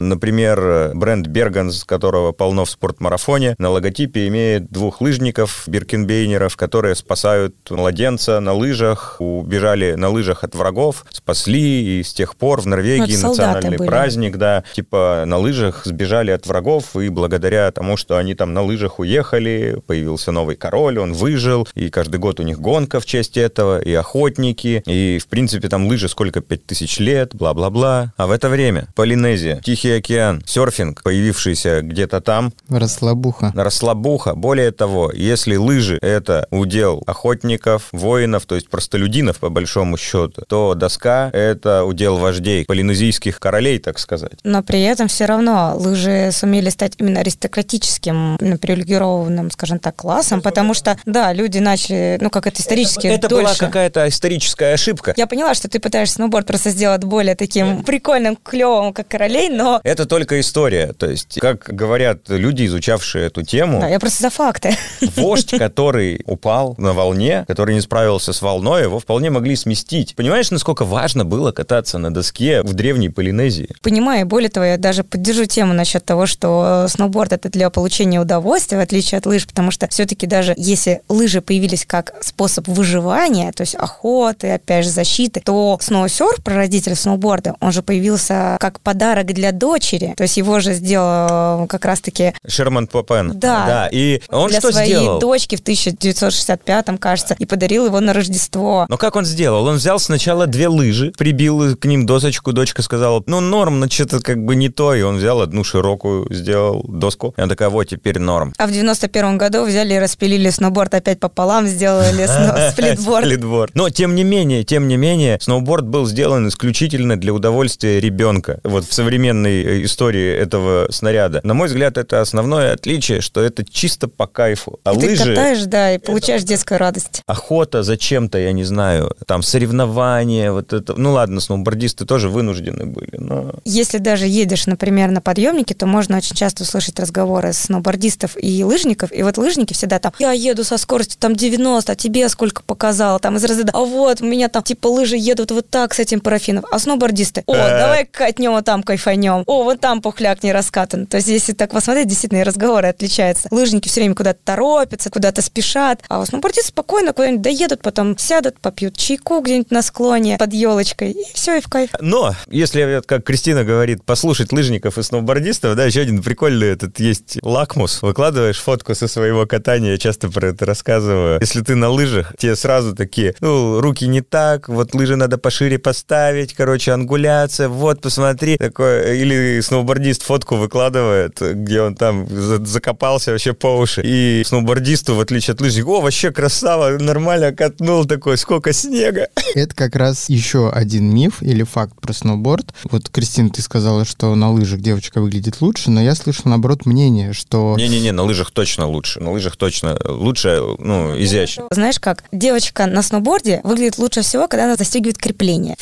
Например, 0.00 0.92
бренд 0.94 1.26
Берганс, 1.26 1.84
которого 1.84 2.32
полно 2.32 2.64
в 2.64 2.70
спортмарафоне, 2.70 3.54
на 3.58 3.70
логотипе 3.70 4.26
имеет 4.28 4.70
двух 4.70 5.00
лыжников, 5.00 5.64
биркенбейнеров, 5.66 6.56
которые 6.56 6.94
спасают 6.94 7.54
младенца 7.70 8.40
на 8.40 8.52
лыжах, 8.52 9.16
убежали 9.20 9.94
на 9.94 10.08
лыжах 10.08 10.44
от 10.44 10.54
врагов, 10.54 11.04
спасли, 11.10 12.00
и 12.00 12.02
с 12.02 12.12
тех 12.12 12.36
пор 12.36 12.60
в 12.60 12.66
Норвегии 12.66 13.16
Ну, 13.16 13.28
национальный 13.28 13.78
были. 13.78 13.88
праздник, 13.88 14.36
да, 14.36 14.64
типа 14.74 15.24
на 15.26 15.38
лыжах 15.38 15.82
сбежали 15.84 16.30
от 16.30 16.46
врагов, 16.46 16.96
и 16.96 17.08
благодаря 17.08 17.70
тому, 17.70 17.96
что 17.96 18.16
они 18.16 18.34
там 18.34 18.54
на 18.54 18.62
лыжах 18.62 18.98
уехали, 18.98 19.80
появился 19.86 20.32
новый 20.32 20.56
король, 20.56 20.98
он 20.98 21.12
выжил, 21.12 21.68
и 21.74 21.88
каждый 21.90 22.18
год 22.18 22.40
у 22.40 22.42
них 22.42 22.60
гонка 22.60 23.00
в 23.00 23.06
честь 23.06 23.36
этого, 23.36 23.80
и 23.80 23.92
охотники, 23.94 24.82
и, 24.86 25.18
в 25.22 25.26
принципе, 25.28 25.68
там 25.68 25.86
лыжи 25.86 26.08
сколько, 26.08 26.40
пять 26.40 26.66
тысяч 26.66 26.98
лет, 26.98 27.34
бла-бла-бла. 27.34 28.12
А 28.16 28.26
в 28.26 28.30
это 28.30 28.48
время 28.48 28.88
Полинезия, 28.94 29.35
Тихий 29.64 29.92
океан, 29.92 30.42
серфинг, 30.46 31.02
появившийся 31.02 31.82
где-то 31.82 32.20
там, 32.20 32.52
Расслабуха. 32.68 33.52
Расслабуха. 33.54 34.34
Более 34.34 34.70
того, 34.72 35.10
если 35.12 35.56
лыжи— 35.56 35.98
это 36.02 36.46
удел 36.50 37.02
охотников, 37.06 37.88
воинов, 37.92 38.46
то 38.46 38.54
есть 38.54 38.68
простолюдинов, 38.68 39.38
по 39.38 39.48
большому 39.48 39.96
счету, 39.96 40.42
то 40.48 40.74
доска— 40.74 41.30
это 41.32 41.84
удел 41.84 42.16
вождей, 42.16 42.64
полинезийских 42.66 43.38
королей, 43.40 43.78
так 43.78 43.98
сказать. 43.98 44.38
Но 44.44 44.62
при 44.62 44.82
этом 44.82 45.08
все 45.08 45.26
равно 45.26 45.74
лыжи 45.76 46.30
сумели 46.32 46.70
стать 46.70 46.94
именно 46.98 47.20
аристократическим, 47.20 48.36
именно 48.36 48.58
привилегированным, 48.58 49.50
скажем 49.50 49.78
так, 49.78 49.96
классом, 49.96 50.40
потому 50.42 50.74
что, 50.74 50.96
да, 51.06 51.32
люди 51.32 51.58
начали, 51.58 52.18
ну, 52.20 52.30
как 52.30 52.46
это 52.46 52.60
исторически 52.60 53.06
Это 53.06 53.28
дольше. 53.28 53.44
была 53.44 53.54
какая-то 53.54 54.08
историческая 54.08 54.74
ошибка. 54.74 55.14
Я 55.16 55.26
поняла, 55.26 55.54
что 55.54 55.68
ты 55.68 55.78
пытаешься 55.80 56.14
сноуборд 56.16 56.46
просто 56.46 56.70
сделать 56.70 57.04
более 57.04 57.34
таким 57.34 57.82
прикольным, 57.82 58.36
клевым, 58.36 58.92
как 58.92 59.08
королей, 59.26 59.48
но... 59.48 59.80
Это 59.84 60.06
только 60.06 60.40
история. 60.40 60.92
То 60.92 61.10
есть, 61.10 61.38
как 61.40 61.64
говорят 61.64 62.28
люди, 62.28 62.66
изучавшие 62.66 63.26
эту 63.26 63.42
тему, 63.42 63.80
Да, 63.80 63.88
я 63.88 63.98
просто 63.98 64.22
за 64.22 64.30
факты. 64.30 64.76
вождь, 65.16 65.50
который 65.58 66.22
упал 66.26 66.74
на 66.78 66.92
волне, 66.92 67.44
который 67.48 67.74
не 67.74 67.80
справился 67.80 68.32
с 68.32 68.42
волной, 68.42 68.82
его 68.82 68.98
вполне 68.98 69.30
могли 69.30 69.56
сместить. 69.56 70.14
Понимаешь, 70.14 70.50
насколько 70.50 70.84
важно 70.84 71.24
было 71.24 71.52
кататься 71.52 71.98
на 71.98 72.12
доске 72.12 72.62
в 72.62 72.72
древней 72.74 73.08
Полинезии? 73.08 73.74
Понимаю, 73.82 74.26
более 74.26 74.48
того, 74.50 74.66
я 74.66 74.76
даже 74.78 75.04
поддержу 75.04 75.46
тему 75.46 75.72
насчет 75.72 76.04
того, 76.04 76.26
что 76.26 76.86
сноуборд 76.88 77.32
это 77.32 77.48
для 77.48 77.70
получения 77.70 78.20
удовольствия, 78.20 78.78
в 78.78 78.80
отличие 78.80 79.18
от 79.18 79.26
лыж, 79.26 79.46
потому 79.46 79.70
что 79.70 79.88
все-таки 79.88 80.26
даже 80.26 80.54
если 80.56 81.02
лыжи 81.08 81.40
появились 81.40 81.84
как 81.86 82.14
способ 82.20 82.68
выживания, 82.68 83.52
то 83.52 83.62
есть 83.62 83.74
охоты, 83.74 84.52
опять 84.52 84.84
же, 84.84 84.90
защиты, 84.90 85.40
то 85.44 85.78
сноусерф, 85.80 86.42
прародитель 86.42 86.94
сноуборда, 86.94 87.54
он 87.60 87.72
же 87.72 87.82
появился 87.82 88.56
как 88.60 88.80
подарок 88.80 89.15
для 89.24 89.52
дочери, 89.52 90.14
то 90.16 90.22
есть 90.22 90.36
его 90.36 90.60
же 90.60 90.72
сделал 90.74 91.64
э, 91.64 91.66
как 91.66 91.84
раз-таки 91.84 92.34
Шерман 92.46 92.86
Попен. 92.86 93.32
Да. 93.34 93.66
Да, 93.66 93.88
и 93.90 94.20
он 94.28 94.48
для 94.48 94.60
что 94.60 94.72
своей 94.72 94.94
сделал? 94.94 95.18
дочки 95.18 95.56
в 95.56 95.60
1965, 95.60 96.86
кажется, 96.98 97.36
и 97.38 97.46
подарил 97.46 97.86
его 97.86 98.00
на 98.00 98.12
Рождество. 98.12 98.86
Но 98.88 98.96
как 98.96 99.16
он 99.16 99.24
сделал? 99.24 99.66
Он 99.66 99.76
взял 99.76 99.98
сначала 99.98 100.46
две 100.46 100.68
лыжи, 100.68 101.12
прибил 101.16 101.76
к 101.76 101.84
ним 101.84 102.06
досочку, 102.06 102.52
дочка 102.52 102.82
сказала, 102.82 103.22
ну, 103.26 103.40
норм, 103.40 103.80
но 103.80 103.88
что-то 103.88 104.20
как 104.20 104.44
бы 104.44 104.56
не 104.56 104.68
то, 104.68 104.94
и 104.94 105.02
он 105.02 105.16
взял 105.16 105.40
одну 105.40 105.64
широкую, 105.64 106.32
сделал 106.32 106.84
доску, 106.88 107.34
и 107.36 107.40
она 107.40 107.48
такая, 107.48 107.68
вот, 107.68 107.84
теперь 107.84 108.18
норм. 108.18 108.52
А 108.58 108.66
в 108.66 108.72
91 108.72 109.38
году 109.38 109.64
взяли 109.64 109.94
и 109.94 109.98
распилили 109.98 110.50
сноуборд 110.50 110.94
опять 110.94 111.20
пополам, 111.20 111.66
сделали 111.66 112.26
сплитборд. 112.70 113.24
Сплитборд. 113.24 113.74
Но, 113.74 113.90
тем 113.90 114.14
не 114.14 114.24
менее, 114.24 114.64
тем 114.64 114.88
не 114.88 114.96
менее, 114.96 115.38
сноуборд 115.40 115.86
был 115.86 116.06
сделан 116.06 116.48
исключительно 116.48 117.16
для 117.16 117.32
удовольствия 117.32 118.00
ребенка. 118.00 118.60
Вот 118.64 118.84
в 118.84 118.92
современной 119.06 119.62
э, 119.62 119.84
истории 119.84 120.34
этого 120.34 120.88
снаряда. 120.90 121.40
На 121.44 121.54
мой 121.54 121.68
взгляд, 121.68 121.96
это 121.96 122.20
основное 122.20 122.72
отличие, 122.72 123.20
что 123.20 123.40
это 123.40 123.64
чисто 123.64 124.08
по 124.08 124.26
кайфу. 124.26 124.80
А 124.84 124.94
И 124.94 124.98
ты 124.98 125.06
лыжи... 125.06 125.24
катаешь, 125.30 125.64
да, 125.66 125.94
и 125.94 125.98
получаешь 125.98 126.42
детскую 126.42 126.78
радость. 126.78 127.22
охота 127.26 127.84
зачем-то, 127.84 128.38
я 128.38 128.50
не 128.52 128.64
знаю, 128.64 129.14
там 129.26 129.42
соревнования, 129.42 130.50
вот 130.50 130.72
это. 130.72 130.94
Ну 130.96 131.12
ладно, 131.12 131.40
сноубордисты 131.40 132.04
тоже 132.04 132.28
вынуждены 132.28 132.86
были, 132.86 133.16
но... 133.16 133.54
Если 133.64 133.98
даже 133.98 134.26
едешь, 134.26 134.66
например, 134.66 135.10
на 135.10 135.20
подъемнике, 135.20 135.74
то 135.74 135.86
можно 135.86 136.16
очень 136.16 136.34
часто 136.34 136.64
услышать 136.64 136.98
разговоры 136.98 137.52
сноубордистов 137.52 138.32
и 138.42 138.64
лыжников. 138.64 139.12
И 139.12 139.22
вот 139.22 139.38
лыжники 139.38 139.72
всегда 139.72 140.00
там, 140.00 140.12
я 140.18 140.32
еду 140.32 140.64
со 140.64 140.78
скоростью 140.78 141.18
там 141.20 141.36
90, 141.36 141.92
а 141.92 141.94
тебе 141.94 142.28
сколько 142.28 142.62
показал? 142.64 143.20
Там 143.20 143.36
из 143.36 143.44
разряда, 143.44 143.70
а 143.72 143.80
вот 143.84 144.20
у 144.20 144.26
меня 144.26 144.48
там 144.48 144.64
типа 144.64 144.88
лыжи 144.88 145.16
едут 145.16 145.52
вот 145.52 145.70
так 145.70 145.94
с 145.94 146.00
этим 146.00 146.18
парафином. 146.20 146.64
А 146.72 146.78
сноубордисты, 146.80 147.44
о, 147.46 147.54
Э. 147.54 147.78
давай 147.78 148.04
катнем 148.06 148.52
вот 148.52 148.64
там 148.64 148.82
кайфанем. 148.96 149.44
О, 149.46 149.64
вот 149.64 149.80
там 149.80 150.00
пухляк 150.00 150.42
не 150.42 150.52
раскатан. 150.52 151.06
То 151.06 151.18
есть, 151.18 151.28
если 151.28 151.52
так 151.52 151.70
посмотреть, 151.70 152.08
действительно, 152.08 152.40
и 152.40 152.42
разговоры 152.42 152.88
отличаются. 152.88 153.48
Лыжники 153.50 153.88
все 153.88 154.00
время 154.00 154.14
куда-то 154.14 154.40
торопятся, 154.44 155.10
куда-то 155.10 155.42
спешат, 155.42 156.02
а 156.08 156.24
сноубордисты 156.24 156.68
спокойно 156.68 157.12
куда-нибудь 157.12 157.42
доедут, 157.42 157.82
потом 157.82 158.16
сядут, 158.18 158.58
попьют 158.60 158.96
чайку 158.96 159.40
где-нибудь 159.40 159.70
на 159.70 159.82
склоне 159.82 160.36
под 160.38 160.52
елочкой, 160.52 161.12
и 161.12 161.24
все, 161.34 161.56
и 161.58 161.60
в 161.60 161.68
кайф. 161.68 161.90
Но, 162.00 162.34
если, 162.48 163.02
как 163.06 163.24
Кристина 163.24 163.64
говорит, 163.64 164.04
послушать 164.04 164.52
лыжников 164.52 164.98
и 164.98 165.02
сноубордистов, 165.02 165.76
да, 165.76 165.84
еще 165.84 166.00
один 166.00 166.22
прикольный 166.22 166.68
этот 166.68 166.98
есть 166.98 167.38
лакмус. 167.42 168.02
Выкладываешь 168.02 168.58
фотку 168.58 168.94
со 168.94 169.08
своего 169.08 169.46
катания, 169.46 169.92
я 169.92 169.98
часто 169.98 170.30
про 170.30 170.48
это 170.48 170.64
рассказываю. 170.66 171.38
Если 171.40 171.60
ты 171.60 171.74
на 171.74 171.88
лыжах, 171.88 172.34
тебе 172.38 172.56
сразу 172.56 172.94
такие, 172.94 173.34
ну, 173.40 173.80
руки 173.80 174.06
не 174.06 174.20
так, 174.20 174.68
вот 174.68 174.94
лыжи 174.94 175.16
надо 175.16 175.38
пошире 175.38 175.78
поставить, 175.78 176.54
короче, 176.54 176.92
ангуляция, 176.92 177.68
вот, 177.68 178.00
посмотри. 178.00 178.56
Такое, 178.76 179.14
или 179.14 179.58
сноубордист 179.62 180.22
фотку 180.22 180.56
выкладывает, 180.56 181.40
где 181.40 181.80
он 181.80 181.94
там 181.94 182.26
закопался 182.66 183.30
вообще 183.30 183.54
по 183.54 183.68
уши. 183.78 184.02
И 184.04 184.42
сноубордисту, 184.44 185.14
в 185.14 185.20
отличие 185.20 185.54
от 185.54 185.62
лыжника, 185.62 185.88
о, 185.88 186.02
вообще 186.02 186.30
красава, 186.30 186.98
нормально 186.98 187.52
катнул 187.52 188.04
такой, 188.04 188.36
сколько 188.36 188.74
снега. 188.74 189.28
Это 189.54 189.74
как 189.74 189.96
раз 189.96 190.28
еще 190.28 190.68
один 190.68 191.06
миф 191.14 191.42
или 191.42 191.62
факт 191.62 191.98
про 192.02 192.12
сноуборд. 192.12 192.74
Вот, 192.90 193.08
Кристина, 193.08 193.48
ты 193.48 193.62
сказала, 193.62 194.04
что 194.04 194.34
на 194.34 194.52
лыжах 194.52 194.80
девочка 194.80 195.22
выглядит 195.22 195.62
лучше, 195.62 195.90
но 195.90 196.02
я 196.02 196.14
слышал, 196.14 196.42
наоборот, 196.44 196.84
мнение, 196.84 197.32
что... 197.32 197.76
Не-не-не, 197.78 198.12
на 198.12 198.24
лыжах 198.24 198.50
точно 198.50 198.86
лучше. 198.86 199.20
На 199.20 199.32
лыжах 199.32 199.56
точно 199.56 199.98
лучше, 200.04 200.60
ну, 200.80 201.18
изящно. 201.18 201.64
Знаешь 201.70 201.98
как, 201.98 202.24
девочка 202.30 202.84
на 202.84 203.00
сноуборде 203.00 203.62
выглядит 203.64 203.96
лучше 203.96 204.20
всего, 204.20 204.48
когда 204.48 204.64
она 204.64 204.76
застегивает 204.76 205.16
крепление. 205.16 205.76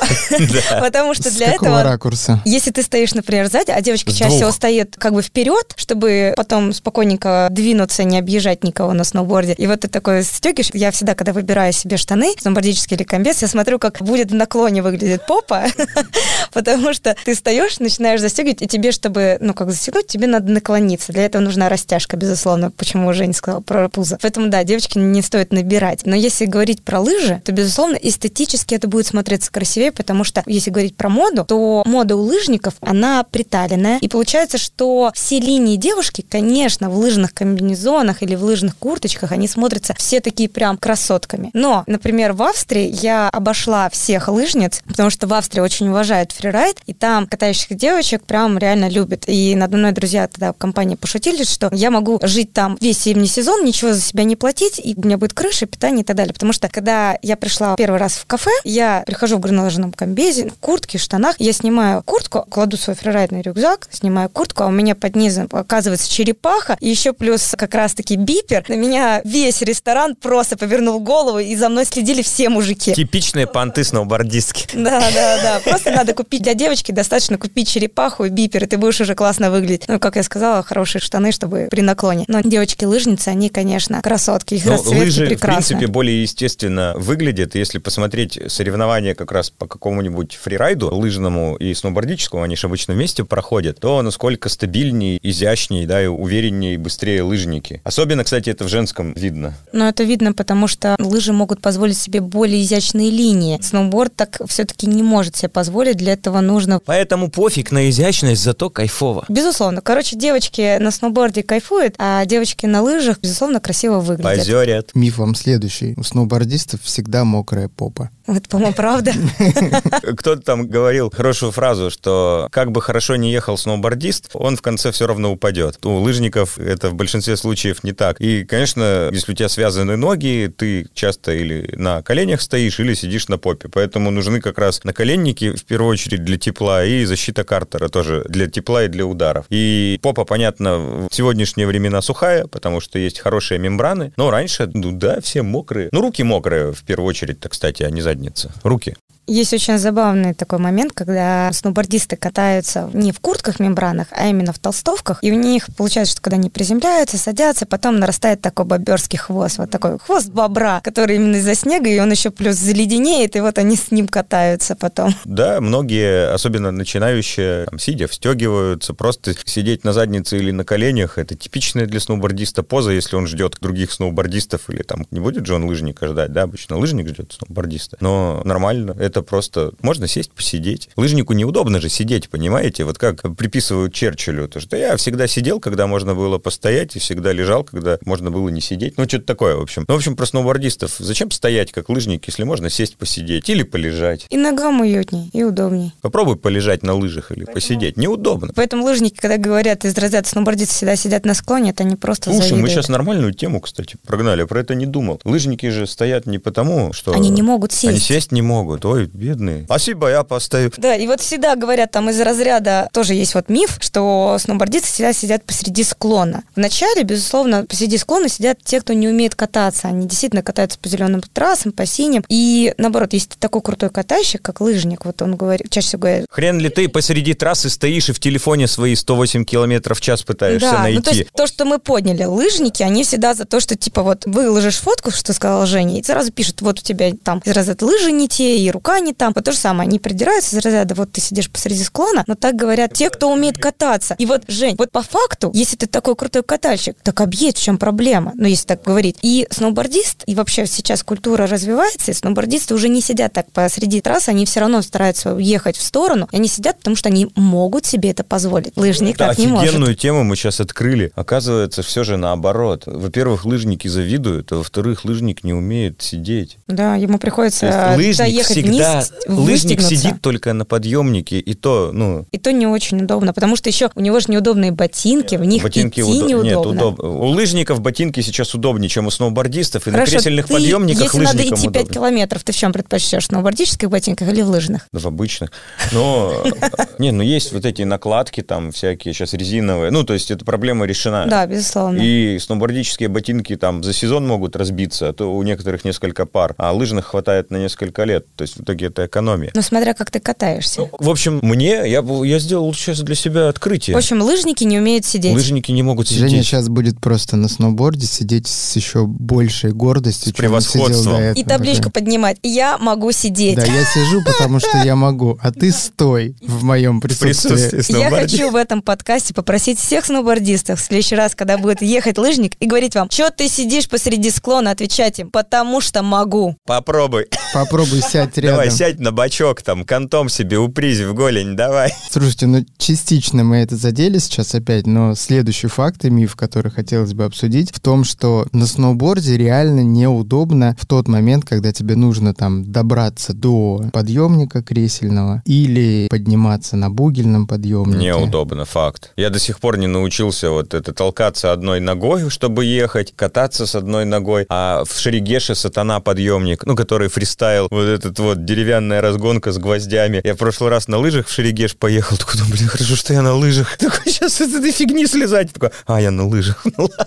Потому 0.80 1.14
что 1.14 1.30
для 1.30 1.52
этого... 1.52 1.82
ракурса? 2.14 2.40
Если 2.44 2.70
ты 2.70 2.82
стоишь, 2.82 3.14
например, 3.14 3.48
сзади, 3.48 3.70
а 3.70 3.80
девочка 3.80 4.12
чаще 4.12 4.36
всего 4.36 4.50
стоит 4.50 4.96
как 4.96 5.12
бы 5.12 5.22
вперед, 5.22 5.74
чтобы 5.76 6.32
потом 6.36 6.72
спокойненько 6.72 7.48
двинуться, 7.50 8.04
не 8.04 8.18
объезжать 8.18 8.64
никого 8.64 8.92
на 8.92 9.04
сноуборде. 9.04 9.54
И 9.54 9.66
вот 9.66 9.80
ты 9.80 9.88
такой 9.88 10.22
стегишь. 10.22 10.70
Я 10.72 10.90
всегда, 10.90 11.14
когда 11.14 11.32
выбираю 11.32 11.72
себе 11.72 11.96
штаны, 11.96 12.34
сноубордические 12.38 12.98
или 12.98 13.04
комбез, 13.04 13.42
я 13.42 13.48
смотрю, 13.48 13.78
как 13.78 13.98
будет 14.00 14.30
в 14.30 14.34
наклоне 14.34 14.82
выглядит 14.82 15.26
попа, 15.26 15.64
потому 16.52 16.94
что 16.94 17.16
ты 17.24 17.34
встаешь, 17.34 17.78
начинаешь 17.80 18.20
застегивать, 18.20 18.62
и 18.62 18.66
тебе, 18.66 18.92
чтобы, 18.92 19.38
ну, 19.40 19.54
как 19.54 19.70
застегнуть, 19.70 20.06
тебе 20.06 20.26
надо 20.26 20.50
наклониться. 20.50 21.12
Для 21.12 21.26
этого 21.26 21.42
нужна 21.42 21.68
растяжка, 21.68 22.16
безусловно, 22.16 22.70
почему 22.70 23.08
уже 23.08 23.26
не 23.26 23.32
сказала 23.32 23.60
про 23.60 23.88
пузо. 23.88 24.18
Поэтому, 24.20 24.48
да, 24.48 24.64
девочки 24.64 24.98
не 24.98 25.22
стоит 25.22 25.52
набирать. 25.52 26.06
Но 26.06 26.14
если 26.14 26.46
говорить 26.46 26.82
про 26.82 27.00
лыжи, 27.00 27.40
то, 27.44 27.52
безусловно, 27.52 27.96
эстетически 27.96 28.74
это 28.74 28.88
будет 28.88 29.06
смотреться 29.06 29.50
красивее, 29.50 29.92
потому 29.92 30.24
что, 30.24 30.42
если 30.46 30.70
говорить 30.70 30.96
про 30.96 31.08
моду, 31.08 31.44
то 31.44 31.82
мода 31.86 32.03
у 32.12 32.20
лыжников, 32.20 32.74
она 32.80 33.22
приталенная. 33.24 33.98
И 33.98 34.08
получается, 34.08 34.58
что 34.58 35.10
все 35.14 35.40
линии 35.40 35.76
девушки, 35.76 36.24
конечно, 36.28 36.90
в 36.90 36.98
лыжных 36.98 37.32
комбинезонах 37.32 38.22
или 38.22 38.34
в 38.34 38.44
лыжных 38.44 38.76
курточках, 38.76 39.32
они 39.32 39.48
смотрятся 39.48 39.94
все 39.96 40.20
такие 40.20 40.48
прям 40.48 40.76
красотками. 40.76 41.50
Но, 41.52 41.84
например, 41.86 42.32
в 42.32 42.42
Австрии 42.42 42.90
я 43.02 43.28
обошла 43.28 43.88
всех 43.90 44.28
лыжниц, 44.28 44.82
потому 44.86 45.10
что 45.10 45.26
в 45.26 45.34
Австрии 45.34 45.60
очень 45.60 45.88
уважают 45.88 46.32
фрирайд, 46.32 46.78
и 46.86 46.92
там 46.92 47.26
катающих 47.26 47.76
девочек 47.76 48.24
прям 48.24 48.58
реально 48.58 48.88
любят. 48.88 49.24
И 49.26 49.54
надо 49.54 49.76
мной 49.76 49.92
друзья 49.92 50.28
тогда 50.28 50.52
в 50.52 50.56
компании 50.56 50.96
пошутили, 50.96 51.44
что 51.44 51.70
я 51.72 51.90
могу 51.90 52.18
жить 52.22 52.52
там 52.52 52.76
весь 52.80 53.02
зимний 53.02 53.26
сезон, 53.26 53.64
ничего 53.64 53.92
за 53.92 54.00
себя 54.00 54.24
не 54.24 54.36
платить, 54.36 54.80
и 54.82 54.94
у 54.96 55.04
меня 55.04 55.18
будет 55.18 55.32
крыша, 55.32 55.66
питание 55.66 56.02
и 56.02 56.04
так 56.04 56.16
далее. 56.16 56.32
Потому 56.32 56.52
что, 56.52 56.68
когда 56.68 57.18
я 57.22 57.36
пришла 57.36 57.76
первый 57.76 57.98
раз 57.98 58.14
в 58.14 58.26
кафе, 58.26 58.50
я 58.64 59.02
прихожу 59.06 59.36
в 59.36 59.40
горнолыжном 59.40 59.92
комбезе, 59.92 60.50
в 60.50 60.54
куртке, 60.58 60.98
штанах, 60.98 61.36
я 61.38 61.52
снимаю 61.52 61.93
куртку, 62.02 62.44
кладу 62.48 62.76
свой 62.76 62.96
фрирайдный 62.96 63.42
рюкзак, 63.42 63.88
снимаю 63.90 64.28
куртку, 64.28 64.64
а 64.64 64.66
у 64.66 64.70
меня 64.70 64.94
под 64.94 65.16
низом 65.16 65.48
оказывается 65.52 66.10
черепаха, 66.10 66.76
и 66.80 66.88
еще 66.88 67.12
плюс 67.12 67.54
как 67.56 67.74
раз-таки 67.74 68.16
бипер. 68.16 68.64
На 68.68 68.74
меня 68.74 69.20
весь 69.24 69.62
ресторан 69.62 70.16
просто 70.16 70.56
повернул 70.56 71.00
голову, 71.00 71.38
и 71.38 71.54
за 71.56 71.68
мной 71.68 71.84
следили 71.84 72.22
все 72.22 72.48
мужики. 72.48 72.94
Типичные 72.94 73.46
понты 73.46 73.84
сноубордистки. 73.84 74.68
Да, 74.74 75.00
да, 75.14 75.38
да. 75.42 75.60
Просто 75.64 75.90
надо 75.90 76.14
купить 76.14 76.42
для 76.42 76.54
девочки, 76.54 76.92
достаточно 76.92 77.38
купить 77.38 77.68
черепаху 77.68 78.24
и 78.24 78.28
бипер, 78.28 78.64
и 78.64 78.66
ты 78.66 78.76
будешь 78.76 79.00
уже 79.00 79.14
классно 79.14 79.50
выглядеть. 79.50 79.88
Ну, 79.88 79.98
как 79.98 80.16
я 80.16 80.22
сказала, 80.22 80.62
хорошие 80.62 81.00
штаны, 81.00 81.32
чтобы 81.32 81.68
при 81.70 81.80
наклоне. 81.80 82.24
Но 82.28 82.40
девочки-лыжницы, 82.40 83.28
они, 83.28 83.48
конечно, 83.48 84.00
красотки, 84.02 84.54
их 84.54 84.64
ну, 84.64 84.80
лыжи, 84.80 85.26
прекрасны. 85.26 85.36
в 85.36 85.68
принципе, 85.68 85.86
более 85.86 86.22
естественно 86.22 86.94
выглядят. 86.96 87.54
Если 87.54 87.78
посмотреть 87.78 88.38
соревнования 88.48 89.14
как 89.14 89.32
раз 89.32 89.50
по 89.50 89.66
какому-нибудь 89.66 90.34
фрирайду, 90.34 90.94
лыжному 90.94 91.56
и 91.56 91.74
сноубордическому, 91.84 92.42
они 92.42 92.56
же 92.56 92.66
обычно 92.66 92.94
вместе 92.94 93.24
проходят, 93.24 93.78
то 93.78 94.00
насколько 94.00 94.48
стабильнее, 94.48 95.18
изящнее, 95.22 95.86
да, 95.86 96.02
и 96.02 96.06
увереннее 96.06 96.74
и 96.74 96.76
быстрее 96.78 97.22
лыжники. 97.22 97.82
Особенно, 97.84 98.24
кстати, 98.24 98.48
это 98.48 98.64
в 98.64 98.68
женском 98.68 99.12
видно. 99.12 99.54
Но 99.72 99.88
это 99.88 100.04
видно, 100.04 100.32
потому 100.32 100.66
что 100.66 100.96
лыжи 100.98 101.32
могут 101.32 101.60
позволить 101.60 101.98
себе 101.98 102.20
более 102.20 102.62
изящные 102.62 103.10
линии. 103.10 103.60
Сноуборд 103.60 104.14
так 104.16 104.40
все-таки 104.46 104.86
не 104.86 105.02
может 105.02 105.36
себе 105.36 105.50
позволить, 105.50 105.96
для 105.96 106.14
этого 106.14 106.40
нужно... 106.40 106.80
Поэтому 106.84 107.30
пофиг 107.30 107.70
на 107.70 107.90
изящность, 107.90 108.42
зато 108.42 108.70
кайфово. 108.70 109.26
Безусловно. 109.28 109.80
Короче, 109.82 110.16
девочки 110.16 110.78
на 110.78 110.90
сноуборде 110.90 111.42
кайфуют, 111.42 111.94
а 111.98 112.24
девочки 112.24 112.66
на 112.66 112.82
лыжах, 112.82 113.20
безусловно, 113.20 113.60
красиво 113.60 114.00
выглядят. 114.00 114.38
Позерят. 114.38 114.90
Миф 114.94 115.18
вам 115.18 115.34
следующий. 115.34 115.94
У 115.96 116.02
сноубордистов 116.02 116.80
всегда 116.82 117.24
мокрая 117.24 117.68
попа. 117.68 118.10
Это, 118.26 118.48
по-моему, 118.48 118.74
правда. 118.74 119.12
Кто-то 120.16 120.40
там 120.40 120.66
говорил 120.66 121.10
хорошую 121.10 121.52
фразу, 121.52 121.90
что 121.90 122.48
как 122.50 122.72
бы 122.72 122.80
хорошо 122.80 123.16
не 123.16 123.30
ехал 123.30 123.58
сноубордист, 123.58 124.30
он 124.32 124.56
в 124.56 124.62
конце 124.62 124.92
все 124.92 125.06
равно 125.06 125.30
упадет. 125.30 125.84
У 125.84 125.96
лыжников 125.96 126.58
это 126.58 126.88
в 126.88 126.94
большинстве 126.94 127.36
случаев 127.36 127.84
не 127.84 127.92
так. 127.92 128.20
И, 128.20 128.44
конечно, 128.44 129.10
если 129.12 129.32
у 129.32 129.34
тебя 129.34 129.48
связаны 129.48 129.96
ноги, 129.96 130.52
ты 130.56 130.86
часто 130.94 131.32
или 131.32 131.74
на 131.76 132.02
коленях 132.02 132.40
стоишь, 132.40 132.80
или 132.80 132.94
сидишь 132.94 133.28
на 133.28 133.36
попе. 133.36 133.68
Поэтому 133.68 134.10
нужны 134.10 134.40
как 134.40 134.58
раз 134.58 134.82
наколенники, 134.84 135.54
в 135.54 135.64
первую 135.64 135.90
очередь, 135.90 136.24
для 136.24 136.38
тепла, 136.38 136.84
и 136.84 137.04
защита 137.04 137.44
картера 137.44 137.88
тоже 137.88 138.24
для 138.28 138.48
тепла 138.48 138.84
и 138.84 138.88
для 138.88 139.04
ударов. 139.04 139.44
И 139.50 139.98
попа, 140.02 140.24
понятно, 140.24 140.78
в 140.78 141.14
сегодняшние 141.14 141.66
времена 141.66 142.00
сухая, 142.00 142.46
потому 142.46 142.80
что 142.80 142.98
есть 142.98 143.18
хорошие 143.18 143.58
мембраны, 143.58 144.12
но 144.16 144.30
раньше, 144.30 144.70
ну 144.72 144.92
да, 144.92 145.20
все 145.20 145.42
мокрые. 145.42 145.88
Ну, 145.92 146.00
руки 146.00 146.22
мокрые, 146.22 146.72
в 146.72 146.82
первую 146.84 147.08
очередь-то, 147.08 147.50
кстати, 147.50 147.82
а 147.82 147.90
не 147.90 148.00
задница. 148.14 148.52
Руки. 148.62 148.94
Есть 149.26 149.54
очень 149.54 149.78
забавный 149.78 150.34
такой 150.34 150.58
момент, 150.58 150.92
когда 150.92 151.50
сноубордисты 151.52 152.16
катаются 152.16 152.90
не 152.92 153.10
в 153.10 153.20
куртках-мембранах, 153.20 154.08
а 154.10 154.28
именно 154.28 154.52
в 154.52 154.58
толстовках, 154.58 155.18
и 155.22 155.32
у 155.32 155.34
них 155.34 155.66
получается, 155.76 156.12
что 156.12 156.22
когда 156.22 156.36
они 156.36 156.50
приземляются, 156.50 157.16
садятся, 157.16 157.64
потом 157.64 157.98
нарастает 157.98 158.42
такой 158.42 158.66
боберский 158.66 159.18
хвост, 159.18 159.56
вот 159.58 159.70
такой 159.70 159.98
хвост 159.98 160.28
бобра, 160.28 160.80
который 160.82 161.16
именно 161.16 161.36
из-за 161.36 161.54
снега, 161.54 161.88
и 161.88 161.98
он 161.98 162.10
еще 162.10 162.30
плюс 162.30 162.56
заледенеет, 162.56 163.34
и 163.36 163.40
вот 163.40 163.56
они 163.56 163.76
с 163.76 163.90
ним 163.90 164.08
катаются 164.08 164.76
потом. 164.76 165.14
Да, 165.24 165.60
многие, 165.62 166.30
особенно 166.32 166.70
начинающие, 166.70 167.64
там, 167.64 167.78
сидя, 167.78 168.08
встегиваются, 168.08 168.92
просто 168.92 169.34
сидеть 169.46 169.84
на 169.84 169.94
заднице 169.94 170.36
или 170.36 170.50
на 170.50 170.64
коленях, 170.64 171.16
это 171.16 171.34
типичная 171.34 171.86
для 171.86 172.00
сноубордиста 172.00 172.62
поза, 172.62 172.90
если 172.90 173.16
он 173.16 173.26
ждет 173.26 173.56
других 173.60 173.90
сноубордистов, 173.90 174.68
или 174.68 174.82
там 174.82 175.06
не 175.10 175.20
будет 175.20 175.46
же 175.46 175.54
он 175.54 175.64
лыжника 175.64 176.08
ждать, 176.08 176.32
да, 176.32 176.42
обычно 176.42 176.76
лыжник 176.76 177.08
ждет 177.08 177.32
сноубордиста, 177.32 177.96
но 178.00 178.42
нормально, 178.44 178.94
это 178.98 179.13
это 179.14 179.22
просто 179.22 179.72
можно 179.80 180.08
сесть, 180.08 180.32
посидеть. 180.32 180.88
Лыжнику 180.96 181.34
неудобно 181.34 181.80
же 181.80 181.88
сидеть, 181.88 182.28
понимаете? 182.28 182.84
Вот 182.84 182.98
как 182.98 183.22
приписывают 183.36 183.94
Черчиллю, 183.94 184.48
то 184.48 184.58
что 184.58 184.76
я 184.76 184.96
всегда 184.96 185.28
сидел, 185.28 185.60
когда 185.60 185.86
можно 185.86 186.16
было 186.16 186.38
постоять, 186.38 186.96
и 186.96 186.98
всегда 186.98 187.32
лежал, 187.32 187.62
когда 187.62 187.98
можно 188.04 188.32
было 188.32 188.48
не 188.48 188.60
сидеть. 188.60 188.98
Ну, 188.98 189.04
что-то 189.04 189.24
такое, 189.24 189.54
в 189.54 189.62
общем. 189.62 189.84
Ну, 189.86 189.94
в 189.94 189.98
общем, 189.98 190.16
про 190.16 190.26
сноубордистов. 190.26 190.96
Зачем 190.98 191.30
стоять, 191.30 191.70
как 191.70 191.88
лыжник, 191.88 192.26
если 192.26 192.42
можно 192.42 192.68
сесть, 192.70 192.96
посидеть 192.96 193.48
или 193.48 193.62
полежать? 193.62 194.26
И 194.30 194.36
ногам 194.36 194.80
уютней, 194.80 195.30
и 195.32 195.44
удобней. 195.44 195.92
Попробуй 196.02 196.34
полежать 196.36 196.82
на 196.82 196.94
лыжах 196.94 197.30
или 197.30 197.44
Поэтому... 197.44 197.54
посидеть. 197.54 197.96
Неудобно. 197.96 198.52
Поэтому 198.54 198.84
лыжники, 198.84 199.16
когда 199.20 199.36
говорят 199.36 199.84
из 199.84 199.96
разряда 199.96 200.28
сноубордисты 200.28 200.74
всегда 200.74 200.96
сидят 200.96 201.24
на 201.24 201.34
склоне, 201.34 201.70
это 201.70 201.84
не 201.84 201.94
просто 201.94 202.30
Слушай, 202.30 202.48
завидуют. 202.48 202.62
мы 202.62 202.68
сейчас 202.70 202.88
нормальную 202.88 203.32
тему, 203.32 203.60
кстати, 203.60 203.96
прогнали, 204.04 204.42
про 204.42 204.60
это 204.60 204.74
не 204.74 204.86
думал. 204.86 205.20
Лыжники 205.24 205.68
же 205.68 205.86
стоят 205.86 206.26
не 206.26 206.38
потому, 206.38 206.92
что... 206.92 207.12
Они 207.12 207.30
не 207.30 207.42
могут 207.42 207.70
сесть. 207.70 207.84
Они 207.84 208.00
сесть 208.00 208.32
не 208.32 208.42
могут. 208.42 208.84
Ой, 208.84 209.03
бедные. 209.12 209.64
Спасибо, 209.64 210.08
я 210.08 210.22
постою. 210.24 210.72
Да, 210.76 210.94
и 210.94 211.06
вот 211.06 211.20
всегда 211.20 211.56
говорят 211.56 211.90
там 211.90 212.10
из 212.10 212.20
разряда, 212.20 212.88
тоже 212.92 213.14
есть 213.14 213.34
вот 213.34 213.48
миф, 213.48 213.78
что 213.80 214.36
сноубордисты 214.38 214.88
всегда 214.88 215.12
сидят 215.12 215.44
посреди 215.44 215.82
склона. 215.84 216.44
Вначале, 216.56 217.02
безусловно, 217.02 217.64
посреди 217.64 217.98
склона 217.98 218.28
сидят 218.28 218.58
те, 218.64 218.80
кто 218.80 218.92
не 218.92 219.08
умеет 219.08 219.34
кататься. 219.34 219.88
Они 219.88 220.06
действительно 220.06 220.42
катаются 220.42 220.78
по 220.78 220.88
зеленым 220.88 221.22
трассам, 221.32 221.72
по 221.72 221.86
синим. 221.86 222.24
И 222.28 222.74
наоборот, 222.78 223.12
если 223.12 223.30
ты 223.30 223.36
такой 223.38 223.62
крутой 223.62 223.90
катальщик, 223.90 224.42
как 224.42 224.60
лыжник, 224.60 225.04
вот 225.04 225.20
он 225.22 225.36
говорит, 225.36 225.70
чаще 225.70 225.88
всего 225.88 226.02
говорит... 226.02 226.26
Хрен 226.30 226.58
ли 226.58 226.68
ты 226.68 226.88
посреди 226.88 227.34
трассы 227.34 227.70
стоишь 227.70 228.08
и 228.08 228.12
в 228.12 228.20
телефоне 228.20 228.66
свои 228.66 228.94
108 228.94 229.44
километров 229.44 229.98
в 229.98 230.00
час 230.00 230.22
пытаешься 230.22 230.70
да, 230.70 230.82
найти? 230.82 230.96
Ну, 230.96 231.02
то 231.02 231.10
есть 231.10 231.32
то, 231.32 231.46
что 231.46 231.64
мы 231.64 231.78
подняли, 231.78 232.24
лыжники, 232.24 232.82
они 232.82 233.04
всегда 233.04 233.34
за 233.34 233.44
то, 233.44 233.60
что 233.60 233.76
типа 233.76 234.02
вот 234.02 234.24
выложишь 234.26 234.78
фотку, 234.78 235.10
что 235.10 235.32
сказал 235.32 235.66
Женя, 235.66 235.98
и 235.98 236.02
сразу 236.02 236.32
пишут, 236.32 236.62
вот 236.62 236.80
у 236.80 236.82
тебя 236.82 237.12
там 237.22 237.40
из 237.44 237.52
разряда 237.52 237.84
лыжи 237.84 238.12
не 238.12 238.28
те, 238.28 238.58
и 238.58 238.70
рука 238.70 238.93
они 238.94 239.12
там. 239.12 239.32
Вот 239.34 239.44
то 239.44 239.52
же 239.52 239.58
самое, 239.58 239.88
они 239.88 239.98
придираются 239.98 240.56
из 240.56 240.64
разряда, 240.64 240.94
вот 240.94 241.12
ты 241.12 241.20
сидишь 241.20 241.50
посреди 241.50 241.82
склона, 241.82 242.24
но 242.26 242.34
так 242.34 242.56
говорят 242.56 242.92
те, 242.92 243.10
кто 243.10 243.30
умеет 243.30 243.58
кататься. 243.58 244.14
И 244.18 244.26
вот, 244.26 244.42
Жень, 244.48 244.76
вот 244.78 244.90
по 244.90 245.02
факту, 245.02 245.50
если 245.54 245.76
ты 245.76 245.86
такой 245.86 246.16
крутой 246.16 246.42
катальщик, 246.42 246.96
так 247.02 247.20
объедь, 247.20 247.58
в 247.58 247.62
чем 247.62 247.78
проблема, 247.78 248.32
ну, 248.34 248.46
если 248.46 248.66
так 248.66 248.82
говорить. 248.82 249.16
И 249.22 249.46
сноубордист, 249.50 250.24
и 250.26 250.34
вообще 250.34 250.66
сейчас 250.66 251.02
культура 251.02 251.46
развивается, 251.46 252.10
и 252.10 252.14
сноубордисты 252.14 252.74
уже 252.74 252.88
не 252.88 253.00
сидят 253.00 253.32
так 253.32 253.50
посреди 253.52 254.00
трассы, 254.00 254.30
они 254.30 254.46
все 254.46 254.60
равно 254.60 254.82
стараются 254.82 255.34
уехать 255.34 255.76
в 255.76 255.82
сторону, 255.82 256.28
и 256.32 256.36
они 256.36 256.48
сидят, 256.48 256.78
потому 256.78 256.96
что 256.96 257.08
они 257.08 257.28
могут 257.36 257.86
себе 257.86 258.10
это 258.10 258.24
позволить. 258.24 258.76
Лыжник 258.76 259.16
Да, 259.16 259.28
так 259.28 259.38
не 259.38 259.46
может. 259.46 259.68
офигенную 259.68 259.94
тему 259.94 260.24
мы 260.24 260.36
сейчас 260.36 260.60
открыли. 260.60 261.12
Оказывается, 261.14 261.82
все 261.82 262.04
же 262.04 262.16
наоборот. 262.16 262.84
Во-первых, 262.86 263.44
лыжники 263.44 263.88
завидуют, 263.88 264.52
а 264.52 264.56
во-вторых, 264.56 265.04
лыжник 265.04 265.44
не 265.44 265.52
умеет 265.52 266.02
сидеть. 266.02 266.58
Да, 266.66 266.96
ему 266.96 267.18
приходится 267.18 267.66
есть 267.66 267.96
лыжник 267.96 268.16
доехать 268.16 268.52
всегда, 268.52 268.68
вниз, 268.68 268.83
лыжник 269.26 269.78
выстегнуться. 269.78 269.96
сидит 269.96 270.20
только 270.22 270.52
на 270.52 270.64
подъемнике, 270.64 271.38
и 271.38 271.54
то, 271.54 271.90
ну, 271.92 272.26
И 272.32 272.38
то 272.38 272.52
не 272.52 272.66
очень 272.66 273.02
удобно, 273.02 273.32
потому 273.32 273.56
что 273.56 273.68
еще 273.68 273.90
у 273.94 274.00
него 274.00 274.20
же 274.20 274.26
неудобные 274.28 274.72
ботинки, 274.72 275.36
в 275.36 275.44
них 275.44 275.62
ботинки 275.62 276.00
идти 276.00 276.10
удо- 276.22 276.26
неудобно. 276.28 276.72
Нет, 276.72 276.82
удоб- 276.98 277.06
У 277.06 277.26
лыжников 277.26 277.80
ботинки 277.80 278.20
сейчас 278.20 278.54
удобнее, 278.54 278.88
чем 278.88 279.06
у 279.06 279.10
сноубордистов, 279.10 279.86
и 279.86 279.90
на 279.90 279.98
Хорошо, 279.98 280.16
кресельных 280.16 280.46
ты, 280.46 280.54
подъемниках 280.54 281.02
если 281.04 281.18
надо 281.18 281.36
лыжникам 281.38 281.58
идти 281.58 281.68
5 281.68 281.82
удобно. 281.82 281.94
километров, 281.94 282.44
ты 282.44 282.52
в 282.52 282.56
чем 282.56 282.72
предпочтешь, 282.72 283.24
в 283.24 283.26
сноубордических 283.26 283.88
ботинках 283.90 284.28
или 284.28 284.42
в 284.42 284.48
лыжных? 284.50 284.88
Да, 284.92 284.98
в 285.00 285.06
обычных. 285.06 285.50
Но, 285.92 286.44
не, 286.98 287.10
ну 287.12 287.22
есть 287.22 287.52
вот 287.52 287.64
эти 287.64 287.82
накладки 287.82 288.42
там 288.42 288.72
всякие 288.72 289.14
сейчас 289.14 289.32
резиновые. 289.34 289.90
Ну, 289.90 290.04
то 290.04 290.14
есть 290.14 290.30
эта 290.30 290.44
проблема 290.44 290.86
решена. 290.86 291.26
Да, 291.28 291.46
безусловно. 291.46 291.98
И 292.00 292.38
сноубордические 292.38 293.08
ботинки 293.08 293.56
там 293.56 293.82
за 293.82 293.92
сезон 293.92 294.26
могут 294.26 294.56
разбиться, 294.56 295.08
а 295.08 295.12
то 295.12 295.34
у 295.34 295.42
некоторых 295.42 295.84
несколько 295.84 296.26
пар, 296.26 296.54
а 296.58 296.72
лыжных 296.72 297.06
хватает 297.06 297.50
на 297.50 297.56
несколько 297.56 298.04
лет. 298.04 298.26
То 298.36 298.42
есть 298.42 298.56
в 298.56 298.64
итоге 298.74 298.86
это 298.86 299.06
экономия. 299.06 299.50
Но 299.54 299.62
смотря 299.62 299.94
как 299.94 300.10
ты 300.10 300.20
катаешься. 300.20 300.88
В 300.98 301.08
общем, 301.08 301.38
мне, 301.42 301.88
я, 301.88 302.04
я 302.24 302.38
сделал 302.38 302.72
сейчас 302.74 303.00
для 303.00 303.14
себя 303.14 303.48
открытие. 303.48 303.94
В 303.94 303.98
общем, 303.98 304.20
лыжники 304.22 304.64
не 304.64 304.78
умеют 304.78 305.04
сидеть. 305.04 305.34
Лыжники 305.34 305.70
не 305.70 305.82
могут 305.82 306.08
Женя 306.08 306.28
сидеть. 306.28 306.46
сейчас 306.46 306.68
будет 306.68 307.00
просто 307.00 307.36
на 307.36 307.48
сноуборде 307.48 308.06
сидеть 308.06 308.46
с 308.46 308.76
еще 308.76 309.06
большей 309.06 309.72
гордостью, 309.72 310.32
С 310.32 310.36
чем 310.36 310.52
он 310.52 310.60
сидел 310.60 310.72
превосходством. 310.84 311.16
до 311.16 311.20
этого. 311.20 311.40
И 311.40 311.44
табличку 311.44 311.90
поднимать. 311.90 312.38
Я 312.42 312.78
могу 312.78 313.12
сидеть. 313.12 313.56
Да, 313.56 313.64
я 313.64 313.84
сижу, 313.84 314.22
потому 314.24 314.58
что 314.60 314.78
я 314.78 314.96
могу, 314.96 315.38
а 315.40 315.52
ты 315.52 315.72
стой 315.72 316.36
в 316.42 316.64
моем 316.64 317.00
присутствии. 317.00 317.70
Присутствие 317.70 318.00
Я 318.00 318.10
хочу 318.10 318.50
в 318.50 318.56
этом 318.56 318.82
подкасте 318.82 319.34
попросить 319.34 319.78
всех 319.78 320.04
сноубордистов 320.04 320.80
в 320.80 320.84
следующий 320.84 321.14
раз, 321.16 321.34
когда 321.34 321.58
будет 321.58 321.82
ехать 321.82 322.18
лыжник, 322.18 322.54
и 322.60 322.66
говорить 322.66 322.94
вам, 322.94 323.10
что 323.10 323.30
ты 323.30 323.48
сидишь 323.48 323.88
посреди 323.88 324.30
склона, 324.30 324.70
отвечать 324.70 325.18
им, 325.18 325.30
потому 325.30 325.80
что 325.80 326.02
могу. 326.02 326.56
Попробуй. 326.66 327.26
Попробуй 327.52 328.00
сядь 328.00 328.36
рядом. 328.38 328.63
Давай, 328.64 328.78
сядь 328.78 329.00
на 329.00 329.12
бочок 329.12 329.62
там, 329.62 329.84
кантом 329.84 330.28
себе 330.28 330.58
упрись 330.58 331.00
в 331.00 331.14
голень, 331.14 331.56
давай. 331.56 331.92
Слушайте, 332.10 332.46
ну 332.46 332.64
частично 332.78 333.44
мы 333.44 333.56
это 333.58 333.76
задели 333.76 334.18
сейчас 334.18 334.54
опять, 334.54 334.86
но 334.86 335.14
следующий 335.14 335.68
факт 335.68 336.04
и 336.04 336.10
миф, 336.10 336.36
который 336.36 336.70
хотелось 336.70 337.12
бы 337.12 337.24
обсудить, 337.24 337.74
в 337.74 337.80
том, 337.80 338.04
что 338.04 338.46
на 338.52 338.66
сноуборде 338.66 339.36
реально 339.36 339.80
неудобно 339.80 340.76
в 340.78 340.86
тот 340.86 341.08
момент, 341.08 341.44
когда 341.44 341.72
тебе 341.72 341.96
нужно 341.96 342.34
там 342.34 342.64
добраться 342.64 343.34
до 343.34 343.84
подъемника 343.92 344.62
кресельного 344.62 345.42
или 345.44 346.08
подниматься 346.08 346.76
на 346.76 346.90
бугельном 346.90 347.46
подъемнике. 347.46 347.98
Неудобно, 347.98 348.64
факт. 348.64 349.12
Я 349.16 349.30
до 349.30 349.38
сих 349.38 349.60
пор 349.60 349.76
не 349.76 349.86
научился 349.86 350.50
вот 350.50 350.74
это 350.74 350.92
толкаться 350.92 351.52
одной 351.52 351.80
ногой, 351.80 352.30
чтобы 352.30 352.64
ехать, 352.64 353.12
кататься 353.14 353.66
с 353.66 353.74
одной 353.74 354.04
ногой, 354.04 354.46
а 354.48 354.84
в 354.84 354.98
Шерегеше 354.98 355.54
сатана 355.54 356.00
подъемник, 356.00 356.64
ну, 356.64 356.74
который 356.76 357.08
фристайл, 357.08 357.68
вот 357.70 357.84
этот 357.84 358.18
вот 358.18 358.43
деревянная 358.44 359.00
разгонка 359.00 359.52
с 359.52 359.58
гвоздями. 359.58 360.20
Я 360.24 360.34
в 360.34 360.38
прошлый 360.38 360.70
раз 360.70 360.88
на 360.88 360.98
лыжах 360.98 361.26
в 361.26 361.32
Шерегеш 361.32 361.76
поехал, 361.76 362.16
такой, 362.16 362.36
думаю, 362.38 362.52
блин, 362.52 362.68
хорошо, 362.68 362.96
что 362.96 363.12
я 363.12 363.22
на 363.22 363.34
лыжах. 363.34 363.76
Такой, 363.78 364.12
сейчас 364.12 364.40
из 364.40 364.54
этой 364.54 364.72
фигни 364.72 365.06
слезать. 365.06 365.52
Такой, 365.52 365.70
а, 365.86 366.00
я 366.00 366.10
на 366.10 366.26
лыжах. 366.26 366.64
Ну 366.76 366.88
ладно. 366.98 367.06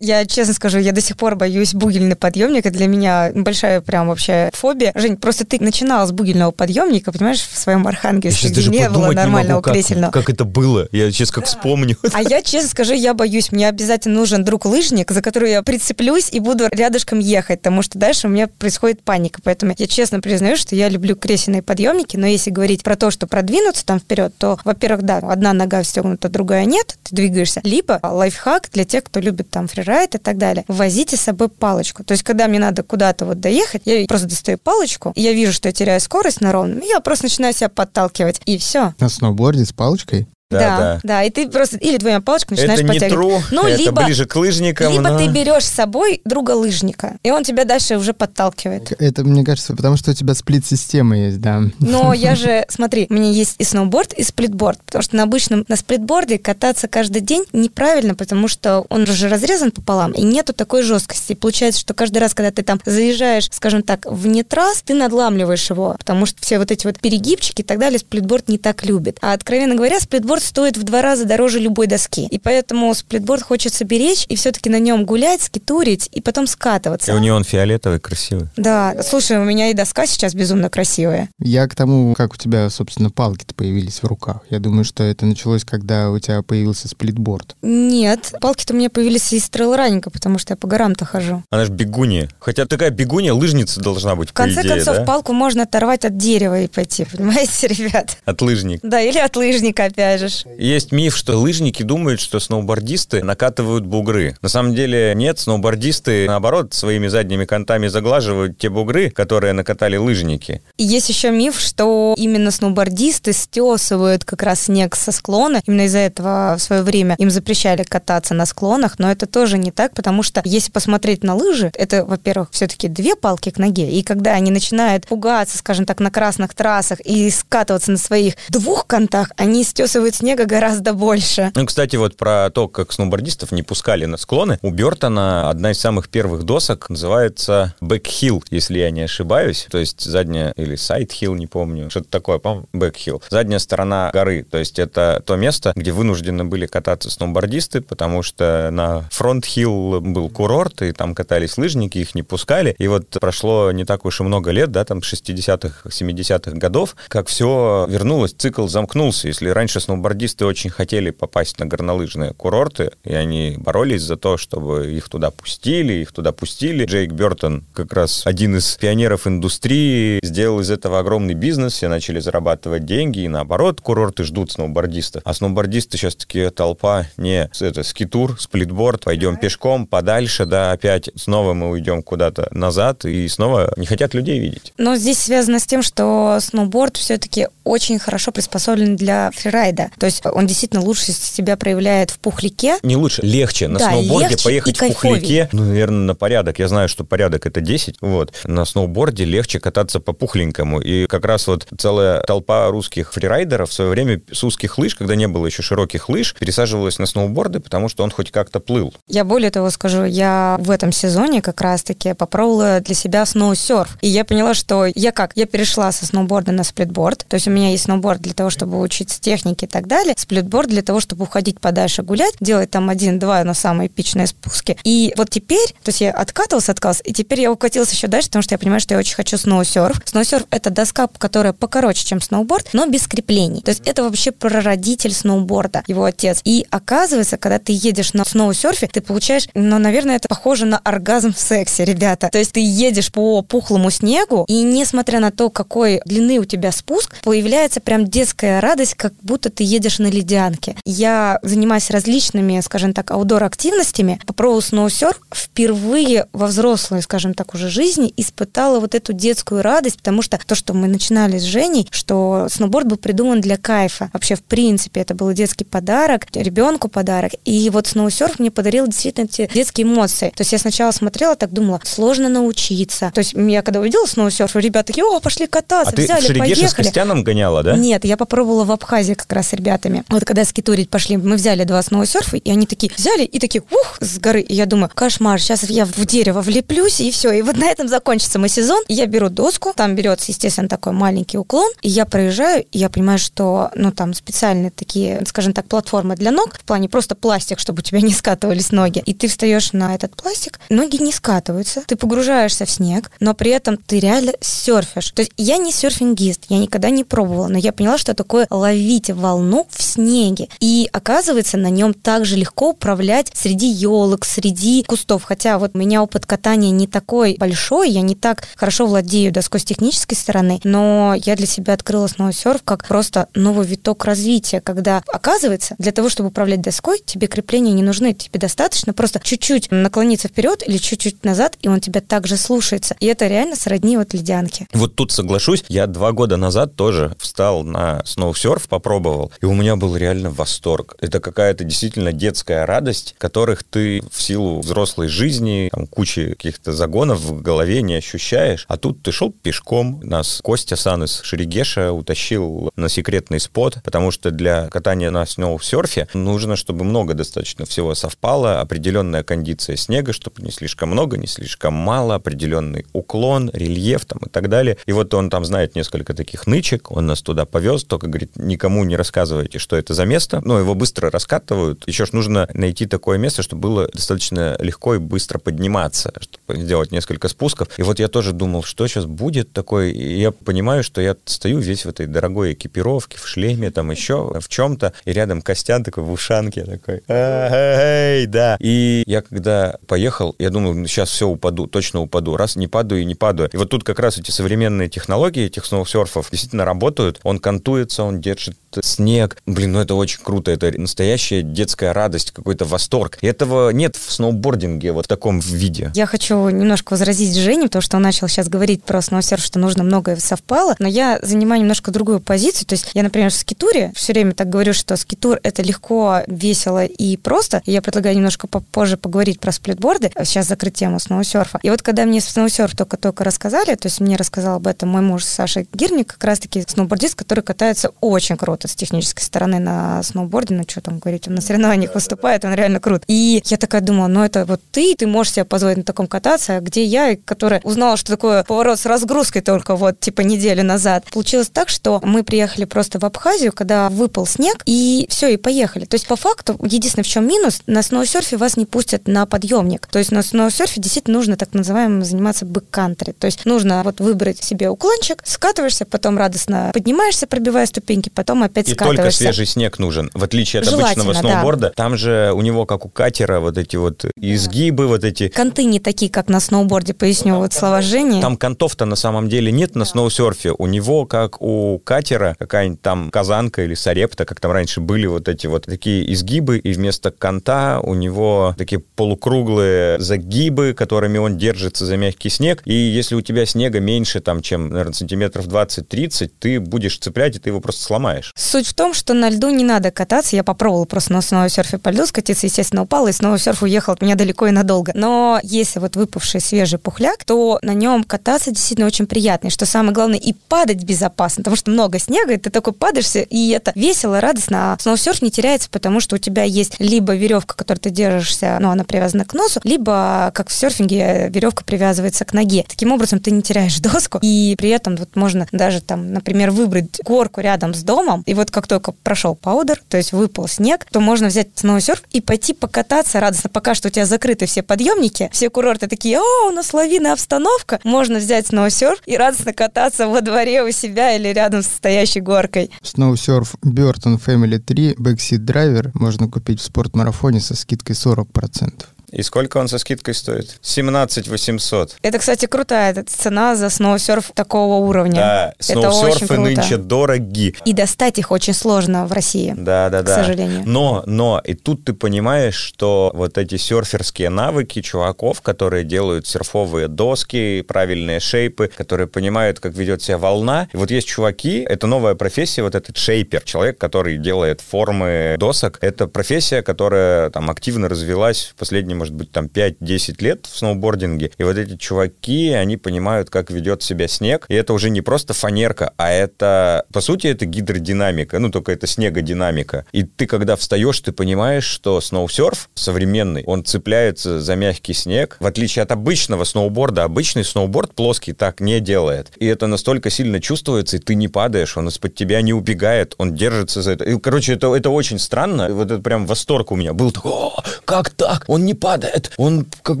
Я 0.02 0.26
честно 0.26 0.52
скажу, 0.52 0.78
я 0.78 0.90
до 0.90 1.00
сих 1.00 1.16
пор 1.16 1.36
боюсь 1.36 1.74
бугельный 1.74 2.16
подъемник. 2.16 2.66
Это 2.66 2.76
для 2.76 2.88
меня 2.88 3.30
большая 3.34 3.80
прям 3.80 4.08
вообще 4.08 4.50
фобия. 4.52 4.90
Жень, 4.96 5.16
просто 5.16 5.46
ты 5.46 5.60
начинала 5.60 6.04
с 6.06 6.10
бугельного 6.10 6.50
подъемника, 6.50 7.12
понимаешь, 7.12 7.40
в 7.40 7.56
своем 7.56 7.86
Архангельске, 7.86 8.48
сейчас 8.48 8.50
где 8.50 8.60
даже 8.60 8.70
не 8.70 8.78
было 8.78 8.88
подумать 8.88 9.10
не 9.10 9.16
нормального 9.22 9.54
могу, 9.58 9.62
как, 9.62 9.74
кресельного. 9.74 10.10
как 10.10 10.28
это 10.28 10.44
было. 10.44 10.88
Я 10.90 11.08
сейчас 11.12 11.30
как 11.30 11.44
вспомню. 11.44 11.96
А 12.12 12.20
я, 12.20 12.42
честно 12.42 12.68
скажу, 12.68 12.94
я 12.94 13.14
боюсь. 13.14 13.52
Мне 13.52 13.68
обязательно 13.68 14.16
нужен 14.16 14.42
друг-лыжник, 14.44 15.08
за 15.12 15.22
который 15.22 15.52
я 15.52 15.62
прицеплюсь 15.62 16.30
и 16.32 16.40
буду 16.40 16.66
рядышком 16.72 17.20
ехать, 17.20 17.60
потому 17.60 17.82
что 17.82 17.96
дальше 17.96 18.26
у 18.26 18.30
меня 18.30 18.48
происходит 18.48 19.04
паника. 19.04 19.40
Поэтому 19.44 19.72
я 19.78 19.86
честно 19.86 20.11
признаю, 20.20 20.56
что 20.56 20.74
я 20.74 20.88
люблю 20.88 21.16
кресельные 21.16 21.62
подъемники, 21.62 22.16
но 22.16 22.26
если 22.26 22.50
говорить 22.50 22.82
про 22.82 22.96
то, 22.96 23.10
что 23.10 23.26
продвинуться 23.26 23.84
там 23.86 23.98
вперед, 23.98 24.34
то, 24.36 24.58
во-первых, 24.64 25.02
да, 25.02 25.18
одна 25.18 25.52
нога 25.52 25.82
встегнута, 25.82 26.28
другая 26.28 26.64
нет, 26.64 26.96
ты 27.02 27.14
двигаешься. 27.14 27.60
Либо 27.64 27.98
лайфхак 28.02 28.68
для 28.72 28.84
тех, 28.84 29.04
кто 29.04 29.20
любит 29.20 29.50
там 29.50 29.68
фрирайд 29.68 30.14
и 30.14 30.18
так 30.18 30.38
далее. 30.38 30.64
Возите 30.68 31.16
с 31.16 31.20
собой 31.20 31.48
палочку. 31.48 32.04
То 32.04 32.12
есть, 32.12 32.22
когда 32.22 32.48
мне 32.48 32.58
надо 32.58 32.82
куда-то 32.82 33.26
вот 33.26 33.40
доехать, 33.40 33.82
я 33.84 34.04
просто 34.06 34.28
достаю 34.28 34.58
палочку, 34.58 35.12
я 35.16 35.32
вижу, 35.32 35.52
что 35.52 35.68
я 35.68 35.72
теряю 35.72 36.00
скорость 36.00 36.40
на 36.40 36.52
ровном, 36.52 36.80
я 36.80 37.00
просто 37.00 37.26
начинаю 37.26 37.54
себя 37.54 37.68
подталкивать, 37.68 38.40
и 38.44 38.58
все. 38.58 38.94
На 38.98 39.08
сноуборде 39.08 39.64
с 39.64 39.72
палочкой? 39.72 40.26
Да, 40.58 41.00
да. 41.02 41.22
и 41.24 41.30
ты 41.30 41.48
просто 41.48 41.76
или 41.78 41.96
двумя 41.96 42.20
палочками 42.20 42.56
начинаешь 42.58 42.80
Это 42.80 42.88
не 42.92 42.98
подтягивать. 42.98 43.24
true, 43.24 43.42
Ну, 43.50 43.66
это 43.66 43.76
либо, 43.82 44.04
ближе 44.04 44.26
к 44.26 44.36
лыжникам. 44.36 44.92
либо 44.92 45.10
но- 45.10 45.18
ты 45.18 45.28
берешь 45.28 45.64
с 45.64 45.72
собой 45.72 46.20
друга 46.24 46.52
лыжника, 46.52 47.18
и 47.22 47.30
он 47.30 47.44
тебя 47.44 47.64
дальше 47.64 47.96
уже 47.96 48.12
подталкивает. 48.12 48.92
Это, 49.00 49.24
мне 49.24 49.44
кажется, 49.44 49.74
потому 49.74 49.96
что 49.96 50.10
у 50.10 50.14
тебя 50.14 50.34
сплит-система 50.34 51.16
есть, 51.18 51.40
да. 51.40 51.62
Но 51.78 52.12
я 52.12 52.34
же, 52.34 52.64
смотри, 52.68 53.06
у 53.10 53.14
меня 53.14 53.30
есть 53.30 53.56
и 53.58 53.64
сноуборд, 53.64 54.12
и 54.12 54.22
сплитборд, 54.22 54.80
потому 54.84 55.02
что 55.02 55.16
на 55.16 55.24
обычном, 55.24 55.64
на 55.68 55.76
сплитборде 55.76 56.38
кататься 56.38 56.88
каждый 56.88 57.20
день 57.20 57.44
неправильно, 57.52 58.14
потому 58.14 58.48
что 58.48 58.84
он 58.88 59.06
же 59.06 59.28
разрезан 59.28 59.70
пополам, 59.70 60.12
и 60.12 60.22
нету 60.22 60.52
такой 60.52 60.82
жесткости. 60.82 61.32
И 61.32 61.34
получается, 61.34 61.80
что 61.80 61.94
каждый 61.94 62.18
раз, 62.18 62.34
когда 62.34 62.50
ты 62.50 62.62
там 62.62 62.80
заезжаешь, 62.84 63.48
скажем 63.50 63.82
так, 63.82 64.06
вне 64.06 64.44
трасс, 64.44 64.82
ты 64.82 64.94
надламливаешь 64.94 65.70
его, 65.70 65.94
потому 65.98 66.26
что 66.26 66.40
все 66.42 66.58
вот 66.58 66.70
эти 66.70 66.86
вот 66.86 66.98
перегибчики 67.00 67.60
и 67.62 67.64
так 67.64 67.78
далее 67.78 67.98
сплитборд 67.98 68.48
не 68.48 68.58
так 68.58 68.84
любит. 68.84 69.18
А, 69.22 69.32
откровенно 69.32 69.74
говоря, 69.74 70.00
сплитборд 70.00 70.41
стоит 70.42 70.76
в 70.76 70.82
два 70.82 71.02
раза 71.02 71.24
дороже 71.24 71.58
любой 71.58 71.86
доски. 71.86 72.26
И 72.26 72.38
поэтому 72.38 72.94
сплитборд 72.94 73.42
хочется 73.42 73.84
беречь 73.84 74.26
и 74.28 74.36
все-таки 74.36 74.68
на 74.70 74.78
нем 74.78 75.04
гулять, 75.04 75.42
скитурить 75.42 76.08
и 76.12 76.20
потом 76.20 76.44
И 76.44 76.48
скатываться. 76.48 77.14
у 77.14 77.18
нее 77.18 77.32
он 77.34 77.44
фиолетовый, 77.44 78.00
красивый. 78.00 78.48
Да, 78.56 78.94
слушай, 79.02 79.38
у 79.38 79.44
меня 79.44 79.70
и 79.70 79.74
доска 79.74 80.06
сейчас 80.06 80.34
безумно 80.34 80.68
красивая. 80.70 81.28
Я 81.38 81.66
к 81.66 81.74
тому, 81.74 82.14
как 82.14 82.34
у 82.34 82.36
тебя, 82.36 82.68
собственно, 82.70 83.10
палки-то 83.10 83.54
появились 83.54 84.00
в 84.02 84.04
руках. 84.06 84.40
Я 84.50 84.58
думаю, 84.58 84.84
что 84.84 85.02
это 85.04 85.26
началось, 85.26 85.64
когда 85.64 86.10
у 86.10 86.18
тебя 86.18 86.42
появился 86.42 86.88
сплитборд. 86.88 87.56
Нет, 87.62 88.34
палки-то 88.40 88.74
у 88.74 88.76
меня 88.76 88.90
появились 88.90 89.32
из 89.32 89.48
трейлранника, 89.48 90.10
потому 90.10 90.38
что 90.38 90.52
я 90.52 90.56
по 90.56 90.66
горам-то 90.68 91.04
хожу. 91.04 91.42
Она 91.50 91.64
же 91.64 91.72
бегунья. 91.72 92.28
Хотя 92.38 92.66
такая 92.66 92.90
бегунья, 92.90 93.32
лыжница 93.34 93.80
должна 93.80 94.16
быть, 94.16 94.30
В 94.30 94.32
конце 94.32 94.56
по 94.56 94.60
идее, 94.60 94.74
концов, 94.76 94.96
да? 94.96 95.04
палку 95.04 95.32
можно 95.32 95.62
оторвать 95.64 96.04
от 96.04 96.16
дерева 96.16 96.60
и 96.60 96.66
пойти, 96.66 97.04
понимаете, 97.12 97.68
ребят? 97.68 98.16
От 98.24 98.40
лыжник. 98.42 98.80
Да, 98.82 99.00
или 99.00 99.18
от 99.18 99.36
лыжника, 99.36 99.84
опять 99.84 100.20
же. 100.20 100.28
Ж. 100.40 100.44
Есть 100.58 100.92
миф, 100.92 101.16
что 101.16 101.36
лыжники 101.36 101.82
думают, 101.82 102.20
что 102.20 102.40
сноубордисты 102.40 103.22
накатывают 103.22 103.86
бугры. 103.86 104.36
На 104.42 104.48
самом 104.48 104.74
деле 104.74 105.12
нет, 105.14 105.38
сноубордисты, 105.38 106.26
наоборот, 106.26 106.74
своими 106.74 107.08
задними 107.08 107.44
контами 107.44 107.88
заглаживают 107.88 108.58
те 108.58 108.68
бугры, 108.68 109.10
которые 109.10 109.52
накатали 109.52 109.96
лыжники. 109.96 110.62
И 110.76 110.84
есть 110.84 111.08
еще 111.08 111.30
миф, 111.30 111.60
что 111.60 112.14
именно 112.16 112.50
сноубордисты 112.50 113.32
стесывают 113.32 114.24
как 114.24 114.42
раз 114.42 114.62
снег 114.62 114.96
со 114.96 115.12
склона. 115.12 115.62
Именно 115.66 115.82
из-за 115.82 115.98
этого 115.98 116.56
в 116.58 116.62
свое 116.62 116.82
время 116.82 117.14
им 117.18 117.30
запрещали 117.30 117.82
кататься 117.82 118.34
на 118.34 118.46
склонах, 118.46 118.98
но 118.98 119.10
это 119.10 119.26
тоже 119.26 119.58
не 119.58 119.70
так, 119.70 119.94
потому 119.94 120.22
что 120.22 120.42
если 120.44 120.70
посмотреть 120.70 121.22
на 121.22 121.34
лыжи, 121.34 121.70
это, 121.74 122.04
во-первых, 122.04 122.48
все-таки 122.52 122.88
две 122.88 123.16
палки 123.16 123.50
к 123.50 123.58
ноге, 123.58 123.90
и 123.90 124.02
когда 124.02 124.32
они 124.32 124.50
начинают 124.50 125.06
пугаться, 125.06 125.58
скажем 125.58 125.86
так, 125.86 126.00
на 126.00 126.10
красных 126.10 126.54
трассах 126.54 127.00
и 127.00 127.30
скатываться 127.30 127.90
на 127.90 127.98
своих 127.98 128.34
двух 128.48 128.86
контах, 128.86 129.30
они 129.36 129.64
стесывают 129.64 130.16
снега 130.22 130.46
гораздо 130.46 130.94
больше. 130.94 131.50
Ну, 131.56 131.66
кстати, 131.66 131.96
вот 131.96 132.16
про 132.16 132.48
то, 132.50 132.68
как 132.68 132.92
сноубордистов 132.92 133.50
не 133.50 133.64
пускали 133.64 134.04
на 134.04 134.16
склоны. 134.16 134.56
У 134.62 134.70
Бертона 134.70 135.50
одна 135.50 135.72
из 135.72 135.80
самых 135.80 136.08
первых 136.08 136.44
досок 136.44 136.88
называется 136.90 137.74
бэкхилл, 137.80 138.44
если 138.50 138.78
я 138.78 138.92
не 138.92 139.02
ошибаюсь. 139.02 139.66
То 139.68 139.78
есть 139.78 140.00
задняя 140.00 140.52
или 140.52 140.76
сайдхилл, 140.76 141.34
не 141.34 141.48
помню. 141.48 141.90
Что-то 141.90 142.08
такое, 142.08 142.38
по-моему, 142.38 142.68
бэкхилл. 142.72 143.20
Задняя 143.30 143.58
сторона 143.58 144.12
горы. 144.12 144.44
То 144.48 144.58
есть 144.58 144.78
это 144.78 145.20
то 145.26 145.34
место, 145.34 145.72
где 145.74 145.90
вынуждены 145.90 146.44
были 146.44 146.66
кататься 146.66 147.10
сноубордисты, 147.10 147.80
потому 147.80 148.22
что 148.22 148.70
на 148.70 149.08
фронтхилл 149.10 150.00
был 150.02 150.30
курорт, 150.30 150.82
и 150.82 150.92
там 150.92 151.16
катались 151.16 151.58
лыжники, 151.58 151.98
их 151.98 152.14
не 152.14 152.22
пускали. 152.22 152.76
И 152.78 152.86
вот 152.86 153.08
прошло 153.20 153.72
не 153.72 153.84
так 153.84 154.04
уж 154.04 154.20
и 154.20 154.22
много 154.22 154.52
лет, 154.52 154.70
да, 154.70 154.84
там 154.84 154.98
60-х, 154.98 155.88
70-х 155.88 156.52
годов, 156.52 156.94
как 157.08 157.26
все 157.26 157.86
вернулось, 157.88 158.34
цикл 158.34 158.68
замкнулся. 158.68 159.26
Если 159.26 159.48
раньше 159.48 159.80
сноубордисты 159.80 160.01
сноубордисты 160.02 160.46
очень 160.46 160.70
хотели 160.70 161.10
попасть 161.10 161.60
на 161.60 161.66
горнолыжные 161.66 162.32
курорты, 162.32 162.90
и 163.04 163.14
они 163.14 163.54
боролись 163.56 164.02
за 164.02 164.16
то, 164.16 164.36
чтобы 164.36 164.90
их 164.92 165.08
туда 165.08 165.30
пустили, 165.30 165.92
их 165.92 166.10
туда 166.10 166.32
пустили. 166.32 166.86
Джейк 166.86 167.12
Бертон, 167.12 167.64
как 167.72 167.92
раз 167.92 168.26
один 168.26 168.56
из 168.56 168.74
пионеров 168.74 169.28
индустрии, 169.28 170.18
сделал 170.24 170.58
из 170.58 170.70
этого 170.70 170.98
огромный 170.98 171.34
бизнес, 171.34 171.74
все 171.74 171.86
начали 171.86 172.18
зарабатывать 172.18 172.84
деньги, 172.84 173.20
и 173.20 173.28
наоборот, 173.28 173.80
курорты 173.80 174.24
ждут 174.24 174.50
сноубордистов. 174.50 175.22
А 175.24 175.34
сноубордисты 175.34 175.96
сейчас 175.96 176.16
такие 176.16 176.50
толпа, 176.50 177.06
не, 177.16 177.48
это 177.60 177.84
скитур, 177.84 178.40
сплитборд, 178.40 179.04
пойдем 179.04 179.36
пешком 179.36 179.86
подальше, 179.86 180.46
да, 180.46 180.72
опять 180.72 181.10
снова 181.14 181.54
мы 181.54 181.70
уйдем 181.70 182.02
куда-то 182.02 182.48
назад, 182.50 183.04
и 183.04 183.28
снова 183.28 183.72
не 183.76 183.86
хотят 183.86 184.14
людей 184.14 184.40
видеть. 184.40 184.72
Но 184.78 184.96
здесь 184.96 185.18
связано 185.18 185.60
с 185.60 185.66
тем, 185.66 185.82
что 185.82 186.38
сноуборд 186.40 186.96
все-таки 186.96 187.46
очень 187.62 188.00
хорошо 188.00 188.32
приспособлен 188.32 188.96
для 188.96 189.30
фрирайда. 189.30 189.91
То 189.98 190.06
есть 190.06 190.22
он 190.24 190.46
действительно 190.46 190.82
лучше 190.82 191.12
себя 191.12 191.56
проявляет 191.56 192.10
в 192.10 192.18
пухляке. 192.18 192.76
Не 192.82 192.96
лучше, 192.96 193.22
легче. 193.22 193.68
На 193.68 193.78
Да, 193.78 193.90
сноуборде 193.90 194.28
легче 194.30 194.44
поехать 194.44 194.76
в 194.76 194.80
кайфовее. 194.80 195.20
пухляке, 195.20 195.48
ну, 195.52 195.64
наверное, 195.64 196.00
на 196.06 196.14
порядок. 196.14 196.58
Я 196.58 196.68
знаю, 196.68 196.88
что 196.88 197.04
порядок 197.04 197.46
это 197.46 197.60
10. 197.60 197.96
Вот. 198.00 198.32
На 198.44 198.64
сноуборде 198.64 199.24
легче 199.24 199.60
кататься 199.60 200.00
по 200.00 200.12
пухленькому. 200.12 200.80
И 200.80 201.06
как 201.06 201.24
раз 201.24 201.46
вот 201.46 201.66
целая 201.78 202.22
толпа 202.22 202.68
русских 202.68 203.12
фрирайдеров 203.12 203.70
в 203.70 203.72
свое 203.72 203.90
время 203.90 204.20
с 204.32 204.42
узких 204.44 204.78
лыж, 204.78 204.94
когда 204.94 205.14
не 205.14 205.28
было 205.28 205.46
еще 205.46 205.62
широких 205.62 206.08
лыж, 206.08 206.34
пересаживалась 206.38 206.98
на 206.98 207.06
сноуборды, 207.06 207.60
потому 207.60 207.88
что 207.88 208.02
он 208.04 208.10
хоть 208.10 208.30
как-то 208.30 208.60
плыл. 208.60 208.92
Я 209.08 209.24
более 209.24 209.50
того 209.50 209.70
скажу, 209.70 210.04
я 210.04 210.56
в 210.60 210.70
этом 210.70 210.92
сезоне 210.92 211.42
как 211.42 211.60
раз-таки 211.60 212.14
попробовала 212.14 212.80
для 212.80 212.94
себя 212.94 213.24
сноусерф. 213.26 213.96
И 214.00 214.08
я 214.08 214.24
поняла, 214.24 214.54
что 214.54 214.86
я 214.94 215.12
как? 215.12 215.32
Я 215.34 215.46
перешла 215.46 215.92
со 215.92 216.06
сноуборда 216.06 216.52
на 216.52 216.64
сплитборд. 216.64 217.24
То 217.28 217.34
есть 217.34 217.46
у 217.46 217.50
меня 217.50 217.70
есть 217.70 217.84
сноуборд 217.84 218.20
для 218.20 218.34
того, 218.34 218.50
чтобы 218.50 218.80
учиться 218.80 219.20
технике 219.20 219.66
и 219.66 219.68
так 219.68 219.81
далее. 219.86 220.14
Сплитборд 220.16 220.68
для 220.68 220.82
того, 220.82 221.00
чтобы 221.00 221.24
уходить 221.24 221.60
подальше 221.60 222.02
гулять, 222.02 222.34
делать 222.40 222.70
там 222.70 222.88
один-два, 222.88 223.44
но 223.44 223.54
самые 223.54 223.88
эпичные 223.88 224.26
спуски. 224.26 224.76
И 224.84 225.12
вот 225.16 225.30
теперь, 225.30 225.68
то 225.82 225.88
есть 225.88 226.00
я 226.00 226.10
откатывался, 226.10 226.72
откатывался, 226.72 227.02
и 227.04 227.12
теперь 227.12 227.40
я 227.40 227.52
укатился 227.52 227.94
еще 227.94 228.08
дальше, 228.08 228.28
потому 228.28 228.42
что 228.42 228.54
я 228.54 228.58
понимаю, 228.58 228.80
что 228.80 228.94
я 228.94 228.98
очень 228.98 229.14
хочу 229.14 229.36
сноусерф. 229.36 230.00
Сноусерф— 230.04 230.46
это 230.50 230.70
доска, 230.70 231.08
которая 231.18 231.52
покороче, 231.52 232.04
чем 232.04 232.20
сноуборд, 232.20 232.68
но 232.72 232.86
без 232.86 233.06
креплений. 233.06 233.62
То 233.62 233.70
есть 233.70 233.82
это 233.84 234.02
вообще 234.02 234.30
прародитель 234.30 235.12
сноуборда, 235.12 235.82
его 235.86 236.04
отец. 236.04 236.40
И 236.44 236.66
оказывается, 236.70 237.36
когда 237.36 237.58
ты 237.58 237.72
едешь 237.72 238.14
на 238.14 238.24
сноусерфе, 238.24 238.88
ты 238.88 239.00
получаешь, 239.00 239.48
ну, 239.54 239.78
наверное, 239.78 240.16
это 240.16 240.28
похоже 240.28 240.66
на 240.66 240.78
оргазм 240.78 241.32
в 241.32 241.40
сексе, 241.40 241.84
ребята. 241.84 242.28
То 242.30 242.38
есть 242.38 242.52
ты 242.52 242.60
едешь 242.60 243.12
по 243.12 243.42
пухлому 243.42 243.90
снегу, 243.90 244.44
и 244.48 244.62
несмотря 244.62 245.20
на 245.20 245.30
то, 245.30 245.50
какой 245.50 246.00
длины 246.04 246.38
у 246.38 246.44
тебя 246.44 246.72
спуск, 246.72 247.14
появляется 247.22 247.80
прям 247.80 248.06
детская 248.06 248.60
радость, 248.60 248.94
как 248.94 249.12
будто 249.22 249.50
ты 249.50 249.64
едешь 249.72 249.98
на 249.98 250.08
ледянке. 250.08 250.76
Я 250.84 251.38
занимаюсь 251.42 251.90
различными, 251.90 252.60
скажем 252.60 252.92
так, 252.92 253.10
аудор-активностями, 253.10 254.20
попробовала 254.26 254.60
сноусерф, 254.60 255.20
впервые 255.34 256.26
во 256.32 256.46
взрослой, 256.46 257.02
скажем 257.02 257.34
так, 257.34 257.54
уже 257.54 257.68
жизни 257.68 258.12
испытала 258.16 258.80
вот 258.80 258.94
эту 258.94 259.12
детскую 259.12 259.62
радость, 259.62 259.98
потому 259.98 260.22
что 260.22 260.38
то, 260.44 260.54
что 260.54 260.74
мы 260.74 260.88
начинали 260.88 261.38
с 261.38 261.42
Женей, 261.42 261.88
что 261.90 262.46
сноуборд 262.50 262.86
был 262.86 262.96
придуман 262.96 263.40
для 263.40 263.56
кайфа. 263.56 264.10
Вообще, 264.12 264.34
в 264.34 264.42
принципе, 264.42 265.00
это 265.00 265.14
был 265.14 265.32
детский 265.32 265.64
подарок, 265.64 266.26
ребенку 266.34 266.88
подарок. 266.88 267.32
И 267.44 267.70
вот 267.70 267.86
сноусерф 267.86 268.38
мне 268.38 268.50
подарил 268.50 268.86
действительно 268.86 269.24
эти 269.24 269.48
детские 269.52 269.86
эмоции. 269.86 270.32
То 270.34 270.42
есть 270.42 270.52
я 270.52 270.58
сначала 270.58 270.90
смотрела, 270.90 271.36
так 271.36 271.52
думала, 271.52 271.80
сложно 271.84 272.28
научиться. 272.28 273.10
То 273.14 273.20
есть 273.20 273.32
я 273.34 273.62
когда 273.62 273.80
увидела 273.80 274.06
сноусерф, 274.06 274.56
ребята 274.56 274.88
такие, 274.88 275.04
о, 275.04 275.20
пошли 275.20 275.46
кататься, 275.46 275.92
А 275.92 275.96
ты 275.96 276.04
взяли, 276.04 276.24
с 276.24 276.38
поехали. 276.38 276.84
Костяном 276.84 277.24
гоняла, 277.24 277.62
да? 277.62 277.76
Нет, 277.76 278.04
я 278.04 278.16
попробовала 278.16 278.64
в 278.64 278.72
Абхазии 278.72 279.14
как 279.14 279.32
раз 279.32 279.48
с 279.48 279.52
ребятами. 279.62 280.04
Вот 280.08 280.24
когда 280.24 280.44
скитурить 280.44 280.90
пошли, 280.90 281.16
мы 281.16 281.36
взяли 281.36 281.64
два 281.64 281.82
сноусерфа, 281.82 282.36
и 282.36 282.50
они 282.50 282.66
такие 282.66 282.92
взяли 282.94 283.24
и 283.24 283.38
такие, 283.38 283.62
ух, 283.70 283.98
с 284.00 284.18
горы. 284.18 284.40
И 284.40 284.54
я 284.54 284.66
думаю, 284.66 284.90
кошмар, 284.92 285.40
сейчас 285.40 285.62
я 285.64 285.84
в 285.84 286.04
дерево 286.06 286.40
влеплюсь, 286.40 287.00
и 287.00 287.10
все. 287.10 287.30
И 287.30 287.42
вот 287.42 287.56
на 287.56 287.66
этом 287.66 287.88
закончится 287.88 288.38
мой 288.38 288.48
сезон. 288.48 288.82
Я 288.88 289.06
беру 289.06 289.28
доску, 289.28 289.72
там 289.74 289.94
берется, 289.94 290.32
естественно, 290.32 290.68
такой 290.68 290.92
маленький 290.92 291.38
уклон, 291.38 291.70
и 291.82 291.88
я 291.88 292.04
проезжаю, 292.04 292.64
и 292.70 292.78
я 292.78 292.90
понимаю, 292.90 293.18
что, 293.18 293.70
ну, 293.74 293.92
там 293.92 294.14
специальные 294.14 294.70
такие, 294.70 295.22
скажем 295.26 295.52
так, 295.52 295.66
платформы 295.66 296.16
для 296.16 296.30
ног, 296.30 296.58
в 296.58 296.64
плане 296.64 296.88
просто 296.88 297.14
пластик, 297.14 297.58
чтобы 297.58 297.80
у 297.80 297.82
тебя 297.82 298.00
не 298.00 298.12
скатывались 298.12 298.72
ноги. 298.72 299.02
И 299.06 299.14
ты 299.14 299.28
встаешь 299.28 299.72
на 299.72 299.94
этот 299.94 300.16
пластик, 300.16 300.58
ноги 300.68 300.96
не 300.96 301.12
скатываются, 301.12 301.82
ты 301.86 301.96
погружаешься 301.96 302.64
в 302.64 302.70
снег, 302.70 303.10
но 303.20 303.34
при 303.34 303.52
этом 303.52 303.76
ты 303.76 304.00
реально 304.00 304.32
серфишь. 304.40 305.12
То 305.12 305.20
есть 305.22 305.32
я 305.36 305.58
не 305.58 305.72
серфингист, 305.72 306.46
я 306.48 306.58
никогда 306.58 306.90
не 306.90 307.04
пробовала, 307.04 307.48
но 307.48 307.58
я 307.58 307.72
поняла, 307.72 307.98
что 307.98 308.14
такое 308.14 308.46
ловить 308.50 309.10
волну 309.10 309.51
в 309.70 309.82
снеге. 309.82 310.48
И 310.60 310.88
оказывается, 310.92 311.56
на 311.56 311.68
нем 311.70 311.94
также 311.94 312.36
легко 312.36 312.70
управлять 312.70 313.30
среди 313.34 313.68
елок, 313.68 314.24
среди 314.24 314.84
кустов. 314.84 315.24
Хотя 315.24 315.58
вот 315.58 315.72
у 315.74 315.78
меня 315.78 316.02
опыт 316.02 316.26
катания 316.26 316.70
не 316.70 316.86
такой 316.86 317.36
большой, 317.38 317.90
я 317.90 318.02
не 318.02 318.14
так 318.14 318.44
хорошо 318.56 318.86
владею 318.86 319.32
доской 319.32 319.60
с 319.60 319.64
технической 319.64 320.16
стороны, 320.16 320.60
но 320.64 321.14
я 321.24 321.36
для 321.36 321.46
себя 321.46 321.74
открыла 321.74 322.06
сноусерф 322.06 322.62
как 322.64 322.86
просто 322.86 323.28
новый 323.34 323.66
виток 323.66 324.04
развития, 324.04 324.60
когда 324.60 325.02
оказывается, 325.06 325.74
для 325.78 325.92
того, 325.92 326.08
чтобы 326.08 326.28
управлять 326.28 326.62
доской, 326.62 327.00
тебе 327.04 327.26
крепления 327.26 327.72
не 327.72 327.82
нужны, 327.82 328.12
тебе 328.12 328.38
достаточно 328.38 328.92
просто 328.92 329.20
чуть-чуть 329.22 329.70
наклониться 329.70 330.28
вперед 330.28 330.62
или 330.66 330.76
чуть-чуть 330.76 331.24
назад, 331.24 331.56
и 331.62 331.68
он 331.68 331.80
тебя 331.80 332.00
также 332.00 332.36
слушается. 332.36 332.96
И 333.00 333.06
это 333.06 333.26
реально 333.26 333.56
сродни 333.56 333.96
вот 333.96 334.14
ледянке. 334.14 334.66
Вот 334.72 334.94
тут 334.94 335.12
соглашусь, 335.12 335.64
я 335.68 335.86
два 335.86 336.12
года 336.12 336.36
назад 336.36 336.76
тоже 336.76 337.14
встал 337.18 337.62
на 337.62 338.02
сноусерф, 338.04 338.68
попробовал, 338.68 339.32
и 339.42 339.46
у 339.46 339.54
меня 339.54 339.76
был 339.76 339.96
реально 339.96 340.30
восторг. 340.30 340.94
Это 341.00 341.20
какая-то 341.20 341.64
действительно 341.64 342.12
детская 342.12 342.64
радость, 342.64 343.16
которых 343.18 343.64
ты 343.64 344.02
в 344.10 344.22
силу 344.22 344.60
взрослой 344.60 345.08
жизни, 345.08 345.68
там, 345.72 345.86
кучи 345.86 346.30
каких-то 346.30 346.72
загонов 346.72 347.20
в 347.20 347.42
голове 347.42 347.82
не 347.82 347.94
ощущаешь. 347.94 348.64
А 348.68 348.76
тут 348.76 349.02
ты 349.02 349.10
шел 349.10 349.32
пешком, 349.32 350.00
нас 350.02 350.40
Костя 350.42 350.76
Сан 350.76 351.04
из 351.04 351.20
Шерегеша 351.22 351.92
утащил 351.92 352.70
на 352.76 352.88
секретный 352.88 353.40
спот, 353.40 353.78
потому 353.82 354.12
что 354.12 354.30
для 354.30 354.68
катания 354.68 355.10
на 355.10 355.26
сноусерфе 355.26 356.06
нужно, 356.14 356.54
чтобы 356.54 356.84
много 356.84 357.14
достаточно 357.14 357.66
всего 357.66 357.96
совпало, 357.96 358.60
определенная 358.60 359.24
кондиция 359.24 359.74
снега, 359.74 360.12
чтобы 360.12 360.42
не 360.42 360.52
слишком 360.52 360.90
много, 360.90 361.18
не 361.18 361.26
слишком 361.26 361.74
мало, 361.74 362.14
определенный 362.14 362.86
уклон, 362.92 363.50
рельеф 363.52 364.04
там 364.04 364.20
и 364.24 364.28
так 364.28 364.48
далее. 364.48 364.78
И 364.86 364.92
вот 364.92 365.12
он 365.14 365.30
там 365.30 365.44
знает 365.44 365.74
несколько 365.74 366.14
таких 366.14 366.46
нычек, 366.46 366.92
он 366.92 367.06
нас 367.06 367.22
туда 367.22 367.44
повез, 367.44 367.82
только 367.82 368.06
говорит, 368.06 368.36
никому 368.36 368.84
не 368.84 368.94
рассказывайте, 369.32 369.58
что 369.58 369.76
это 369.76 369.94
за 369.94 370.04
место. 370.04 370.40
Но 370.44 370.58
его 370.58 370.74
быстро 370.74 371.10
раскатывают. 371.10 371.84
Еще 371.86 372.06
ж 372.06 372.12
нужно 372.12 372.48
найти 372.54 372.86
такое 372.86 373.18
место, 373.18 373.42
чтобы 373.42 373.62
было 373.62 373.88
достаточно 373.92 374.56
легко 374.60 374.94
и 374.94 374.98
быстро 374.98 375.38
подниматься, 375.38 376.12
чтобы 376.20 376.60
сделать 376.60 376.92
несколько 376.92 377.28
спусков. 377.28 377.68
И 377.78 377.82
вот 377.82 377.98
я 377.98 378.08
тоже 378.08 378.32
думал, 378.32 378.62
что 378.62 378.86
сейчас 378.86 379.06
будет 379.06 379.52
такое. 379.52 379.90
И 379.90 380.20
я 380.20 380.30
понимаю, 380.30 380.84
что 380.84 381.00
я 381.00 381.16
стою 381.24 381.58
весь 381.58 381.84
в 381.84 381.88
этой 381.88 382.06
дорогой 382.06 382.52
экипировке, 382.52 383.18
в 383.18 383.26
шлеме, 383.26 383.70
там 383.70 383.90
еще 383.90 384.40
в 384.40 384.48
чем-то, 384.48 384.92
и 385.04 385.12
рядом 385.12 385.42
Костян 385.42 385.84
такой 385.84 386.04
в 386.04 386.12
ушанке 386.12 386.64
такой, 386.64 387.02
эй, 387.08 388.26
да. 388.26 388.56
И 388.60 389.02
я 389.06 389.22
когда 389.22 389.76
поехал, 389.86 390.34
я 390.38 390.50
думаю, 390.50 390.86
сейчас 390.86 391.10
все 391.10 391.26
упаду, 391.26 391.66
точно 391.66 392.00
упаду. 392.00 392.36
Раз 392.36 392.56
не 392.56 392.68
падаю 392.68 393.02
и 393.02 393.04
не 393.04 393.14
падаю. 393.14 393.50
И 393.52 393.56
вот 393.56 393.70
тут 393.70 393.84
как 393.84 393.98
раз 393.98 394.18
эти 394.18 394.30
современные 394.30 394.88
технологии 394.88 395.44
этих 395.44 395.64
сноусерфов 395.64 396.30
действительно 396.30 396.64
работают. 396.64 397.20
Он 397.22 397.38
кантуется, 397.38 398.02
он 398.02 398.20
держит 398.20 398.56
снег. 398.80 399.11
Блин, 399.46 399.72
ну 399.72 399.80
это 399.80 399.94
очень 399.94 400.20
круто. 400.22 400.50
Это 400.50 400.72
настоящая 400.78 401.42
детская 401.42 401.92
радость, 401.92 402.30
какой-то 402.30 402.64
восторг. 402.64 403.18
И 403.20 403.26
этого 403.26 403.70
нет 403.70 403.96
в 403.96 404.12
сноубординге 404.12 404.92
вот 404.92 405.06
в 405.06 405.08
таком 405.08 405.40
виде. 405.40 405.90
Я 405.94 406.06
хочу 406.06 406.48
немножко 406.48 406.92
возразить 406.92 407.36
Жене, 407.36 407.64
потому 407.64 407.82
что 407.82 407.96
он 407.96 408.02
начал 408.02 408.28
сейчас 408.28 408.48
говорить 408.48 408.84
про 408.84 409.02
сноусерф, 409.02 409.42
что 409.42 409.58
нужно 409.58 409.84
многое 409.84 410.16
совпало, 410.16 410.74
но 410.78 410.88
я 410.88 411.18
занимаю 411.22 411.60
немножко 411.60 411.90
другую 411.90 412.20
позицию. 412.20 412.66
То 412.66 412.74
есть 412.74 412.90
я, 412.94 413.02
например, 413.02 413.30
в 413.30 413.34
скитуре 413.34 413.92
все 413.94 414.12
время 414.12 414.32
так 414.32 414.48
говорю, 414.48 414.72
что 414.72 414.96
скитур— 414.96 415.38
это 415.42 415.62
легко, 415.62 416.20
весело 416.26 416.84
и 416.84 417.16
просто. 417.16 417.62
Я 417.66 417.82
предлагаю 417.82 418.16
немножко 418.16 418.46
попозже 418.46 418.96
поговорить 418.96 419.40
про 419.40 419.52
сплитборды, 419.52 420.10
а 420.14 420.24
сейчас 420.24 420.48
закрыть 420.48 420.74
тему 420.74 420.98
сноусерфа. 420.98 421.60
И 421.62 421.70
вот 421.70 421.82
когда 421.82 422.04
мне 422.04 422.20
сноусерф 422.20 422.74
только-только 422.76 423.24
рассказали, 423.24 423.74
то 423.74 423.86
есть 423.86 424.00
мне 424.00 424.16
рассказал 424.16 424.56
об 424.56 424.66
этом 424.66 424.88
мой 424.88 425.02
муж 425.02 425.24
Саша 425.24 425.64
Гирник, 425.72 426.14
как 426.14 426.24
раз-таки 426.24 426.64
сноубордист, 426.66 427.14
который 427.14 427.42
катается 427.42 427.92
очень 428.00 428.36
круто 428.36 428.68
с 428.68 428.74
технической 428.74 429.01
стороны 429.04 429.58
на 429.58 430.02
сноуборде, 430.02 430.54
ну 430.54 430.64
что 430.66 430.80
там 430.80 430.98
говорить, 430.98 431.28
он 431.28 431.34
на 431.34 431.40
соревнованиях 431.40 431.94
выступает, 431.94 432.44
он 432.44 432.54
реально 432.54 432.80
крут. 432.80 433.02
И 433.06 433.42
я 433.46 433.56
такая 433.56 433.80
думала, 433.80 434.06
ну 434.06 434.24
это 434.24 434.44
вот 434.44 434.60
ты, 434.70 434.94
ты 434.94 435.06
можешь 435.06 435.34
себе 435.34 435.44
позволить 435.44 435.78
на 435.78 435.82
таком 435.84 436.06
кататься, 436.06 436.56
а 436.56 436.60
где 436.60 436.84
я, 436.84 437.16
которая 437.16 437.60
узнала, 437.64 437.96
что 437.96 438.12
такое 438.12 438.44
поворот 438.44 438.78
с 438.78 438.86
разгрузкой 438.86 439.42
только 439.42 439.76
вот 439.76 440.00
типа 440.00 440.22
неделю 440.22 440.64
назад. 440.64 441.04
Получилось 441.12 441.48
так, 441.48 441.68
что 441.68 442.00
мы 442.02 442.22
приехали 442.22 442.64
просто 442.64 442.98
в 442.98 443.04
Абхазию, 443.04 443.52
когда 443.52 443.88
выпал 443.88 444.26
снег, 444.26 444.62
и 444.66 445.06
все, 445.08 445.28
и 445.28 445.36
поехали. 445.36 445.84
То 445.84 445.94
есть 445.94 446.06
по 446.06 446.16
факту, 446.16 446.58
единственное 446.62 447.04
в 447.04 447.08
чем 447.08 447.26
минус, 447.26 447.62
на 447.66 447.82
сноусерфе 447.82 448.36
вас 448.36 448.56
не 448.56 448.66
пустят 448.66 449.08
на 449.08 449.26
подъемник. 449.26 449.86
То 449.86 449.98
есть 449.98 450.12
на 450.12 450.22
сноусерфе 450.22 450.80
действительно 450.80 451.16
нужно 451.16 451.36
так 451.36 451.54
называемым 451.54 452.04
заниматься 452.04 452.44
бэккантри. 452.44 453.12
То 453.12 453.26
есть 453.26 453.44
нужно 453.44 453.82
вот 453.82 454.00
выбрать 454.00 454.42
себе 454.42 454.68
уклончик, 454.68 455.22
скатываешься, 455.24 455.84
потом 455.84 456.18
радостно 456.18 456.70
поднимаешься, 456.72 457.26
пробивая 457.26 457.66
ступеньки, 457.66 458.08
потом 458.08 458.42
опять 458.42 458.68
И 458.68 458.72
скатываешься. 458.72 458.91
Сколько 458.94 459.10
свежий 459.10 459.46
снег 459.46 459.78
нужен? 459.78 460.10
В 460.14 460.24
отличие 460.24 460.62
от 460.62 460.68
обычного 460.68 461.12
сноуборда, 461.12 461.68
да. 461.68 461.72
там 461.74 461.96
же 461.96 462.32
у 462.34 462.40
него, 462.42 462.66
как 462.66 462.86
у 462.86 462.88
катера, 462.88 463.40
вот 463.40 463.58
эти 463.58 463.76
вот 463.76 464.04
изгибы, 464.16 464.86
вот 464.86 465.04
эти... 465.04 465.28
Конты 465.28 465.64
не 465.64 465.80
такие, 465.80 466.10
как 466.10 466.28
на 466.28 466.40
сноуборде, 466.40 466.94
поясню 466.94 467.36
вот 467.36 467.52
слова 467.52 467.82
Жени. 467.82 468.20
Там 468.20 468.36
контов-то 468.36 468.84
на 468.84 468.96
самом 468.96 469.28
деле 469.28 469.52
нет 469.52 469.74
на 469.74 469.84
сноусерфе. 469.84 470.52
У 470.56 470.66
него, 470.66 471.06
как 471.06 471.40
у 471.40 471.78
катера, 471.78 472.36
какая-нибудь 472.38 472.80
там 472.82 473.10
казанка 473.10 473.64
или 473.64 473.74
сарепта, 473.74 474.24
как 474.24 474.40
там 474.40 474.52
раньше 474.52 474.80
были 474.80 475.06
вот 475.06 475.28
эти 475.28 475.46
вот 475.46 475.66
такие 475.66 476.10
изгибы, 476.12 476.58
и 476.58 476.72
вместо 476.72 477.10
конта 477.10 477.80
у 477.82 477.94
него 477.94 478.54
такие 478.58 478.80
полукруглые 478.80 479.98
загибы, 480.00 480.74
которыми 480.74 481.18
он 481.18 481.38
держится 481.38 481.86
за 481.86 481.96
мягкий 481.96 482.28
снег. 482.28 482.62
И 482.64 482.74
если 482.74 483.14
у 483.14 483.20
тебя 483.20 483.46
снега 483.46 483.80
меньше, 483.80 484.20
там, 484.20 484.42
чем, 484.42 484.70
наверное, 484.70 484.94
сантиметров 484.94 485.46
20-30, 485.46 486.30
ты 486.38 486.60
будешь 486.60 486.98
цеплять, 486.98 487.36
и 487.36 487.38
ты 487.38 487.50
его 487.50 487.60
просто 487.60 487.82
сломаешь. 487.84 488.32
Суть 488.36 488.66
в 488.66 488.74
том, 488.74 488.81
что 488.92 489.14
на 489.14 489.30
льду 489.30 489.50
не 489.50 489.64
надо 489.64 489.90
кататься. 489.90 490.36
Я 490.36 490.44
попробовала 490.44 490.84
просто 490.84 491.12
на 491.12 491.22
сноусерфе 491.22 491.78
по 491.78 491.90
льду 491.90 492.06
скатиться, 492.06 492.46
естественно, 492.46 492.82
упала, 492.82 493.08
и 493.08 493.12
сноусерф 493.12 493.62
уехал 493.62 493.92
от 493.92 494.02
меня 494.02 494.16
далеко 494.16 494.48
и 494.48 494.50
надолго. 494.50 494.92
Но 494.94 495.38
если 495.42 495.78
вот 495.78 495.94
выпавший 495.96 496.40
свежий 496.40 496.78
пухляк, 496.78 497.24
то 497.24 497.58
на 497.62 497.74
нем 497.74 498.02
кататься 498.02 498.50
действительно 498.50 498.88
очень 498.88 499.06
приятно. 499.06 499.46
И 499.46 499.50
что 499.50 499.64
самое 499.66 499.92
главное, 499.92 500.18
и 500.18 500.32
падать 500.32 500.82
безопасно, 500.82 501.42
потому 501.42 501.56
что 501.56 501.70
много 501.70 501.98
снега, 501.98 502.34
и 502.34 502.36
ты 502.36 502.50
такой 502.50 502.72
падаешься, 502.72 503.20
и 503.20 503.50
это 503.50 503.72
весело, 503.74 504.20
радостно. 504.20 504.72
А 504.72 504.78
сноусерф 504.80 505.22
не 505.22 505.30
теряется, 505.30 505.68
потому 505.70 506.00
что 506.00 506.16
у 506.16 506.18
тебя 506.18 506.42
есть 506.42 506.80
либо 506.80 507.14
веревка, 507.14 507.54
которой 507.54 507.78
ты 507.78 507.90
держишься, 507.90 508.58
ну, 508.60 508.70
она 508.70 508.84
привязана 508.84 509.24
к 509.24 509.34
носу, 509.34 509.60
либо, 509.64 510.32
как 510.34 510.48
в 510.48 510.52
серфинге, 510.52 511.28
веревка 511.30 511.64
привязывается 511.64 512.24
к 512.24 512.32
ноге. 512.32 512.64
Таким 512.68 512.92
образом, 512.92 513.20
ты 513.20 513.30
не 513.30 513.42
теряешь 513.42 513.78
доску, 513.80 514.18
и 514.22 514.56
при 514.58 514.70
этом 514.70 514.96
вот 514.96 515.14
можно 515.16 515.46
даже 515.52 515.80
там, 515.80 516.12
например, 516.12 516.50
выбрать 516.50 517.00
горку 517.04 517.40
рядом 517.40 517.74
с 517.74 517.82
домом, 517.82 518.22
и 518.26 518.34
вот 518.34 518.50
как 518.50 518.66
только 518.72 518.92
прошел 518.92 519.34
паудер, 519.34 519.82
то 519.90 519.98
есть 519.98 520.12
выпал 520.12 520.48
снег, 520.48 520.86
то 520.90 520.98
можно 520.98 521.26
взять 521.26 521.48
сноусерф 521.56 522.02
и 522.10 522.22
пойти 522.22 522.54
покататься 522.54 523.20
радостно, 523.20 523.50
пока 523.50 523.74
что 523.74 523.88
у 523.88 523.90
тебя 523.90 524.06
закрыты 524.06 524.46
все 524.46 524.62
подъемники, 524.62 525.28
все 525.30 525.50
курорты 525.50 525.88
такие, 525.88 526.18
о, 526.18 526.48
у 526.48 526.52
нас 526.52 526.72
лавинная 526.72 527.12
обстановка, 527.12 527.80
можно 527.84 528.18
взять 528.18 528.46
сноусерф 528.46 529.02
и 529.04 529.14
радостно 529.18 529.52
кататься 529.52 530.08
во 530.08 530.22
дворе 530.22 530.62
у 530.62 530.70
себя 530.70 531.14
или 531.14 531.28
рядом 531.28 531.62
с 531.62 531.66
стоящей 531.66 532.20
горкой. 532.20 532.70
Сноусерф 532.80 533.56
Burton 533.62 534.18
Family 534.18 534.58
3 534.58 534.94
Backseat 534.94 535.44
Driver 535.44 535.90
можно 535.92 536.28
купить 536.28 536.58
в 536.58 536.64
спортмарафоне 536.64 537.40
со 537.40 537.54
скидкой 537.54 537.94
40%. 537.94 538.84
И 539.12 539.22
сколько 539.22 539.58
он 539.58 539.68
со 539.68 539.78
скидкой 539.78 540.14
стоит? 540.14 540.58
17 540.62 541.28
800. 541.28 541.96
Это, 542.02 542.18
кстати, 542.18 542.46
крутая 542.46 543.04
цена 543.04 543.54
за 543.56 543.68
сноусерф 543.68 544.32
такого 544.34 544.86
уровня. 544.86 545.14
Да, 545.14 545.54
сноусерфы 545.58 546.38
нынче 546.38 546.78
дороги. 546.78 547.54
И 547.66 547.74
достать 547.74 548.18
их 548.18 548.30
очень 548.30 548.54
сложно 548.54 549.06
в 549.06 549.12
России. 549.12 549.54
Да, 549.56 549.90
да, 549.90 550.02
да. 550.02 550.12
К 550.12 550.14
сожалению. 550.14 550.62
Но, 550.64 551.02
но, 551.06 551.42
и 551.44 551.52
тут 551.52 551.84
ты 551.84 551.92
понимаешь, 551.92 552.54
что 552.54 553.12
вот 553.14 553.36
эти 553.36 553.56
серферские 553.56 554.30
навыки 554.30 554.80
чуваков, 554.80 555.42
которые 555.42 555.84
делают 555.84 556.26
серфовые 556.26 556.88
доски, 556.88 557.62
правильные 557.62 558.18
шейпы, 558.18 558.70
которые 558.74 559.08
понимают, 559.08 559.60
как 559.60 559.74
ведет 559.74 560.02
себя 560.02 560.16
волна. 560.16 560.68
И 560.72 560.76
вот 560.76 560.90
есть 560.90 561.06
чуваки, 561.06 561.66
это 561.68 561.86
новая 561.86 562.14
профессия, 562.14 562.62
вот 562.62 562.74
этот 562.74 562.96
шейпер, 562.96 563.42
человек, 563.42 563.76
который 563.76 564.16
делает 564.16 564.62
формы 564.62 565.36
досок. 565.38 565.76
Это 565.82 566.06
профессия, 566.06 566.62
которая 566.62 567.28
там 567.28 567.50
активно 567.50 567.90
развилась 567.90 568.46
в 568.46 568.54
последнем 568.54 569.01
может 569.02 569.14
быть, 569.14 569.32
там 569.32 569.46
5-10 569.46 570.22
лет 570.22 570.46
в 570.46 570.56
сноубординге, 570.56 571.32
и 571.36 571.42
вот 571.42 571.56
эти 571.56 571.76
чуваки, 571.76 572.50
они 572.50 572.76
понимают, 572.76 573.30
как 573.30 573.50
ведет 573.50 573.82
себя 573.82 574.06
снег, 574.06 574.46
и 574.48 574.54
это 574.54 574.72
уже 574.74 574.90
не 574.90 575.00
просто 575.00 575.34
фанерка, 575.34 575.92
а 575.96 576.12
это, 576.12 576.84
по 576.92 577.00
сути, 577.00 577.26
это 577.26 577.44
гидродинамика, 577.46 578.38
ну, 578.38 578.48
только 578.48 578.70
это 578.70 578.86
снегодинамика. 578.86 579.86
И 579.90 580.04
ты, 580.04 580.26
когда 580.26 580.54
встаешь, 580.54 581.00
ты 581.00 581.10
понимаешь, 581.10 581.64
что 581.64 582.00
сноусерф 582.00 582.70
современный, 582.74 583.42
он 583.44 583.64
цепляется 583.64 584.40
за 584.40 584.54
мягкий 584.54 584.94
снег, 584.94 585.36
в 585.40 585.46
отличие 585.46 585.82
от 585.82 585.90
обычного 585.90 586.44
сноуборда. 586.44 587.02
Обычный 587.02 587.44
сноуборд 587.44 587.96
плоский 587.96 588.34
так 588.34 588.60
не 588.60 588.78
делает. 588.78 589.32
И 589.36 589.46
это 589.46 589.66
настолько 589.66 590.10
сильно 590.10 590.40
чувствуется, 590.40 590.98
и 590.98 591.00
ты 591.00 591.16
не 591.16 591.26
падаешь, 591.26 591.76
он 591.76 591.88
из-под 591.88 592.14
тебя 592.14 592.40
не 592.40 592.52
убегает, 592.52 593.16
он 593.18 593.34
держится 593.34 593.82
за 593.82 593.90
это. 593.90 594.04
И, 594.04 594.16
короче, 594.20 594.52
это, 594.52 594.72
это 594.76 594.90
очень 594.90 595.18
странно. 595.18 595.70
Вот 595.70 595.90
это 595.90 596.00
прям 596.00 596.24
восторг 596.24 596.70
у 596.70 596.76
меня 596.76 596.92
был. 596.92 597.10
Такой, 597.10 597.50
как 597.84 598.10
так? 598.10 598.44
Он 598.46 598.64
не 598.64 598.74
падает 598.74 598.91
падает, 598.92 599.32
он 599.38 599.66
как 599.82 600.00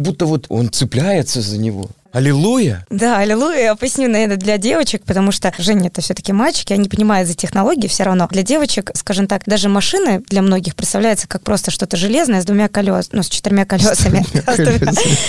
будто 0.00 0.26
вот 0.26 0.46
он 0.48 0.70
цепляется 0.70 1.40
за 1.40 1.58
него. 1.58 1.88
Аллилуйя! 2.12 2.84
Да, 2.90 3.18
аллилуйя. 3.18 3.62
Я 3.62 3.74
поясню, 3.74 4.06
наверное, 4.06 4.36
для 4.36 4.58
девочек, 4.58 5.02
потому 5.04 5.32
что 5.32 5.52
Женя 5.56 5.88
это 5.88 6.02
все-таки 6.02 6.32
мальчики, 6.34 6.74
они 6.74 6.88
понимают 6.88 7.26
за 7.26 7.34
технологии 7.34 7.88
все 7.88 8.02
равно. 8.02 8.28
Для 8.30 8.42
девочек, 8.42 8.90
скажем 8.94 9.26
так, 9.26 9.44
даже 9.46 9.70
машины 9.70 10.22
для 10.28 10.42
многих 10.42 10.76
представляются 10.76 11.26
как 11.26 11.42
просто 11.42 11.70
что-то 11.70 11.96
железное 11.96 12.42
с 12.42 12.44
двумя 12.44 12.68
колесами, 12.68 13.16
ну, 13.16 13.22
с 13.22 13.28
четырьмя 13.28 13.64
колесами. 13.64 14.26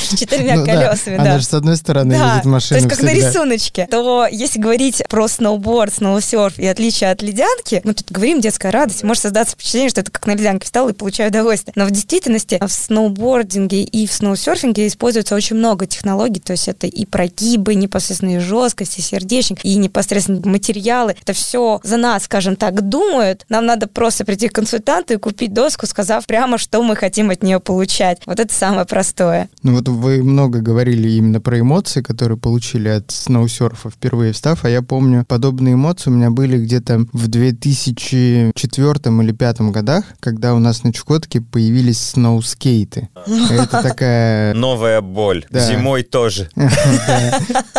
С 0.04 0.20
четырьмя 0.20 0.58
ну 0.58 0.66
колесами, 0.66 1.18
да. 1.18 1.22
Она 1.24 1.40
же 1.40 1.46
с 1.46 1.54
одной 1.54 1.78
стороны 1.78 2.14
едет 2.14 2.46
машину 2.46 2.80
То 2.80 2.86
есть 2.86 2.90
как 2.90 3.02
на 3.02 3.14
рисуночке. 3.14 3.88
То 3.90 4.28
если 4.30 4.60
говорить 4.60 5.04
про 5.10 5.28
сноуборд, 5.28 5.94
сноусерф 5.94 6.60
и 6.60 6.68
отличие 6.68 7.12
от 7.12 7.22
ледянки, 7.22 7.80
ну, 7.86 7.94
тут 7.94 8.12
говорим 8.12 8.42
детская 8.42 8.72
радость, 8.72 9.04
может 9.04 9.24
создаться 9.24 9.56
впечатление, 9.56 9.90
что 9.90 10.02
это 10.02 10.12
как 10.12 10.28
на 10.28 10.36
ледянке 10.36 10.66
встал 10.66 10.90
и 10.90 10.94
получаю 10.94 11.30
удовольствие. 11.30 11.74
Но 11.76 11.86
в 11.86 11.92
действительности 11.92 12.60
в 12.62 12.70
сноубординге 12.70 13.84
и 13.84 14.06
в 14.06 14.12
сноусерфинге 14.12 14.88
используется 14.88 15.36
очень 15.36 15.56
много 15.56 15.86
технологий, 15.86 16.42
то 16.42 16.52
есть 16.52 16.73
это 16.74 16.88
и 16.88 17.06
прогибы, 17.06 17.76
непосредственно 17.76 18.36
и 18.36 18.40
жесткость, 18.40 18.98
и 19.00 19.02
сердечник, 19.02 19.64
и 19.64 19.76
непосредственно 19.76 20.42
материалы. 20.46 21.16
Это 21.22 21.34
все 21.34 21.80
за 21.84 21.98
нас, 21.98 22.24
скажем 22.24 22.56
так, 22.56 22.82
думают. 22.88 23.46
Нам 23.50 23.66
надо 23.66 23.88
просто 23.88 24.26
прийти 24.26 24.50
к 24.50 24.54
консультанту 24.54 25.14
и 25.14 25.18
купить 25.18 25.54
доску, 25.54 25.86
сказав 25.86 26.26
прямо, 26.26 26.58
что 26.58 26.84
мы 26.84 26.96
хотим 26.96 27.30
от 27.30 27.44
нее 27.44 27.60
получать. 27.60 28.22
Вот 28.26 28.40
это 28.40 28.54
самое 28.54 28.86
простое. 28.86 29.50
Ну 29.62 29.76
вот 29.76 29.88
вы 29.88 30.24
много 30.24 30.60
говорили 30.60 31.10
именно 31.10 31.40
про 31.40 31.60
эмоции, 31.60 32.02
которые 32.02 32.38
получили 32.38 32.90
от 32.90 33.12
сноусерфа 33.12 33.90
впервые 33.90 34.34
встав, 34.34 34.66
а 34.66 34.70
я 34.70 34.82
помню, 34.82 35.26
подобные 35.28 35.76
эмоции 35.76 36.10
у 36.10 36.14
меня 36.14 36.32
были 36.32 36.58
где-то 36.58 37.06
в 37.14 37.28
2004 37.28 38.54
или 38.54 39.32
2005 39.32 39.62
годах, 39.72 40.06
когда 40.20 40.54
у 40.54 40.60
нас 40.60 40.84
на 40.84 40.94
Чукотке 40.94 41.42
появились 41.42 42.00
сноускейты. 42.00 43.10
Это 43.50 43.82
такая... 43.82 44.54
Новая 44.54 45.02
боль. 45.02 45.46
Зимой 45.52 46.04
тоже. 46.04 46.50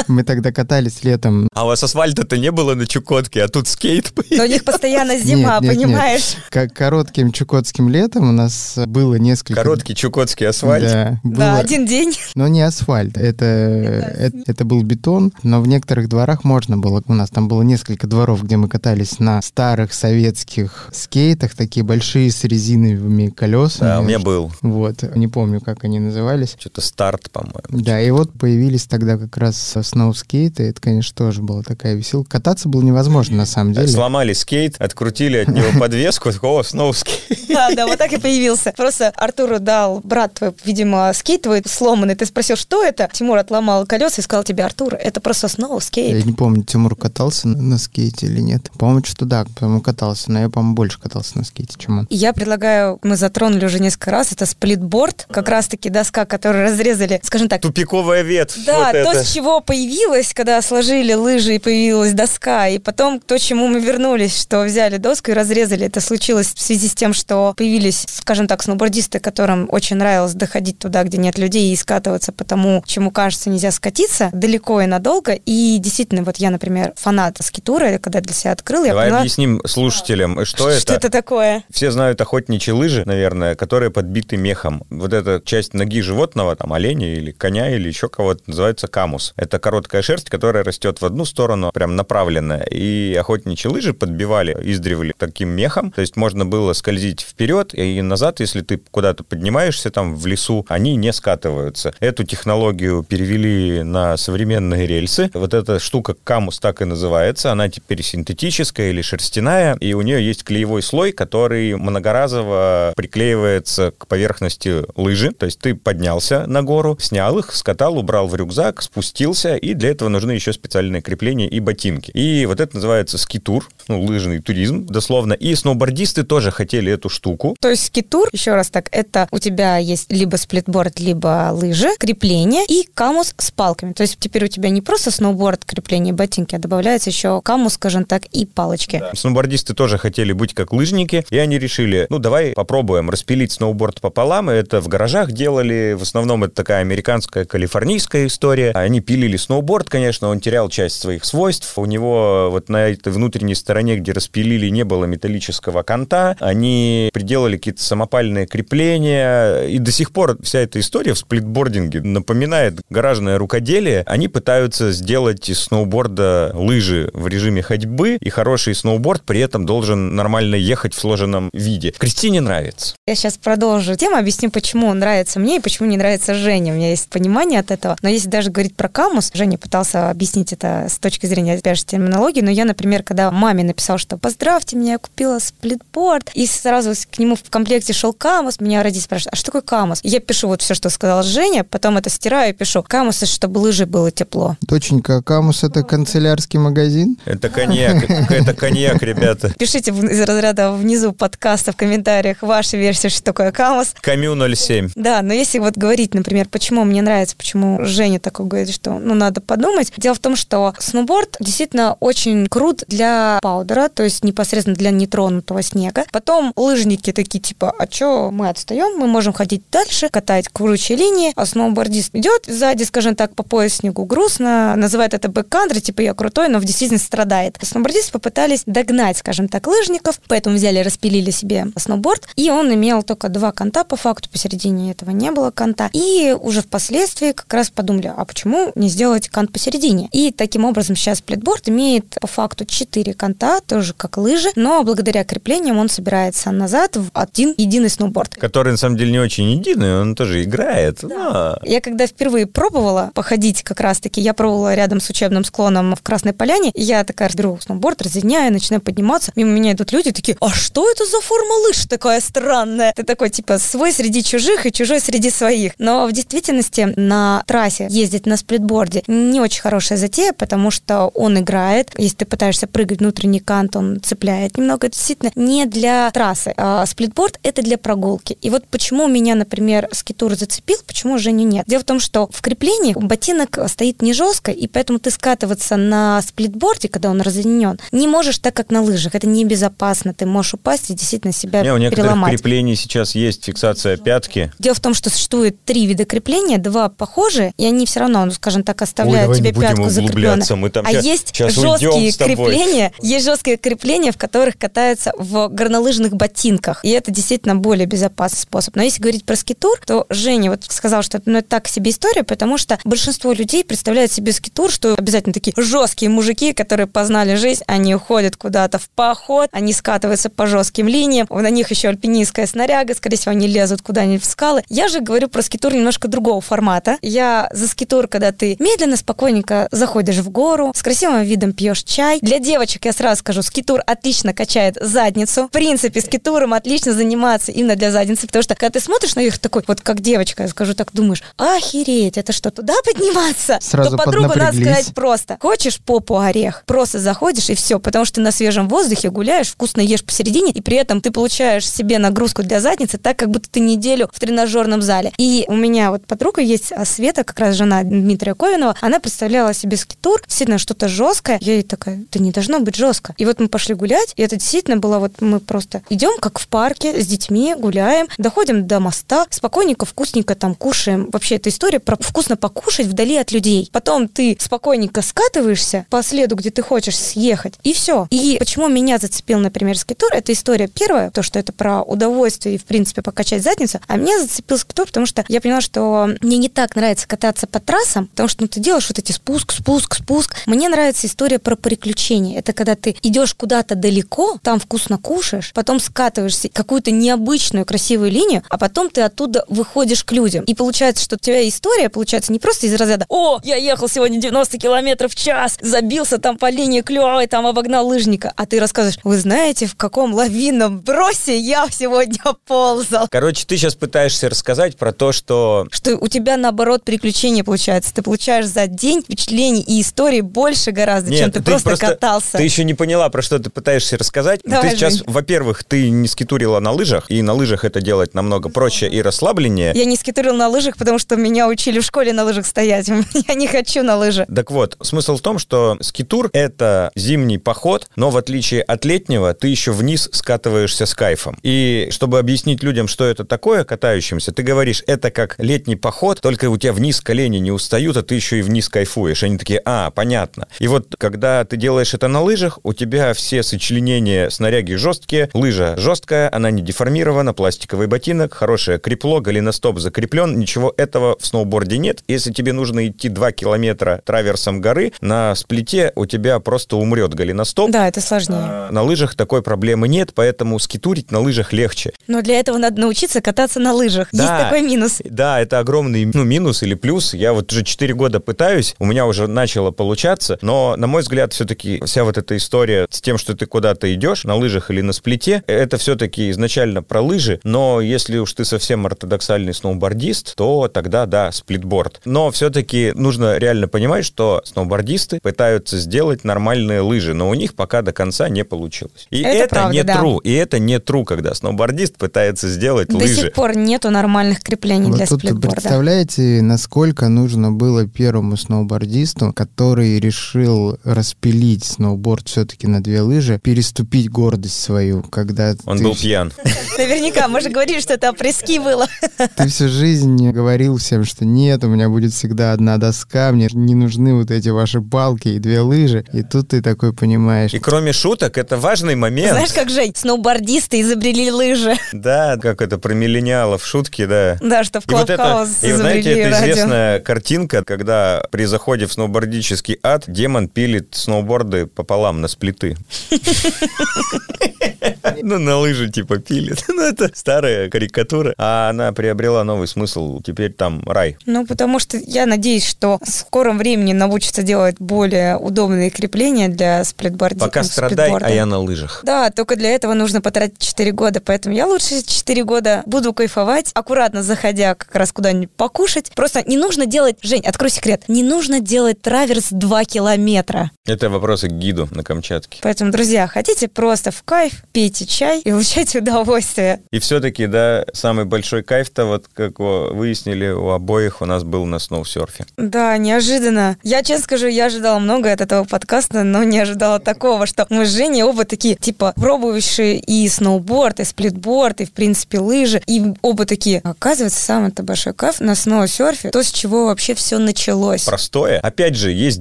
Мы 0.09 0.23
тогда 0.23 0.53
катались 0.53 1.05
летом. 1.05 1.49
А 1.53 1.65
у 1.65 1.69
вас 1.69 1.83
асфальта-то 1.83 2.37
не 2.37 2.51
было 2.51 2.75
на 2.75 2.87
Чукотке, 2.87 3.43
а 3.43 3.49
тут 3.49 3.69
скейт 3.69 4.13
Но 4.31 4.45
у 4.45 4.47
них 4.47 4.65
постоянно 4.65 5.19
зима, 5.19 5.61
понимаешь? 5.61 6.37
Как 6.51 6.73
коротким 6.73 7.33
чукотским 7.33 7.89
летом 7.89 8.29
у 8.29 8.33
нас 8.33 8.79
было 8.87 9.17
несколько... 9.17 9.55
Короткий 9.63 9.95
чукотский 9.95 10.49
асфальт? 10.49 10.85
Да. 10.85 11.21
Да, 11.23 11.59
один 11.59 11.87
день. 11.87 12.13
Но 12.35 12.49
не 12.49 12.63
асфальт, 12.63 13.17
это, 13.17 13.45
это, 13.45 14.37
это 14.47 14.65
был 14.65 14.83
бетон, 14.83 15.33
но 15.43 15.61
в 15.61 15.69
некоторых 15.69 16.09
дворах 16.09 16.45
можно 16.45 16.77
было, 16.77 17.03
у 17.07 17.15
нас 17.15 17.31
там 17.31 17.49
было 17.49 17.63
несколько 17.63 18.07
дворов, 18.07 18.43
где 18.43 18.57
мы 18.57 18.69
катались 18.69 19.19
на 19.19 19.41
старых 19.43 19.95
советских 19.95 20.89
скейтах, 20.93 21.55
такие 21.55 21.85
большие 21.85 22.31
с 22.31 22.45
резиновыми 22.45 23.29
колесами. 23.29 23.89
Да, 23.89 24.01
у 24.01 24.03
меня 24.03 24.19
был. 24.19 24.53
Вот, 24.63 25.03
не 25.15 25.29
помню, 25.29 25.61
как 25.61 25.85
они 25.85 26.01
назывались. 26.01 26.57
Что-то 26.59 26.81
старт, 26.81 27.31
по-моему. 27.31 27.63
Да, 27.71 28.01
и 28.01 28.11
вот 28.11 28.33
появились 28.33 28.74
появились 28.75 28.87
тогда 28.87 29.17
как 29.17 29.37
раз 29.37 29.77
сноускейты, 29.83 30.65
это, 30.65 30.81
конечно, 30.81 31.15
тоже 31.15 31.43
была 31.43 31.63
такая 31.63 31.95
веселка. 31.95 32.31
Кататься 32.39 32.69
было 32.69 32.83
невозможно, 32.83 33.37
на 33.37 33.47
самом 33.47 33.73
деле. 33.73 33.87
Сломали 33.87 34.33
скейт, 34.33 34.77
открутили 34.81 35.39
от 35.39 35.49
него 35.49 35.67
подвеску, 35.79 36.33
такого 36.33 36.63
сноускейт. 36.63 37.15
Да, 37.55 37.73
да, 37.73 37.87
вот 37.87 37.99
так 37.99 38.13
и 38.13 38.19
появился. 38.19 38.73
Просто 38.77 39.13
Артуру 39.15 39.61
дал 39.61 40.01
брат 40.01 40.35
твой, 40.35 40.53
видимо, 40.65 41.13
скейт 41.15 41.43
твой 41.43 41.63
сломанный. 41.65 42.17
Ты 42.17 42.27
спросил, 42.27 42.57
что 42.57 42.83
это? 42.83 43.09
Тимур 43.13 43.39
отломал 43.39 43.87
колеса 43.87 44.17
и 44.19 44.25
сказал 44.25 44.43
тебе, 44.43 44.65
Артур, 44.65 44.95
это 44.95 45.21
просто 45.21 45.47
сноускейт. 45.47 46.17
Я 46.17 46.23
не 46.25 46.33
помню, 46.33 46.65
Тимур 46.65 46.97
катался 46.97 47.47
на 47.47 47.79
скейте 47.79 48.27
или 48.27 48.41
нет. 48.41 48.73
По-моему, 48.77 49.05
что 49.05 49.25
да, 49.25 49.47
по-моему, 49.57 49.83
катался, 49.83 50.33
но 50.33 50.41
я, 50.41 50.49
по-моему, 50.49 50.75
больше 50.75 50.99
катался 50.99 51.39
на 51.39 51.45
скейте, 51.45 51.77
чем 51.79 52.01
он. 52.01 52.07
Я 52.11 52.33
предлагаю, 52.33 52.99
мы 53.05 53.15
затронули 53.15 53.67
уже 53.67 53.79
несколько 53.79 54.11
раз, 54.11 54.33
это 54.33 54.47
сплитборд, 54.47 55.29
как 55.31 55.49
раз-таки 55.49 55.91
доска, 55.91 56.25
которую 56.25 56.65
разрезали, 56.65 57.21
скажем 57.23 57.49
так. 57.49 57.61
Тупиковая 57.61 58.23
ветвь. 58.23 58.64
Да, 58.67 58.79
вот 58.79 58.93
то, 58.93 58.99
это. 58.99 59.25
с 59.25 59.33
чего 59.33 59.61
появилось, 59.61 60.33
когда 60.35 60.61
сложили 60.63 61.13
лыжи 61.13 61.57
и 61.57 61.59
появилась 61.59 62.13
доска, 62.13 62.69
и 62.69 62.79
потом 62.79 63.21
то, 63.21 63.39
чему 63.39 63.69
мы 63.69 63.81
вернулись, 63.81 64.41
что 64.41 64.63
взяли 64.63 64.97
доску 64.97 65.31
и 65.31 65.35
разрезали. 65.35 65.87
Это 65.87 66.01
случилось 66.01 66.53
в 66.55 66.61
связи 66.61 66.89
с 66.89 66.95
тем, 66.95 67.13
что 67.13 67.55
появились, 67.57 68.07
скажем 68.09 68.47
так, 68.47 68.63
сноубордисты, 68.63 69.19
которым 69.19 69.69
очень 69.71 69.97
нравилось 69.97 70.35
доходить 70.35 70.79
туда, 70.79 71.03
где 71.05 71.19
нет 71.19 71.39
людей, 71.39 71.73
и 71.73 71.77
скатываться 71.77 72.33
по 72.33 72.45
тому, 72.45 72.83
чему 72.87 73.11
кажется 73.11 73.51
нельзя 73.51 73.71
скатиться, 73.71 74.31
далеко 74.33 74.81
и 74.81 74.87
надолго. 74.87 75.33
И 75.33 75.79
действительно, 75.79 76.23
вот 76.23 76.37
я, 76.39 76.51
например, 76.51 76.93
фанат 76.97 77.37
скитура, 77.41 77.99
когда 77.99 78.21
для 78.21 78.35
себя 78.35 78.53
открыл, 78.53 78.85
Давай 78.85 79.07
я 79.07 79.11
поняла... 79.11 79.21
объясним 79.21 79.61
слушателям, 79.67 80.45
что, 80.45 80.69
это. 80.69 80.81
Что 80.81 80.95
это 80.95 81.11
такое? 81.11 81.65
Все 81.71 81.91
знают 81.91 82.21
охотничьи 82.21 82.73
лыжи, 82.73 83.05
наверное, 83.05 83.55
которые 83.55 83.91
подбиты 83.91 84.37
мехом. 84.37 84.85
Вот 84.91 85.13
эта 85.13 85.41
часть 85.45 85.75
ноги 85.75 86.01
животного, 86.01 86.57
там, 86.57 86.73
оленя 86.73 87.15
или 87.15 87.33
коня 87.33 87.75
или 87.75 87.89
еще 87.89 88.09
кого-то, 88.09 88.53
называется 88.55 88.87
камус. 88.87 89.35
Это 89.37 89.59
короткая 89.59 90.03
шерсть, 90.03 90.31
которая 90.31 90.63
растет 90.63 91.01
в 91.01 91.05
одну 91.05 91.25
сторону, 91.25 91.73
прям 91.75 91.97
направленная. 91.97 92.63
И 92.71 93.17
охотничьи 93.19 93.69
лыжи 93.69 93.93
подбивали 93.93 94.57
издревле 94.63 95.13
таким 95.19 95.49
мехом, 95.49 95.91
то 95.91 96.01
есть 96.01 96.17
можно 96.17 96.47
было 96.47 96.73
скользить 96.73 97.21
вперед 97.21 97.75
и 97.75 98.01
назад, 98.01 98.39
если 98.39 98.61
ты 98.61 98.81
куда-то 98.91 99.25
поднимаешься 99.25 99.91
там 99.91 100.15
в 100.15 100.25
лесу, 100.27 100.65
они 100.69 100.95
не 100.95 101.13
скатываются. 101.13 101.95
Эту 101.99 102.23
технологию 102.23 103.03
перевели 103.03 103.83
на 103.83 104.17
современные 104.17 104.87
рельсы. 104.87 105.31
Вот 105.35 105.53
эта 105.53 105.81
штука 105.81 106.15
камус 106.23 106.61
так 106.61 106.81
и 106.81 106.85
называется. 106.85 107.51
Она 107.51 107.69
теперь 107.69 108.03
синтетическая 108.03 108.91
или 108.91 109.03
шерстяная, 109.03 109.77
и 109.81 109.95
у 109.95 110.03
нее 110.03 110.25
есть 110.25 110.45
клеевой 110.45 110.83
слой, 110.83 111.11
который 111.11 111.75
многоразово 111.75 112.93
приклеивается 112.97 113.93
к 113.99 114.07
поверхности 114.07 114.85
лыжи. 114.97 115.33
То 115.33 115.47
есть 115.47 115.59
ты 115.59 115.75
поднялся 115.75 116.47
на 116.47 116.63
гору, 116.63 116.97
снял 117.01 117.37
их, 117.39 117.53
скатал, 117.53 117.99
убрал 117.99 118.29
в 118.29 118.34
рюкзак, 118.35 118.83
спустился, 118.83 119.57
и 119.57 119.75
для 119.75 119.91
этого 119.91 120.09
нужны 120.09 120.33
еще 120.33 120.53
специальные 120.53 121.03
крепления 121.03 121.49
и 121.49 121.61
ботинки. 121.61 122.11
И 122.13 122.47
вот 122.47 122.61
это 122.61 122.77
называется 122.77 123.19
скитур, 123.19 123.69
ну, 123.89 124.03
лыжный 124.03 124.41
туризм, 124.41 124.87
дословно. 124.87 125.33
И 125.33 125.55
сноубордисты 125.55 126.23
тоже 126.23 126.51
хотели 126.51 126.93
эту 126.93 127.09
штуку. 127.09 127.57
То 127.61 127.71
есть 127.71 127.87
скитур, 127.87 128.29
еще 128.33 128.55
раз 128.55 128.71
так, 128.71 128.89
это 128.93 129.29
у 129.31 129.39
тебя 129.39 129.79
есть 129.79 130.11
либо 130.13 130.37
сплитборд, 130.37 131.01
либо 131.01 131.51
лыжи, 131.53 131.91
крепление 131.99 132.65
и 132.69 132.89
камус 132.95 133.35
с 133.39 133.51
палками. 133.51 133.93
То 133.93 134.03
есть 134.03 134.19
теперь 134.19 134.45
у 134.45 134.49
тебя 134.49 134.71
не 134.71 134.81
просто 134.81 135.11
сноуборд, 135.11 135.65
крепление, 135.65 136.13
ботинки, 136.13 136.55
а 136.55 136.59
добавляется 136.59 137.11
еще 137.11 137.41
камус, 137.43 137.75
скажем 137.75 138.05
так, 138.05 138.27
и 138.27 138.47
палочки. 138.47 138.99
Да. 138.99 139.13
Сноубордисты 139.15 139.75
тоже 139.75 139.99
хотели 139.99 140.33
быть 140.33 140.55
как 140.55 140.73
лыжники, 140.73 141.25
и 141.31 141.39
они 141.39 141.59
решили, 141.59 142.07
ну, 142.11 142.19
давай 142.19 142.53
попробуем 142.53 143.11
распилить 143.11 143.53
сноуборд 143.53 144.01
пополам. 144.01 144.51
И 144.51 144.55
это 144.55 144.81
в 144.81 144.89
гаражах 144.89 145.33
делали, 145.33 145.95
в 145.99 146.03
основном 146.03 146.45
это 146.45 146.55
такая 146.55 146.81
американская, 146.81 147.45
калифорнийская 147.45 148.24
история. 148.27 148.73
Они 148.73 149.01
пилили 149.01 149.37
сноуборд, 149.37 149.89
конечно, 149.89 150.29
он 150.29 150.41
терял 150.41 150.69
часть 150.69 151.01
своих 151.01 151.25
свойств. 151.25 151.73
У 151.77 151.87
него 151.87 152.49
вот 152.51 152.69
на 152.69 152.89
этой 152.89 153.13
внутренней 153.13 153.55
стороне, 153.55 153.97
где 153.97 154.13
распилили, 154.13 154.69
не 154.69 154.85
было 154.85 155.05
металлического 155.05 155.83
конта. 155.83 156.37
Они 156.41 157.11
приделали 157.13 157.57
какие-то 157.57 157.83
самопальные 157.83 158.47
крепления. 158.47 159.63
И 159.67 159.79
до 159.79 159.93
сих 159.93 160.13
пор 160.13 160.39
вся 160.43 160.61
эта 160.61 160.81
история 160.81 161.15
в 161.15 161.19
сплитбординге 161.19 162.01
напоминает 162.03 162.81
гаражное 162.91 163.39
рукоделие. 163.39 164.03
Они 164.07 164.29
пытаются 164.29 164.93
сделать 164.93 165.49
из 165.49 165.61
сноуборда 165.61 166.53
лыжи 166.55 167.11
в 167.13 167.29
режиме 167.29 167.63
ходьбы, 167.63 168.19
и 168.21 168.31
хороший 168.31 168.75
сноуборд 168.75 169.23
при 169.23 169.41
этом 169.41 169.67
должен 169.67 170.15
нормально 170.15 170.55
ехать 170.55 170.95
в 170.95 171.01
сложенном 171.01 171.51
виде. 171.53 171.93
Кристине 171.93 172.41
нравится. 172.41 172.95
Я 173.07 173.15
сейчас 173.15 173.37
продолжу 173.37 173.95
тему, 173.97 174.17
объясню, 174.17 174.51
почему 174.51 174.89
он 174.89 174.99
нравится 174.99 175.39
мне 175.39 175.57
и 175.57 175.61
почему 175.61 175.89
не 175.89 175.97
нравится 175.97 176.35
Жене. 176.35 176.73
У 176.73 176.77
меня 176.77 176.91
есть 176.91 177.09
понимание 177.09 177.61
от 177.61 177.71
этого. 177.71 177.97
Но 178.03 178.09
если 178.15 178.29
даже 178.29 178.51
говорить 178.51 178.77
про 178.77 178.89
камус, 178.89 179.31
Женя 179.35 179.59
пытался 179.59 180.11
объяснить 180.11 180.53
это 180.53 180.87
с 180.89 180.99
точки 180.99 181.27
зрения, 181.27 181.55
опять 181.55 181.79
же, 181.79 181.85
терминологии, 181.85 182.41
но 182.41 182.51
я, 182.51 182.65
например, 182.65 183.03
когда 183.03 183.31
маме 183.31 183.65
написал, 183.65 183.99
что 183.99 184.17
поздравьте 184.17 184.77
меня, 184.77 184.93
я 184.93 184.99
купила 184.99 185.39
сплитборд, 185.39 186.31
и 186.35 186.47
сразу 186.47 186.93
к 187.11 187.19
нему 187.19 187.37
в 187.37 187.43
комплекте 187.51 187.93
шел 187.93 188.13
камус, 188.13 188.61
меня 188.61 188.83
родители 188.83 189.05
спрашивают, 189.05 189.35
а 189.35 189.37
что 189.37 189.47
такое 189.47 189.63
камус? 189.63 190.01
Я 190.03 190.21
пишу 190.21 190.49
вот 190.49 190.63
все, 190.63 190.75
что 190.75 190.91
сказала 190.91 191.23
Женя, 191.23 191.65
потом 191.65 191.97
это 191.97 192.11
стираю 192.11 192.51
и 192.51 192.57
пишу 192.57 192.83
камус, 192.83 193.23
чтобы 193.25 193.59
лыжи 193.59 193.87
было 193.87 194.11
тепло. 194.11 194.57
Доченька, 194.63 195.17
а 195.17 195.23
камус 195.23 195.65
это 195.65 195.83
канцелярский 195.83 196.59
магазин? 196.59 197.17
Это 197.25 197.49
коньяк, 197.49 198.09
это 198.31 198.55
коньяк, 198.55 199.03
ребята. 199.03 199.53
Пишите 199.59 199.91
из 199.91 200.21
разряда 200.21 200.73
внизу 200.73 201.13
подкаста 201.13 201.73
в 201.73 201.77
комментариях 201.77 202.43
ваши 202.43 202.77
версии, 202.77 203.09
что 203.09 203.23
такое 203.23 203.51
камус. 203.53 203.95
Камю 204.01 204.37
07. 204.55 204.91
Да, 204.95 205.23
но 205.23 205.33
если 205.33 205.59
вот 205.59 205.77
говорить, 205.77 206.15
например, 206.15 206.49
почему 206.49 206.85
мне 206.85 207.03
нравится, 207.03 207.37
почему 207.37 207.85
Женя 207.85 208.04
такой 208.19 208.47
говорит, 208.47 208.73
что 208.73 208.99
ну 208.99 209.15
надо 209.15 209.41
подумать. 209.41 209.93
Дело 209.97 210.15
в 210.15 210.19
том, 210.19 210.37
что 210.37 210.75
сноуборд 210.79 211.37
действительно 211.41 211.97
очень 212.01 212.47
крут 212.47 212.85
для 212.89 213.39
паудера, 213.43 213.89
то 213.89 214.03
есть 214.03 214.25
непосредственно 214.25 214.77
для 214.77 214.91
нетронутого 214.91 215.63
снега. 215.63 216.05
Потом 216.13 216.53
лыжники 216.57 217.13
такие 217.13 217.41
типа, 217.41 217.75
а 217.79 217.87
что 217.91 218.31
мы 218.31 218.49
отстаем, 218.49 218.99
мы 218.99 219.07
можем 219.07 219.33
ходить 219.33 219.63
дальше, 219.71 220.09
катать 220.09 220.49
круче 220.49 220.97
линии, 220.97 221.33
а 221.37 221.47
сноубордист 221.47 222.15
идет 222.15 222.45
сзади, 222.47 222.85
скажем 222.85 223.17
так, 223.17 223.35
по 223.35 223.43
пояс 223.43 223.75
снегу 223.75 224.05
грустно, 224.05 224.75
называет 224.77 225.15
это 225.15 225.29
бэккантри, 225.29 225.81
типа 225.81 226.01
я 226.01 226.15
крутой, 226.15 226.49
но 226.49 226.59
в 226.59 226.65
действительности 226.65 227.07
страдает. 227.07 227.59
Сноубордисты 227.63 228.13
попытались 228.13 228.63
догнать, 228.67 229.19
скажем 229.19 229.49
так, 229.49 229.67
лыжников, 229.67 230.21
поэтому 230.29 230.57
взяли, 230.57 230.81
распилили 230.81 231.31
себе 231.31 231.67
сноуборд, 231.77 232.29
и 232.37 232.51
он 232.51 232.73
имел 232.73 233.03
только 233.03 233.29
два 233.29 233.53
конта 233.53 233.85
по 233.85 233.97
факту, 233.97 234.29
посередине 234.31 234.91
этого 234.91 235.11
не 235.11 235.31
было 235.31 235.51
конта. 235.51 235.91
И 235.93 236.37
уже 236.39 236.63
впоследствии 236.63 237.33
как 237.33 237.53
раз 237.53 237.71
подумали, 237.95 238.13
а 238.17 238.25
почему 238.25 238.73
не 238.75 238.89
сделать 238.89 239.29
кант 239.29 239.53
посередине? 239.53 240.09
И 240.13 240.33
таким 240.33 240.65
образом 240.65 240.97
сейчас 240.97 241.19
сплитборд 241.19 241.69
имеет 241.69 242.17
по 242.21 242.27
факту 242.27 242.65
четыре 242.65 243.15
конта, 243.15 243.61
тоже 243.67 243.95
как 243.95 244.17
лыжи, 244.17 244.51
но 244.57 244.83
благодаря 244.83 245.25
креплениям 245.25 245.79
он 245.79 245.89
собирается 245.89 246.51
назад 246.51 246.97
в 246.97 247.11
один 247.13 247.55
единый 247.57 247.89
сноуборд. 247.89 248.35
Который 248.37 248.73
на 248.73 248.77
самом 248.77 248.97
деле 248.97 249.13
не 249.13 249.19
очень 249.19 249.51
единый, 249.53 250.01
он 250.01 250.15
тоже 250.15 250.43
играет. 250.43 250.99
Да. 251.03 251.59
Но... 251.63 251.69
Я 251.69 251.81
когда 251.81 252.07
впервые 252.07 252.47
пробовала 252.47 253.11
походить 253.15 253.63
как 253.63 253.81
раз-таки, 253.81 254.21
я 254.21 254.35
пробовала 254.35 254.75
рядом 254.75 255.01
с 255.01 255.09
учебным 255.11 255.45
склоном 255.45 255.95
в 255.95 256.03
Красной 256.03 256.33
Поляне, 256.33 256.71
и 256.71 256.83
я 256.83 257.05
такая 257.05 257.31
беру 257.35 257.59
сноуборд, 257.61 258.03
разъединяю, 258.03 258.53
начинаю 258.53 258.81
подниматься, 258.81 259.33
мимо 259.37 259.51
меня 259.51 259.73
идут 259.73 259.93
люди 259.93 260.11
такие, 260.13 260.37
а 260.41 260.51
что 260.51 260.91
это 260.91 261.05
за 261.05 261.21
форма 261.21 261.55
лыж 261.67 261.87
такая 261.87 262.21
странная? 262.21 262.93
Ты 262.95 263.03
такой, 263.03 263.31
типа, 263.31 263.59
свой 263.59 263.93
среди 263.93 264.23
чужих 264.23 264.67
и 264.67 264.73
чужой 264.73 265.01
среди 265.01 265.31
своих. 265.31 265.73
Но 265.79 266.07
в 266.07 266.13
действительности 266.13 266.93
на 266.97 267.43
трассе 267.47 267.84
ездить 267.91 268.27
на 268.27 268.37
сплитборде 268.37 269.03
не 269.07 269.41
очень 269.41 269.63
хорошая 269.63 269.99
затея, 269.99 270.33
потому 270.33 270.71
что 270.71 271.09
он 271.15 271.39
играет. 271.39 271.91
Если 271.97 272.19
ты 272.19 272.25
пытаешься 272.25 272.67
прыгать 272.67 273.01
внутренний 273.01 273.41
кант, 273.41 273.77
он 273.77 274.01
цепляет 274.03 274.57
немного. 274.57 274.87
Это 274.87 274.97
действительно 274.97 275.33
не 275.35 275.67
для 275.67 276.11
трассы. 276.11 276.55
А 276.57 276.85
сплитборд— 276.87 277.39
это 277.43 277.63
для 277.63 277.79
прогулки. 277.79 278.37
И 278.41 278.51
вот 278.51 278.67
почему 278.69 279.07
меня, 279.09 279.35
например, 279.35 279.89
скитур 279.93 280.35
зацепил, 280.35 280.79
почему 280.87 281.19
Женю 281.19 281.47
нет. 281.47 281.65
Дело 281.67 281.83
в 281.83 281.85
том, 281.85 282.01
что 282.01 282.29
в 282.33 282.41
креплении 282.43 282.95
ботинок 282.97 283.59
стоит 283.69 284.03
не 284.03 284.13
жестко, 284.13 284.51
и 284.51 284.67
поэтому 284.67 284.99
ты 284.99 285.11
скатываться 285.11 285.77
на 285.77 286.21
сплитборде, 286.23 286.89
когда 286.89 287.11
он 287.11 287.21
разъединен, 287.21 287.79
не 287.93 288.09
можешь 288.09 288.39
так, 288.39 288.55
как 288.55 288.71
на 288.71 288.83
лыжах. 288.83 289.15
Это 289.15 289.27
небезопасно. 289.27 290.15
Ты 290.15 290.27
можешь 290.27 290.55
упасть 290.55 290.91
и 290.91 290.95
действительно 290.95 291.33
себя 291.33 291.63
не, 291.63 291.73
у 291.73 291.77
некоторых 291.77 292.11
переломать. 292.11 292.33
креплений 292.33 292.77
сейчас 292.77 293.15
есть 293.15 293.45
фиксация 293.45 293.97
пятки. 293.97 294.53
Дело 294.59 294.75
в 294.75 294.81
том, 294.81 294.95
что 294.95 295.11
существует 295.11 295.63
три 295.65 295.87
вида 295.87 296.05
крепления, 296.05 296.59
два 296.59 296.89
похожие, 296.89 297.53
и 297.57 297.67
они 297.67 297.74
все 297.87 298.01
равно, 298.01 298.25
ну, 298.25 298.31
скажем 298.31 298.63
так, 298.63 298.81
оставляют 298.83 299.31
Ой, 299.31 299.39
тебе 299.39 299.53
пятку 299.53 299.89
закрепленной. 299.89 300.47
Мы 300.57 300.71
там 300.71 300.87
а 300.87 300.91
сейчас, 300.91 301.05
есть 301.05 301.29
сейчас 301.29 301.55
жесткие 301.55 302.13
крепления, 302.13 302.93
есть 303.03 303.25
жесткие 303.25 303.57
крепления, 303.57 304.13
в 304.13 304.17
которых 304.17 304.57
катаются 304.57 305.13
в 305.19 305.49
горнолыжных 305.49 306.15
ботинках. 306.15 306.85
И 306.85 306.91
это 306.91 307.11
действительно 307.11 307.57
более 307.57 307.87
безопасный 307.87 308.41
способ. 308.41 308.77
Но 308.77 308.83
если 308.83 309.01
говорить 309.01 309.25
про 309.25 309.37
скитур, 309.37 309.79
то 309.85 310.07
Женя 310.11 310.51
вот 310.51 310.65
сказал, 310.69 311.03
что 311.03 311.21
ну, 311.25 311.39
это 311.39 311.49
так 311.49 311.69
себе 311.69 311.91
история, 311.91 312.23
потому 312.23 312.59
что 312.59 312.79
большинство 312.85 313.33
людей 313.33 313.65
представляют 313.65 314.13
себе 314.13 314.33
скитур, 314.33 314.71
что 314.71 314.95
обязательно 314.95 315.33
такие 315.33 315.53
жесткие 315.57 316.11
мужики, 316.11 316.53
которые 316.53 316.87
познали 316.87 317.35
жизнь, 317.35 317.63
они 317.67 317.95
уходят 317.95 318.37
куда-то 318.37 318.79
в 318.79 318.89
поход, 318.91 319.49
они 319.53 319.73
скатываются 319.73 320.31
по 320.31 320.47
жестким 320.47 320.89
линиям, 320.89 321.27
на 321.31 321.51
них 321.51 321.71
еще 321.71 321.89
альпинистская 321.89 322.47
снаряга, 322.47 322.95
скорее 322.95 323.17
всего, 323.17 323.33
они 323.33 323.47
лезут 323.47 323.83
куда-нибудь 323.83 324.23
в 324.23 324.27
скалы. 324.27 324.63
Я 324.69 324.89
же 324.89 325.01
говорю 325.01 325.29
про 325.29 325.43
скитур 325.43 325.75
немножко 325.75 326.09
другого 326.09 326.41
формата. 326.41 326.99
Я 327.03 327.49
за 327.65 327.71
скитур, 327.71 328.09
когда 328.09 328.33
ты 328.33 328.57
медленно, 328.59 328.97
спокойненько 328.97 329.69
заходишь 329.71 330.19
в 330.19 330.31
гору, 330.31 330.73
с 330.75 330.83
красивым 330.83 331.23
видом 331.23 331.53
пьешь 331.53 331.83
чай. 331.83 332.19
Для 332.21 332.39
девочек 332.39 332.85
я 332.85 332.93
сразу 332.93 333.21
скажу, 333.21 333.43
скитур 333.43 333.81
отлично 333.87 334.35
качает 334.35 334.77
задницу. 334.81 335.49
В 335.49 335.51
принципе, 335.51 336.01
скитуром 336.01 336.55
отлично 336.55 336.93
заниматься 336.93 337.53
именно 337.53 337.77
для 337.77 337.91
задницы, 337.91 338.27
потому 338.27 338.43
что 338.43 338.55
когда 338.55 338.79
ты 338.79 338.85
смотришь 338.85 339.15
на 339.17 339.21
них 339.21 339.39
такой, 339.39 339.65
вот 339.67 339.81
как 339.81 340.01
девочка, 340.01 340.45
я 340.45 340.49
скажу 340.49 340.75
так, 340.75 340.93
думаешь, 340.93 341.23
охереть, 341.37 342.19
это 342.19 342.33
что, 342.33 342.51
туда 342.51 342.75
подниматься? 342.85 343.59
Сразу 343.61 343.97
То 343.97 344.05
подругу 344.05 344.39
надо 344.39 344.57
сказать 344.57 344.95
просто, 344.95 345.39
хочешь 345.41 345.81
попу 345.81 346.19
орех, 346.19 346.65
просто 346.67 346.99
заходишь 346.99 347.51
и 347.51 347.55
все, 347.55 347.79
потому 347.79 348.05
что 348.05 348.17
ты 348.17 348.21
на 348.21 348.31
свежем 348.31 348.69
воздухе 348.69 349.11
гуляешь, 349.11 349.49
вкусно 349.49 349.81
ешь 349.81 350.05
посередине, 350.05 350.53
и 350.53 350.61
при 350.61 350.77
этом 350.77 351.01
ты 351.01 351.11
получаешь 351.11 351.69
себе 351.69 351.99
нагрузку 351.99 352.43
для 352.43 352.61
задницы 352.61 352.99
так, 352.99 353.19
как 353.19 353.31
будто 353.31 353.49
ты 353.51 353.61
неделю 353.61 354.09
в 354.13 354.21
тренажерном 354.21 354.83
зале. 354.83 355.13
И 355.19 355.45
у 355.49 355.55
меня 355.55 355.91
вот 355.91 356.07
подруга 356.07 356.43
есть, 356.43 356.73
а 356.73 356.85
Света, 356.85 357.25
как 357.25 357.39
раз 357.39 357.54
жена 357.55 357.83
Дмитрия 357.83 358.35
Ковинова, 358.35 358.77
она 358.81 359.01
представляла 359.01 359.55
себе 359.55 359.77
скитур, 359.77 360.21
действительно 360.27 360.59
что-то 360.59 360.89
жесткое. 360.89 361.39
Я 361.41 361.55
ей 361.55 361.63
такая, 361.63 362.05
да 362.13 362.21
не 362.21 362.31
должно 362.31 362.61
быть 362.61 362.77
жестко. 362.77 363.15
И 363.17 363.25
вот 363.25 363.41
мы 363.41 363.49
пошли 363.49 363.75
гулять, 363.75 364.13
и 364.17 364.23
это 364.23 364.37
действительно 364.37 364.77
было 364.77 364.99
вот 364.99 365.21
мы 365.21 365.41
просто 365.41 365.83
идем 365.91 366.19
как 366.21 366.39
в 366.39 366.49
парке 366.49 367.01
с 367.01 367.07
детьми, 367.07 367.55
гуляем, 367.57 368.09
доходим 368.19 368.67
до 368.67 368.81
моста, 368.81 369.27
спокойненько, 369.31 369.87
вкусненько 369.87 370.35
там 370.35 370.55
кушаем. 370.55 371.09
Вообще 371.13 371.37
эта 371.37 371.49
история 371.49 371.81
про 371.81 371.97
вкусно 371.97 372.37
покушать 372.37 372.87
вдали 372.87 373.17
от 373.17 373.33
людей. 373.33 373.69
Потом 373.73 374.09
ты 374.09 374.37
спокойненько 374.41 375.03
скатываешься 375.03 375.87
по 375.91 376.03
следу, 376.03 376.37
где 376.37 376.51
ты 376.51 376.63
хочешь 376.63 376.99
съехать, 376.99 377.55
и 377.63 377.73
все. 377.73 378.07
И 378.11 378.37
почему 378.39 378.69
меня 378.69 378.99
зацепил, 378.99 379.39
например, 379.39 379.77
скитур, 379.79 380.11
это 380.13 380.33
история 380.33 380.69
первая, 380.69 381.11
то, 381.11 381.23
что 381.23 381.39
это 381.39 381.53
про 381.53 381.83
удовольствие 381.83 382.55
и, 382.55 382.59
в 382.59 382.65
принципе, 382.65 383.03
покачать 383.03 383.43
задницу, 383.43 383.81
а 383.87 383.97
меня 383.97 384.21
зацепил 384.21 384.59
скитур, 384.59 384.87
потому 384.87 385.07
что 385.07 385.25
я 385.29 385.41
поняла, 385.41 385.61
что 385.61 386.11
мне 386.21 386.39
не 386.39 386.49
так 386.49 386.77
нравится 386.77 387.09
кататься 387.09 387.34
кататься 387.35 387.47
по 387.49 387.59
трассам, 387.59 388.07
потому 388.07 388.29
что 388.29 388.43
ну, 388.43 388.49
ты 388.49 388.61
делаешь 388.61 388.89
вот 388.89 388.99
эти 388.99 389.11
спуск, 389.11 389.53
спуск, 389.53 389.97
спуск. 389.97 390.35
Мне 390.47 390.69
нравится 390.69 391.07
история 391.07 391.39
про 391.39 391.57
приключения. 391.57 392.39
Это 392.39 392.53
когда 392.53 392.77
ты 392.77 392.97
идешь 393.03 393.35
куда-то 393.35 393.75
далеко, 393.75 394.39
там 394.43 394.61
вкусно 394.61 394.99
кушаешь, 394.99 395.53
потом 395.53 395.81
скатываешься 395.81 396.49
какую-то 396.49 396.93
необычную 396.93 397.67
красивую 397.67 398.13
линию, 398.13 398.43
а 398.49 398.57
потом 398.59 398.89
ты 398.89 399.03
оттуда 399.03 399.45
выходишь 399.49 400.05
к 400.05 400.13
людям. 400.13 400.45
И 400.45 400.55
получается, 400.55 401.05
что 401.05 401.17
у 401.17 401.19
тебя 401.19 401.47
история 401.49 401.89
получается 401.89 402.33
не 402.33 402.39
просто 402.39 402.67
из 402.67 402.75
разряда 402.75 403.07
«О, 403.09 403.41
я 403.43 403.57
ехал 403.57 403.89
сегодня 403.89 404.21
90 404.21 404.59
километров 404.59 405.13
в 405.13 405.17
час, 405.17 405.59
забился 405.61 406.19
там 406.19 406.39
по 406.39 406.51
линии 406.51 406.83
клевой, 406.83 407.27
там 407.27 407.47
обогнал 407.47 407.87
лыжника», 407.87 408.33
а 408.37 408.47
ты 408.47 408.61
рассказываешь 408.61 409.01
«Вы 409.03 409.19
знаете, 409.19 409.67
в 409.67 409.75
каком 409.75 410.15
лавинном 410.15 410.81
бросе 410.81 411.37
я 411.37 411.67
сегодня 411.71 412.21
ползал?» 412.47 413.09
Короче, 413.11 413.45
ты 413.47 413.57
сейчас 413.57 413.75
пытаешься 413.75 414.29
рассказать 414.29 414.77
про 414.77 414.93
то, 414.93 415.11
что... 415.11 415.67
Что 415.71 415.97
у 415.97 416.09
тебя, 416.09 416.37
наоборот, 416.37 416.85
приключения 416.85 417.24
получается. 417.43 417.95
Ты 417.95 418.03
получаешь 418.03 418.47
за 418.47 418.67
день 418.67 419.03
впечатлений 419.03 419.63
и 419.63 419.81
историй 419.81 420.21
больше 420.21 420.73
гораздо, 420.73 421.11
Нет, 421.11 421.21
чем 421.21 421.31
ты, 421.31 421.39
ты 421.41 421.45
просто, 421.45 421.71
просто- 421.71 421.87
катался. 421.87 422.39
Ты 422.39 422.43
еще 422.43 422.65
не 422.65 422.75
поняла, 422.75 423.09
про 423.09 423.23
что 423.23 423.39
ты 423.39 423.51
пытаешься 423.51 423.97
рассказать. 423.97 424.41
Давай, 424.45 424.71
ты 424.71 424.77
сейчас, 424.77 425.03
во-первых, 425.07 425.65
ты 425.65 425.91
не 425.91 426.09
скитурила 426.09 426.61
на 426.61 426.73
лыжах, 426.73 427.07
и 427.09 427.23
на 427.23 427.33
лыжах 427.33 427.65
это 427.65 427.81
делать 427.81 428.15
намного 428.15 428.49
проще 428.49 428.89
и 428.89 429.01
расслабленнее. 429.01 429.73
Я 429.75 429.85
не 429.85 429.97
скитурил 429.97 430.35
на 430.35 430.49
лыжах, 430.49 430.77
потому 430.77 430.99
что 430.99 431.17
меня 431.17 431.49
учили 431.49 431.81
в 431.81 431.85
школе 431.85 432.13
на 432.13 432.25
лыжах 432.25 432.47
стоять. 432.47 432.89
Я 433.29 433.35
не 433.35 433.47
хочу 433.47 433.83
на 433.83 433.97
лыжи. 433.97 434.27
Так 434.35 434.51
вот, 434.51 434.77
смысл 434.83 435.17
в 435.17 435.21
том, 435.21 435.39
что 435.39 435.77
скитур— 435.81 436.31
это 436.33 436.91
зимний 436.95 437.39
поход, 437.39 437.89
но 437.97 438.11
в 438.11 438.17
отличие 438.17 438.63
от 438.63 438.85
летнего, 438.85 439.33
ты 439.35 439.49
еще 439.49 439.73
вниз 439.73 440.09
скатываешься 440.13 440.87
с 440.87 440.95
кайфом. 440.95 441.39
И 441.43 441.89
чтобы 441.91 442.19
объяснить 442.19 442.63
людям, 442.63 442.89
что 442.89 443.05
это 443.05 443.25
такое 443.25 443.65
катающимся, 443.65 444.33
ты 444.33 444.43
говоришь, 444.43 444.83
это 444.87 445.11
как 445.11 445.37
летний 445.39 445.77
поход, 445.77 446.21
только 446.21 446.51
у 446.51 446.57
тебя 446.59 446.73
вниз 446.73 447.01
колени 447.15 447.37
не 447.39 447.53
устают, 447.53 447.97
а 447.97 448.03
ты 448.03 448.17
еще 448.17 448.41
и 448.41 448.43
вниз 448.43 448.69
кайфуешь. 448.69 449.23
Они 449.23 449.39
такие, 449.39 449.63
а, 449.65 449.93
понятно. 449.93 450.49
И 450.59 450.67
вот 450.67 450.97
когда 450.99 451.45
ты 451.45 451.57
делаешь 451.57 451.95
это 451.95 452.09
на 452.09 452.21
лыжах, 452.21 452.59
у 452.65 452.73
тебя 452.73 453.15
все 453.15 453.45
сочленения 453.45 454.31
снаряги 454.31 454.75
жесткие, 454.75 455.31
лыжа 455.33 455.77
жесткая, 455.77 456.29
она 456.35 456.51
не 456.51 456.61
деформирована, 456.61 457.33
пластиковый 457.33 457.87
ботинок, 457.87 458.35
хорошее 458.35 458.81
крепло, 458.81 459.21
голеностоп 459.21 459.79
закреплен, 459.79 460.37
ничего 460.41 460.75
этого 460.77 461.17
в 461.21 461.25
сноуборде 461.25 461.79
нет. 461.79 462.03
Если 462.09 462.33
тебе 462.33 462.53
нужно 462.53 462.89
идти 462.89 463.09
2 463.09 463.31
километра 463.31 464.03
траверсом 464.05 464.61
горы, 464.61 464.93
на 465.01 465.37
сплите 465.37 465.93
у 465.95 466.07
тебя 466.07 466.41
просто 466.41 466.75
умрет 466.77 467.15
голеностоп. 467.15 467.71
Да, 467.71 467.87
это 467.87 468.01
сложнее. 468.01 468.39
А 468.41 468.69
На 468.73 468.83
лыжах 468.83 469.15
такой 469.15 469.41
проблемы 469.43 469.87
нет, 469.87 470.11
поэтому 470.17 470.59
скитурить 470.59 471.13
на 471.13 471.21
лыжах 471.21 471.53
легче. 471.53 471.93
Но 472.09 472.23
для 472.23 472.41
этого 472.41 472.59
надо 472.59 472.81
научиться 472.81 473.21
кататься 473.21 473.61
на 473.61 473.73
лыжах. 473.73 474.09
Есть 474.13 474.25
Да. 474.25 474.41
такой 474.41 474.63
минус. 474.63 475.01
Да, 475.05 475.41
это 475.41 475.61
огромный 475.61 476.11
ну, 476.13 476.25
минус 476.25 476.65
или 476.65 476.75
плюс. 476.75 477.04
Я 477.13 477.33
вот 477.33 477.53
уже 477.53 477.63
4 477.65 477.93
года 477.95 478.21
пытаюсь, 478.21 478.75
у 478.79 478.87
меня 478.87 479.05
уже 479.07 479.27
начало 479.27 479.71
получаться, 479.73 480.39
но, 480.41 480.75
на 480.79 480.87
мой 480.87 481.03
взгляд, 481.03 481.33
все-таки 481.33 481.83
вся 481.85 482.05
вот 482.05 482.17
эта 482.17 482.37
история 482.37 482.87
с 482.89 483.01
тем, 483.01 483.19
что 483.19 483.35
ты 483.37 483.47
куда-то 483.47 483.93
идешь, 483.93 484.25
на 484.25 484.37
лыжах 484.37 484.71
или 484.71 484.81
на 484.81 484.93
сплите, 484.93 485.43
это 485.47 485.77
все-таки 485.77 486.31
изначально 486.31 486.83
про 486.83 487.01
лыжи, 487.03 487.41
но 487.45 487.81
если 487.81 488.19
уж 488.19 488.33
ты 488.33 488.45
совсем 488.45 488.87
ортодоксальный 488.87 489.53
сноубордист, 489.53 490.37
то 490.37 490.69
тогда, 490.69 491.07
да, 491.07 491.33
сплитборд. 491.33 492.01
Но 492.05 492.31
все-таки 492.31 492.93
нужно 492.95 493.37
реально 493.39 493.67
понимать, 493.69 494.05
что 494.05 494.41
сноубордисты 494.45 495.19
пытаются 495.21 495.79
сделать 495.79 496.23
нормальные 496.25 496.81
лыжи, 496.81 497.15
но 497.15 497.29
у 497.29 497.35
них 497.35 497.55
пока 497.55 497.83
до 497.83 497.93
конца 497.93 498.29
не 498.29 498.45
получилось. 498.45 499.07
И 499.11 499.23
Это 499.23 499.45
это, 499.45 499.49
правда, 499.55 499.73
не 499.73 499.83
да. 499.83 499.95
true, 499.97 500.21
и 500.23 500.33
это 500.33 500.59
не 500.59 500.77
true, 500.77 501.05
когда 501.05 501.35
сноубордист 501.35 501.97
пытается 501.97 502.49
сделать 502.49 502.89
До 502.89 502.99
лыжи. 502.99 503.15
сих 503.15 503.33
пор 503.33 503.57
нету 503.57 503.91
нормальных 503.91 504.41
креплений 504.41 504.89
Вот 504.89 504.97
для 504.97 505.07
тут 505.07 505.21
сплитборда. 505.21 505.51
представляете, 505.51 506.41
насколько 506.43 506.94
нужно 507.03 507.53
было 507.53 507.87
первому 507.87 508.37
сноубордисту, 508.37 509.33
который 509.33 509.99
решил 509.99 510.79
распилить 510.85 511.65
сноуборд 511.65 512.29
все-таки 512.29 512.67
на 512.67 512.83
две 512.83 513.01
лыжи, 513.01 513.39
переступить 513.43 514.11
гордость 514.11 514.61
свою, 514.61 515.03
когда 515.03 515.55
Он 515.67 515.79
ты, 515.79 515.85
был 515.85 515.95
пьян. 515.95 516.33
Наверняка, 516.79 517.29
мы 517.29 517.41
же 517.41 517.51
говорили, 517.51 517.81
что 517.81 517.95
это 517.95 518.09
опрески 518.09 518.59
было. 518.59 518.87
ты 519.37 519.49
всю 519.49 519.69
жизнь 519.69 520.31
говорил 520.31 520.77
всем, 520.79 521.05
что 521.05 521.25
нет, 521.25 521.65
у 521.65 521.69
меня 521.69 521.89
будет 521.89 522.13
всегда 522.13 522.53
одна 522.53 522.79
доска, 522.79 523.33
мне 523.33 523.49
не 523.53 523.75
нужны 523.75 524.15
вот 524.15 524.31
эти 524.31 524.49
ваши 524.49 524.81
палки 524.81 525.29
и 525.29 525.39
две 525.39 525.61
лыжи. 525.61 526.05
И 526.13 526.23
тут 526.23 526.49
ты 526.49 526.63
такой 526.63 526.93
понимаешь, 526.93 527.55
И 527.55 527.59
кроме 527.59 527.93
шуток, 527.93 528.39
это 528.39 528.57
важный 528.57 528.95
момент. 528.95 529.33
Знаешь, 529.33 529.53
как, 529.53 529.71
Жень, 529.71 529.93
сноубордисты 529.95 530.81
изобрели 530.81 531.31
лыжи. 531.31 531.75
Да, 531.93 532.37
как 532.41 532.63
это 532.63 532.79
про 532.79 532.95
миллениалов 532.95 533.65
шутки, 533.65 534.07
да. 534.07 534.39
Да, 534.41 534.65
что 534.65 534.81
в 534.81 534.89
И 534.89 534.93
вот 534.93 535.11
это, 535.11 535.17
Клабхаус 535.17 535.63
и 535.63 535.73
знаете, 535.73 536.01
изобрели 536.01 536.21
это 536.21 536.41
радио. 536.41 536.55
Известная 536.85 537.01
картинка, 537.01 537.65
когда 537.65 538.23
при 538.31 538.45
заходе 538.45 538.87
в 538.87 538.93
сноубордический 538.93 539.79
ад 539.83 540.05
демон 540.07 540.49
пилит 540.49 540.95
сноуборды 540.95 541.67
пополам 541.67 542.21
на 542.21 542.29
сплиты. 542.29 542.77
Ну, 545.23 545.39
на 545.39 545.59
лыжи 545.59 545.89
типа 545.91 546.19
пилит. 546.19 546.65
Ну, 546.69 546.83
это 546.83 547.11
старая 547.15 547.71
карикатура. 547.71 548.35
А 548.37 548.71
она 548.71 548.93
приобрела 548.93 549.45
новый 549.45 549.69
смысл. 549.69 550.21
Теперь 550.23 550.53
там 550.53 550.83
рай. 550.87 551.17
Ну, 551.27 551.47
потому 551.47 551.79
что 551.79 551.97
я 551.99 552.27
надеюсь, 552.27 552.67
что 552.67 552.99
в 553.03 553.09
скором 553.11 553.59
времени 553.59 553.93
научатся 553.93 554.43
делать 554.43 554.77
более 554.79 555.37
удобные 555.37 555.91
крепления 555.91 556.49
для 556.49 556.83
сплитборди- 556.83 557.39
Пока 557.39 557.63
страдай, 557.63 558.09
сплитборда. 558.09 558.27
а 558.27 558.31
я 558.31 558.47
на 558.47 558.59
лыжах. 558.59 559.01
Да, 559.05 559.31
только 559.31 559.57
для 559.57 559.71
этого 559.71 559.95
нужно 559.95 560.21
потратить 560.21 560.59
4 560.59 560.91
года, 560.93 561.21
поэтому 561.25 561.55
я 561.55 561.67
лучше 561.67 562.03
4 562.05 562.45
года 562.45 562.83
буду 562.87 563.13
кайфовать, 563.13 563.71
аккуратно 563.75 564.23
заходя 564.23 564.75
как 564.75 564.95
раз 564.95 565.13
куда-нибудь 565.13 565.51
покушать. 565.53 566.11
Просто 566.15 566.43
не 566.43 566.57
нужно 566.57 566.87
делать, 566.87 567.17
Жень, 567.23 567.43
открой 567.47 567.71
секрет, 567.71 568.05
не 568.09 568.23
нужно 568.23 568.61
делать 568.61 569.01
траверс 569.01 569.49
2 569.51 569.85
километра. 569.85 570.71
Это 570.87 571.09
вопросы 571.09 571.49
к 571.49 571.53
гиду 571.53 571.89
на 571.93 572.03
Камчатке. 572.03 572.59
Поэтому, 572.63 572.91
друзья, 572.91 573.27
хотите 573.29 573.69
просто 573.69 574.11
в 574.11 574.23
кайф, 574.23 574.54
пейте 574.73 575.07
чай 575.07 575.41
и 575.41 575.51
получайте 575.51 575.99
удовольствие. 575.99 576.81
И 576.91 576.99
все-таки, 576.99 577.47
да, 577.47 577.85
самый 577.93 578.25
большой 578.25 578.63
кайф-то, 578.63 579.05
вот 579.07 579.27
как 579.33 579.59
выяснили 579.59 580.49
у 580.49 580.71
обоих, 580.71 581.23
у 581.23 581.27
нас 581.27 581.45
был 581.45 581.65
на 581.65 581.79
сноусерфе. 581.79 582.47
Да, 582.57 582.97
неожиданно. 582.97 583.77
Я, 583.83 584.03
честно 584.03 584.25
скажу, 584.25 584.47
я 584.47 584.67
ожидала 584.67 584.99
много 584.99 585.33
от 585.33 585.41
этого 585.41 585.65
подкаста, 585.65 586.25
но 586.25 586.43
не 586.45 586.59
ожидала 586.59 586.99
такого, 586.99 587.47
что 587.47 587.67
мы 587.71 587.87
с 587.87 587.91
Женей 587.91 588.23
оба 588.23 588.45
такие, 588.45 588.75
типа, 588.77 589.13
пробующие 589.17 589.99
и 589.99 590.29
сноуборд, 590.29 591.01
и 591.01 591.05
сплитборд, 591.05 591.81
и, 591.81 591.85
в 591.85 591.93
принципе, 591.93 592.39
лыжи. 592.39 592.83
И 592.87 593.03
оба 593.23 593.47
такие, 593.47 593.81
оказывается, 593.85 594.41
самый-то 594.41 594.83
большой 594.83 595.15
кайф 595.15 595.41
на 595.41 595.55
сноусерфе, 595.55 596.31
то, 596.31 596.43
с 596.43 596.51
чего 596.51 596.87
вообще 596.87 597.15
все 597.15 597.39
началось. 597.39 598.05
простое. 598.05 598.59
Опять 598.61 598.97
же, 598.97 599.13
есть 599.13 599.41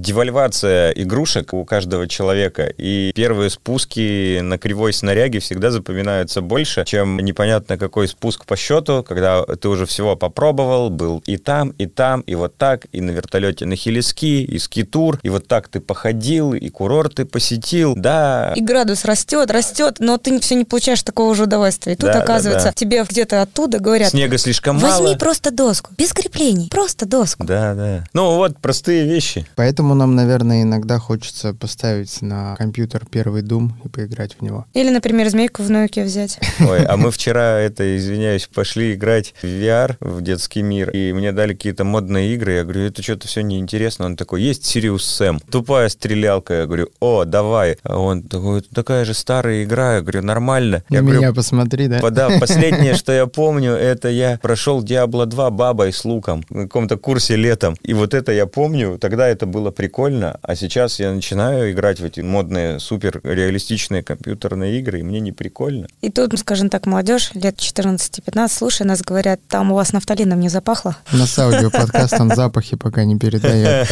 девальвация 0.00 0.90
игрушек 0.92 1.52
у 1.54 1.64
каждого 1.64 2.06
человека, 2.08 2.72
и 2.76 3.12
первые 3.14 3.50
спуски 3.50 4.40
на 4.40 4.58
кривой 4.58 4.92
снаряге 5.04 5.38
всегда 5.38 5.70
запоминаются 5.70 6.40
больше, 6.40 6.82
чем 6.86 7.18
непонятно 7.18 7.76
какой 7.76 8.08
спуск 8.08 8.46
по 8.46 8.56
счету, 8.56 9.04
когда 9.06 9.44
ты 9.44 9.68
уже 9.68 9.84
всего 9.84 10.16
попробовал, 10.16 10.88
был 10.88 11.22
и 11.26 11.36
там, 11.36 11.74
и 11.76 11.84
там, 11.84 12.22
и 12.22 12.34
вот 12.34 12.56
так, 12.56 12.86
и 12.92 13.02
на 13.02 13.10
вертолете 13.10 13.66
на 13.66 13.76
хелиски, 13.76 14.42
и 14.42 14.58
скитур, 14.58 15.18
и 15.22 15.28
вот 15.28 15.46
так 15.46 15.68
ты 15.68 15.80
походил, 15.80 16.54
и 16.54 16.68
курорты 16.70 17.26
посетил, 17.26 17.92
да. 17.96 18.54
И 18.56 18.62
градус 18.62 19.04
растет, 19.04 19.50
растет, 19.50 19.96
но 19.98 20.16
ты 20.16 20.40
все 20.40 20.54
не 20.54 20.64
получаешь 20.64 21.02
такого 21.02 21.34
же 21.34 21.42
удовольствия. 21.42 21.92
И 21.92 21.96
тут, 21.96 22.06
Да, 22.06 22.14
да, 22.14 22.22
оказывается, 22.22 22.68
да. 22.68 22.72
тебе 22.72 23.04
где-то 23.04 23.42
оттуда 23.42 23.78
говорят, 23.80 24.10
Снега 24.10 24.38
слишком 24.38 24.78
возьми 24.78 25.04
мало. 25.08 25.16
просто 25.16 25.50
доску, 25.50 25.90
без 25.98 26.14
креплений, 26.14 26.68
просто 26.70 27.04
доску. 27.04 27.44
Да, 27.44 27.74
да. 27.74 28.04
Ну 28.14 28.36
вот, 28.36 28.56
простые 28.58 29.04
вещи. 29.04 29.46
Поэтому 29.54 29.94
нам, 29.94 30.14
наверное, 30.14 30.62
иногда 30.62 30.98
хочется 30.98 31.52
поставить 31.52 32.22
на 32.22 32.56
компьютер 32.56 33.02
первый 33.10 33.42
Doom 33.42 33.72
и 33.84 33.88
поиграть 33.88 34.36
в 34.38 34.42
него. 34.42 34.64
Или, 34.72 34.93
например, 34.94 35.28
змейку 35.28 35.62
в 35.62 35.70
нойке 35.70 36.04
взять. 36.04 36.38
Ой, 36.60 36.84
а 36.84 36.96
мы 36.96 37.10
вчера, 37.10 37.58
это, 37.58 37.96
извиняюсь, 37.96 38.46
пошли 38.46 38.94
играть 38.94 39.34
в 39.42 39.44
VR, 39.44 39.96
в 40.00 40.22
детский 40.22 40.62
мир, 40.62 40.90
и 40.90 41.12
мне 41.12 41.32
дали 41.32 41.52
какие-то 41.52 41.84
модные 41.84 42.34
игры. 42.34 42.54
Я 42.54 42.62
говорю, 42.64 42.82
это 42.82 43.02
что-то 43.02 43.28
все 43.28 43.42
неинтересно. 43.42 44.06
Он 44.06 44.16
такой, 44.16 44.42
есть 44.42 44.64
Сириус 44.64 45.04
Сэм, 45.04 45.40
тупая 45.50 45.88
стрелялка. 45.88 46.54
Я 46.54 46.66
говорю, 46.66 46.88
о, 47.00 47.24
давай. 47.24 47.78
А 47.82 47.98
он 47.98 48.22
такой, 48.22 48.60
«Это 48.60 48.74
такая 48.74 49.04
же 49.04 49.14
старая 49.14 49.64
игра. 49.64 49.96
Я 49.96 50.00
говорю, 50.00 50.22
нормально. 50.22 50.82
На 50.88 50.94
Я 50.96 51.00
меня 51.02 51.14
говорю, 51.14 51.34
посмотри, 51.34 51.88
да? 51.88 51.98
«По- 52.00 52.10
да, 52.10 52.30
последнее, 52.40 52.94
что 52.96 53.12
я 53.12 53.26
помню, 53.26 53.72
это 53.72 54.08
я 54.08 54.38
прошел 54.40 54.82
Диабло 54.82 55.26
2 55.26 55.50
бабой 55.50 55.92
с 55.92 56.04
луком 56.04 56.44
на 56.50 56.62
каком-то 56.64 56.96
курсе 56.96 57.36
летом. 57.36 57.76
И 57.82 57.92
вот 57.94 58.14
это 58.14 58.32
я 58.32 58.46
помню, 58.46 58.98
тогда 58.98 59.28
это 59.28 59.46
было 59.46 59.70
прикольно, 59.70 60.38
а 60.42 60.54
сейчас 60.54 61.00
я 61.00 61.12
начинаю 61.12 61.72
играть 61.72 62.00
в 62.00 62.04
эти 62.04 62.20
модные, 62.20 62.78
супер 62.78 63.20
реалистичные 63.24 64.02
компьютерные 64.02 64.73
игры, 64.78 65.00
и 65.00 65.02
мне 65.02 65.20
не 65.20 65.32
прикольно. 65.32 65.86
И 66.00 66.10
тут, 66.10 66.38
скажем 66.38 66.68
так, 66.68 66.86
молодежь 66.86 67.30
лет 67.34 67.56
14-15, 67.56 68.48
слушай, 68.48 68.86
нас 68.86 69.02
говорят, 69.02 69.40
там 69.48 69.72
у 69.72 69.74
вас 69.74 69.92
нафталином 69.92 70.40
не 70.40 70.48
запахло? 70.48 70.96
У 71.12 71.16
нас 71.16 71.38
аудиоподкаст, 71.38 72.16
там 72.16 72.34
запахи 72.34 72.76
пока 72.76 73.04
не 73.04 73.18
передает. 73.18 73.88